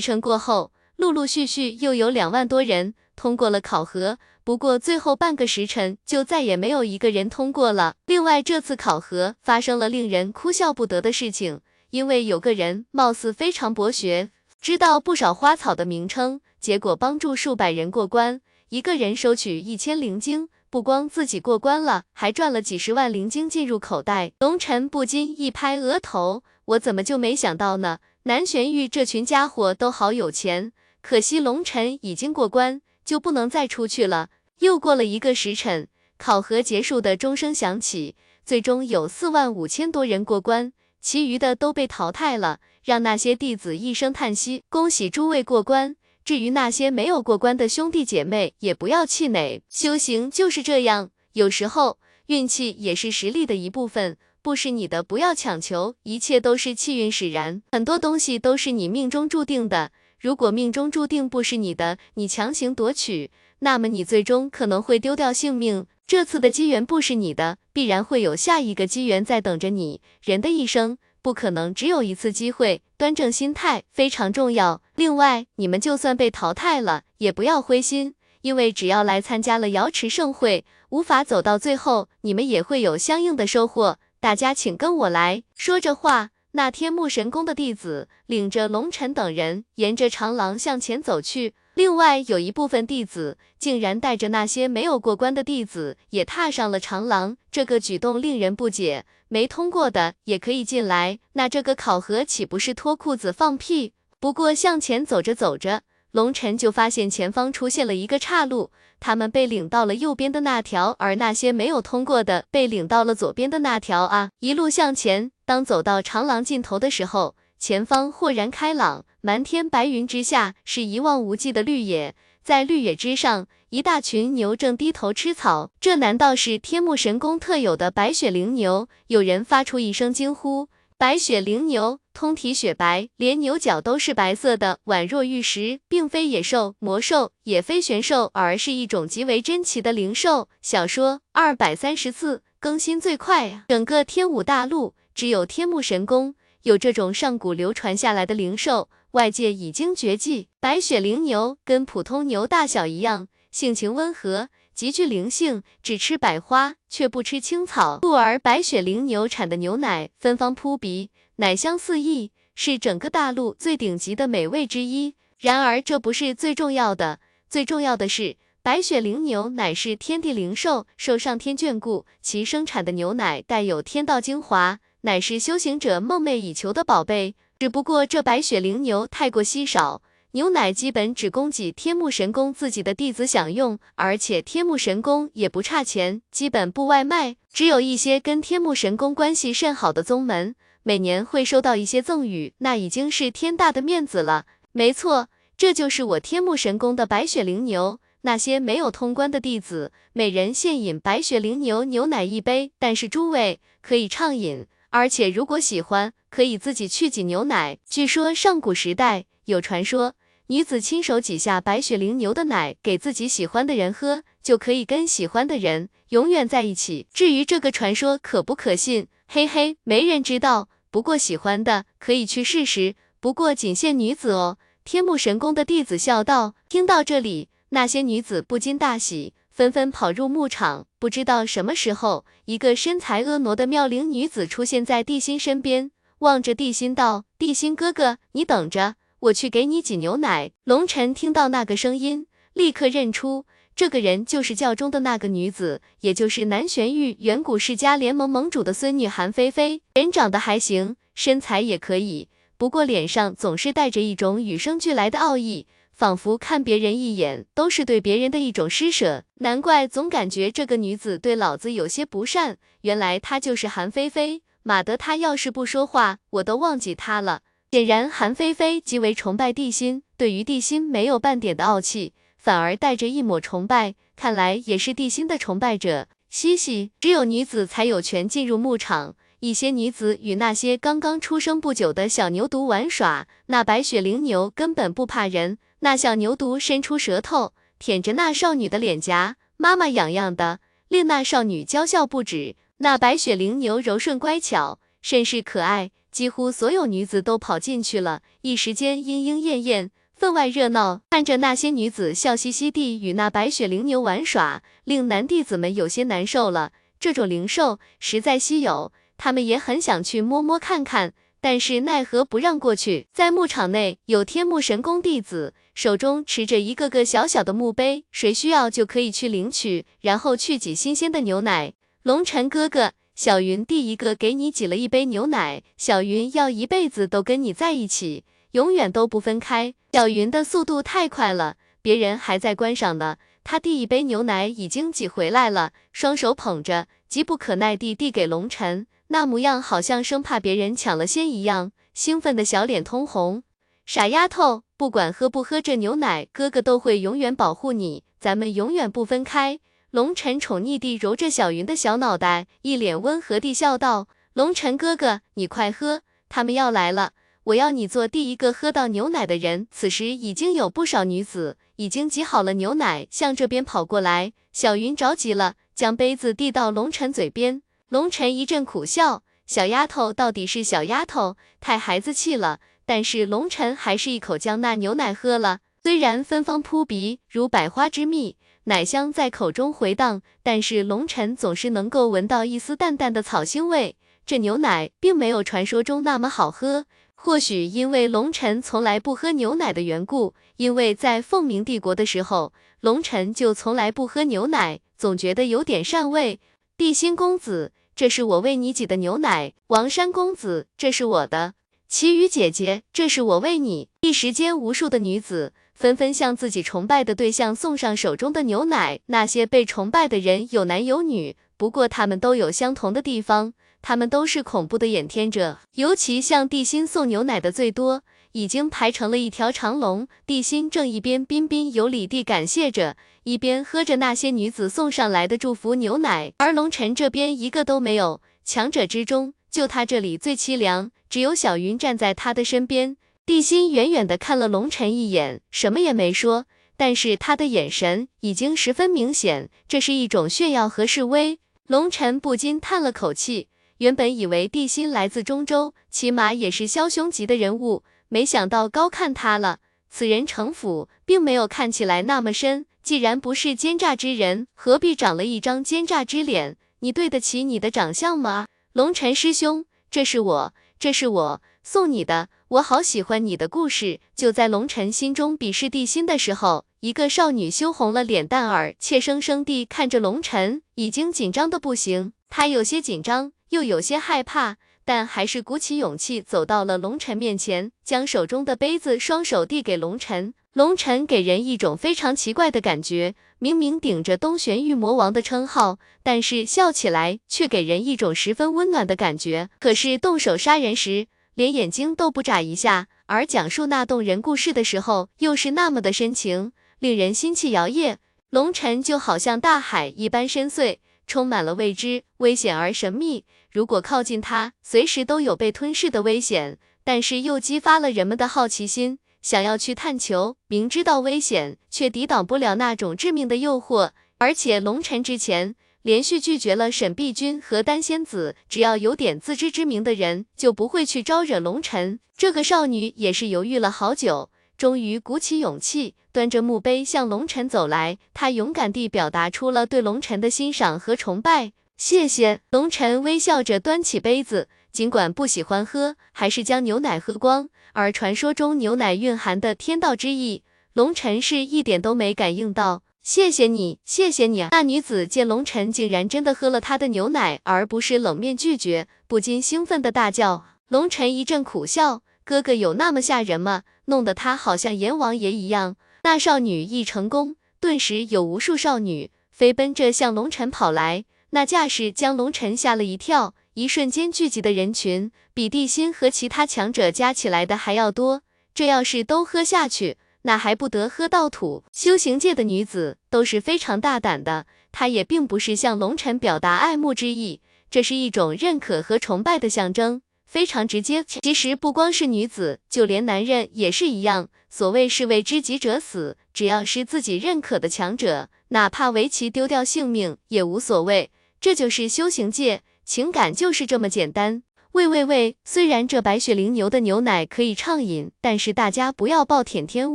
[0.00, 4.18] 辰过后，陆陆续续又有两万多人通过了考核。
[4.44, 7.96] 不过最后半个时辰就再也没有一个人通过了。
[8.06, 11.60] 另外，这次考核发生了令人哭笑不得的事情，
[11.90, 14.30] 因为有个人貌似非常博学，
[14.60, 24.32] 知道不少花草的名称，结果帮助数百人过关，一个人收取一千灵晶，不光自己过关了，还赚了几十万灵晶进入口袋。
[24.40, 27.98] 龙尘不禁一拍额头，我怎么就没想到呢？
[28.24, 34.30] 南玄玉这群家伙都好有钱，可惜龙尘已经过关，就不能再出去了。
[34.58, 35.86] 又过了一个时辰，
[36.18, 45.94] 考核结束的钟声响起，最终有四万五千多人过关，其余的都被淘汰了，让那些弟子一声叹息：恭喜诸位过关。
[46.24, 54.16] 至于那些没有过关的兄弟姐妹，也不要气馁，修行就是这样，有时候运气也是实力的一部分。
[54.40, 59.92] 不是你的，不要强求，一切都是气运使然，很多东西都是你命中注定的。
[60.18, 65.86] 如果命中注定不是你的，你强行夺取，那么你最终可能会丢掉性命。
[66.06, 70.02] 这次的机缘不是你的，必然会有下一个机缘在等着你。
[70.22, 74.82] 人的一生不可能只有一次机会，端正心态非常重要。
[74.94, 83.98] 另外，你们就算被淘汰了，也不要灰心，因为只要来参加了瑶池盛会，无法走到最后，你们也会有相应的收获。
[84.20, 85.42] 大家请跟我来。
[85.56, 91.54] 说着话，那天木神宫的弟子领着龙尘等人沿着长廊向前走去。
[91.74, 99.04] 另外有一部分弟子竟然带着那些没有过关的弟子也踏上了长廊，这个举动令人不解。
[99.28, 103.92] 没通过的也可以进来，那这个考核岂不是脱裤子放屁？
[104.20, 105.82] 不过向前走着走着，
[106.12, 108.70] 龙尘就发现前方出现了一个岔路。
[109.00, 114.30] 他们被领到了右边的那条，而那些没有通过的被领到了左边的那条啊！
[114.38, 125.70] 一路向前，当走到长廊尽头的时候，前方豁然开朗，满天白云之下是一望无际的绿野，在绿野之上，一大群牛正低头吃草。
[125.80, 128.88] 这难道是天目神宫特有的白雪灵牛？
[129.06, 130.68] 有人发出一声惊呼。
[130.96, 140.48] 白雪灵牛，通体雪白，连牛角都是白色的，宛若玉石，并非野兽、魔兽，也非玄兽，而是一种极为珍奇的灵兽。
[140.62, 143.64] 小说二百三十四更新最快啊！
[143.68, 150.48] 整个天武大陆只有天目神宫有这种上古流传下来的灵兽，外界已经绝迹。
[150.60, 165.16] 白雪灵牛跟普通牛大小一样，性情温和，极具灵性，只吃百花，却不吃青草，故而白雪灵牛产的牛奶芬芳扑鼻，奶香四溢，是整个大陆最顶级的美味之一。
[165.38, 168.38] 然而，这不是最重要的，最重要的是。
[168.62, 177.34] 白雪灵牛乃是天地灵兽，受上天眷顾，其生产的牛奶带有天道精华，乃是修行者梦寐以求的宝贝。
[177.58, 180.00] 只不过这白雪灵牛太过稀少，
[180.32, 187.36] 牛奶基本只供给天目神宫自己的弟子享用，而且天目神宫也不差钱，基本不外卖。
[187.52, 194.46] 只有一些跟天目神宫关系甚好的宗门，每年会收到一些赠与，那已经是天大的面子了。
[194.72, 198.00] 没错，这就是我天目神宫的白雪灵牛。
[198.22, 207.78] 那些没有通关的弟子，每人限饮白雪灵牛牛奶一杯，但是诸位可以畅饮，而且如果喜欢，可以自己去挤牛奶。
[207.84, 210.14] 据说上古时代有传说，
[210.46, 217.08] 女子亲手挤下白雪灵牛的奶给自己喜欢的人喝，就可以跟喜欢的人永远在一起。
[217.12, 220.68] 至于这个传说可不可信，嘿嘿，没人知道。
[220.92, 224.58] 不过喜欢的可以去试试，不过仅限女子哦。
[224.84, 226.54] 天目神宫的弟子笑道。
[226.68, 227.48] 听到这里。
[227.70, 230.88] 那些女子不禁大喜，纷纷跑入牧场。
[230.98, 249.82] 不知道什么时候，一个身材婀娜的妙龄女子出现在地心身边，望着地心道：“地心哥哥，你等着，我去给你挤牛奶。”龙晨听到那个声音，立刻认出这个人就是教中的那个女子，也就是南玄域远古世家联盟盟主的孙女韩菲菲。
[249.94, 252.28] 人长得还行，身材也可以，
[252.58, 255.68] 不过脸上总是带着一种与生俱来的傲意。
[255.94, 262.58] 仿佛看别人一眼都是对别人的一种施舍，难怪总感觉这个女子对老子有些不善。
[262.82, 264.42] 原来她就是韩菲菲。
[264.64, 267.42] 马德，她要是不说话，我都忘记她了。
[267.70, 273.94] 显然，韩菲菲极为崇拜地心，对于地心没有半点的傲气，反而带着一抹崇拜。
[274.16, 276.08] 看来也是地心的崇拜者。
[276.30, 279.14] 嘻嘻，只有女子才有权进入牧场。
[279.40, 285.58] 一些女子与那些刚刚出生不久的小牛犊玩耍，那白雪灵牛根本不怕人。
[285.84, 292.56] 那小牛犊伸出舌头舔着那少女的脸颊，妈妈痒痒的，令那少女娇笑不止。
[292.78, 301.02] 那白雪灵牛柔顺乖巧，甚是可爱，几乎所有女子都跑进去了，一时间莺莺燕燕，分外热闹。
[301.10, 306.72] 看着那些女子笑嘻嘻地与那白雪灵牛玩耍，令男弟子们有些难受了。
[306.98, 311.12] 这种灵兽实在稀有，他们也很想去摸摸看看。
[311.42, 313.06] 但是奈何不让过去。
[313.12, 321.74] 在牧场内有天目神宫弟子，手中持着一个个小小的墓碑，谁需要就可以去领取，然后去挤新鲜的牛奶。
[322.04, 329.74] 龙晨哥哥，小云第一个给你挤了一杯牛奶，小云要一辈子都跟你在一起，永远都不分开。
[329.92, 338.86] 小云的速度太快了，别人还在观赏呢，他第一杯牛奶已经挤回来了，双手捧着，急不可耐地递给龙晨。
[339.08, 343.42] 那模样好像生怕别人抢了先一样，兴奋的小脸通红。
[343.86, 349.60] 傻丫头，不管喝不喝这牛奶，哥哥都会永远保护你，咱们永远不分开。
[349.92, 357.12] 龙晨宠溺地揉着小云的小脑袋，一脸温和地笑道：“龙晨哥哥，你快喝，他们要来了，
[357.44, 364.32] 我要你做第一个喝到牛奶的人。”此时已经有不少女子已经挤好了牛奶，向这边跑过来。
[364.52, 367.62] 小云着急了，将杯子递到龙晨嘴边。
[367.90, 372.58] 龙晨一阵苦笑，小丫头到底是小丫头，太孩子气了。
[372.86, 383.96] 但是龙晨还是一口将那牛奶喝了，虽然芬芳扑鼻，如百花之蜜，奶香在口中回荡，但是龙晨总是能够闻到一丝淡淡的草腥味。
[384.26, 396.40] 这牛奶并没有传说中那么好喝，或许因为龙晨从来不喝牛奶的缘故，因为在凤鸣帝国的时候，龙晨就从来不喝牛奶，总觉得有点膻味。
[396.76, 397.72] 地心公子。
[397.96, 401.54] 这是我为你挤的牛奶，王山公子，这是我的。
[401.96, 403.88] 奇雨姐姐，这是我为你。
[404.00, 408.98] 一时间，无数的女子纷纷向自己崇拜的对象送上手中的牛奶。
[409.06, 415.60] 那些被崇拜的人有男有女，不过他们都有相同的地方，他们都是恐怖的眼天者。
[415.74, 418.02] 尤其向地心送牛奶的最多。
[418.32, 428.20] 已经排成了一条长龙，地心正一边彬彬有礼地感谢着，一边喝着那些女子送上来的祝福牛奶，而龙晨这边一个都没有。
[428.44, 432.96] 强者之中，就他这里最凄凉，只有小云站在他的身边。
[433.26, 436.44] 地心远远的看了龙晨一眼，什么也没说，
[436.76, 441.38] 但是他的眼神已经十分明显，这是一种炫耀和示威。
[441.66, 443.48] 龙晨不禁叹了口气，
[443.78, 447.82] 原本以为地心来自中州，起码也是枭雄级的人物。
[448.08, 449.60] 没想到高看他了。
[449.88, 456.58] 此人城府并没有看起来那么深，既然不是奸诈之人，何必长了一张奸诈之脸？
[456.80, 458.48] 你对得起你的长相吗？
[458.74, 464.00] 龙尘师兄，这是我，这是我送你的，我好喜欢你的故事。
[464.14, 472.12] 就在龙尘心中鄙视地心的时候，一个少女羞红了脸蛋儿，怯生生地看着龙尘，已经紧张的不行。
[472.28, 474.56] 她有些紧张，又有些害怕。
[474.86, 480.34] 但还是鼓起勇气走到了龙尘面前，将手中的杯子双手递给龙尘。
[480.54, 489.50] 龙尘给人一种非常奇怪的感觉，明明顶着东玄玉魔王的称号，但是笑起来却给人一种十分温暖的感觉。
[489.58, 497.96] 可是动手杀人时，连眼睛都不眨一下，而讲述那动人故事的时候，又是那么的深情，令人心气摇曳。
[498.30, 500.78] 龙尘就好像大海一般深邃。
[501.06, 503.26] 充满了未知、危险而神秘。
[503.52, 510.36] 如果靠近它，随时都有被吞噬的危险，但是又激发了人们的好奇心，想要去探求。
[510.48, 513.92] 明知道危险，却抵挡不了那种致命的诱惑。
[514.18, 522.00] 而且龙尘之前连续拒绝了沈碧君和丹仙子，只要有点自知之明的人，就不会去招惹龙尘。
[522.14, 524.28] 这个少女也是犹豫了好久。
[524.58, 527.96] 终于鼓起勇气，端着墓碑向龙尘走来。
[528.12, 531.52] 她勇敢地表达出了对龙尘的欣赏和崇拜。
[531.76, 532.40] 谢谢。
[532.50, 537.48] 龙尘微笑着端起杯子，尽管不喜欢喝，还是将牛奶喝光。
[537.74, 540.42] 而传说中牛奶蕴含的天道之意，
[540.72, 542.82] 龙尘是一点都没感应到。
[543.00, 544.42] 谢谢你，谢谢你。
[544.42, 550.44] 啊那女子见龙尘竟然真的喝了她的牛奶，而不是冷面拒绝，不禁兴奋的大叫。
[550.66, 552.02] 龙尘一阵苦笑。
[552.24, 553.62] 哥哥有那么吓人吗？
[553.84, 555.76] 弄得他好像阎王爷一样。
[556.02, 563.34] 那少女一成功，顿时有无数少女飞奔着向龙尘跑来，那架势将龙尘吓了一跳。
[563.54, 568.22] 一瞬间聚集的人群，比地心和其他强者加起来的还要多。
[568.52, 571.62] 这要是都喝下去，那还不得喝到吐？
[571.70, 577.40] 修行界的女子都是非常大胆的，她也并不是向龙尘表达爱慕之意，
[577.70, 580.02] 这是一种认可和崇拜的象征。
[580.26, 584.28] 非常直接，其实不光是女子，就连男人也是一样。
[584.50, 591.12] 所谓是为知己者死，只要是自己认可的强者，哪怕为其丢掉性命也无所谓。
[591.40, 594.42] 这就是修行界，情感就是这么简单。
[594.72, 599.94] 喂喂喂，虽然这白雪灵牛的牛奶可以畅饮，但是大家不要暴殄天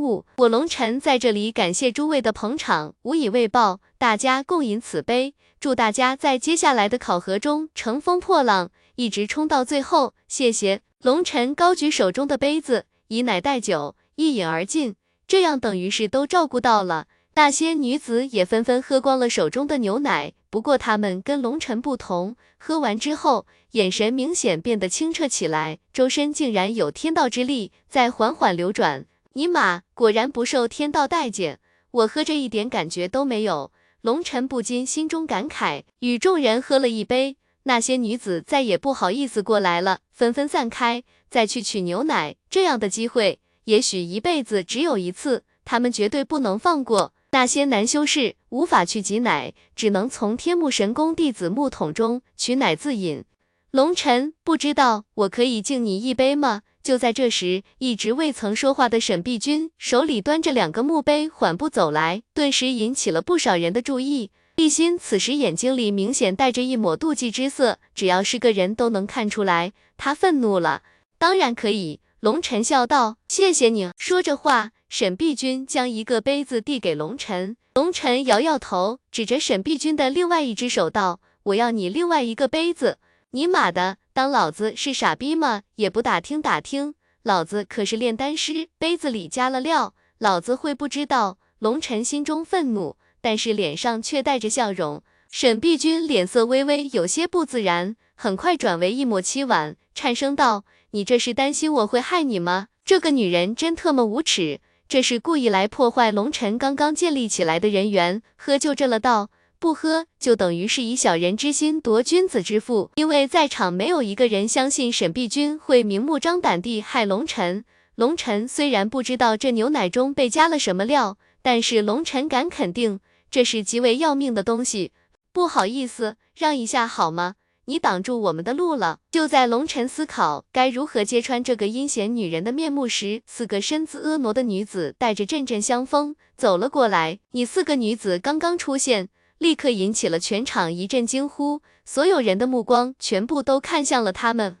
[0.00, 0.24] 物。
[0.38, 8.70] 我龙尘在这里感谢诸位的捧场，无以为报，大家共饮此杯，祝大家在接下来的考核中乘风破浪。
[8.96, 14.94] 一直冲到最后，谢谢龙尘高举手中的杯子，以奶代酒，一饮而尽，
[15.28, 17.06] 这样等于是都照顾到了。
[17.40, 29.06] 那些女子也纷纷喝光了手中的牛奶，不过她们跟龙尘不同，喝完之后，眼神明显变得清澈起来，周身竟然有天道之力在缓缓流转。
[29.32, 31.58] 尼玛，果然不受天道待见，
[31.92, 33.72] 我喝着一点感觉都没有。
[34.02, 37.38] 龙尘不禁心中感慨，与众人喝了一杯。
[37.62, 42.36] 那些女子再也不好意思过来了，纷纷散开，再去取牛奶。
[42.50, 47.14] 这样的机会，也许一辈子只有一次，他们绝对不能放过。
[47.32, 53.24] 那些男修士无法去挤奶，只能从天目神宫弟子木桶中取奶自饮。
[53.70, 56.62] 龙尘，不知道我可以敬你一杯吗？
[56.82, 64.30] 就在这时，一直未曾说话的沈碧君手里端着两个墓碑，缓步走来，顿时引起了不少人的注意。
[64.56, 70.82] 地心此时眼睛里明显带着一抹妒忌之色，只要是个人都能看出来，他愤怒了。
[71.16, 82.98] 当然可以，龙尘笑道：“谢谢你。”说着话，沈碧君将一个杯子递给龙尘，龙尘摇摇头，指着沈碧君的另外一只手道：“我要你另外一个杯子。”
[83.30, 85.62] 尼玛的，当老子是傻逼吗？
[85.76, 91.38] 也不打听打听，老子可是炼丹师，杯子里加了料，老子会不知道？
[91.60, 92.96] 龙尘心中愤怒。
[93.20, 102.66] 但是脸上却带着笑容，沈碧君脸色微微有些不自然，很快转为一抹凄婉，颤声道：“你这是担心我会害你吗？
[102.84, 104.60] 这个女人真特么无耻，
[104.90, 108.20] 这是故意来破坏龙尘刚刚建立起来的人缘。
[108.34, 109.30] 喝就这了道，
[109.60, 112.90] 不喝就等于是以小人之心夺君子之腹。
[112.96, 117.64] 因为在场没有一个人相信沈碧君会明目张胆地害龙尘。
[117.94, 122.98] 龙尘虽然不知道这牛奶中被加了什么料，但是龙尘敢肯定。”
[123.30, 124.90] 这是极为要命的东西，
[125.32, 127.36] 不好意思，让一下好吗？
[127.70, 128.98] 你挡住我们的路了。
[129.12, 137.20] 就在龙晨思考该如何揭穿这个阴险女人的面目时，四个身姿婀娜的女子带着阵阵香风走了过来。
[137.30, 144.58] 你四个女子刚刚出现，立刻引起了全场一阵惊呼，所有人的目光全部都看向了她们。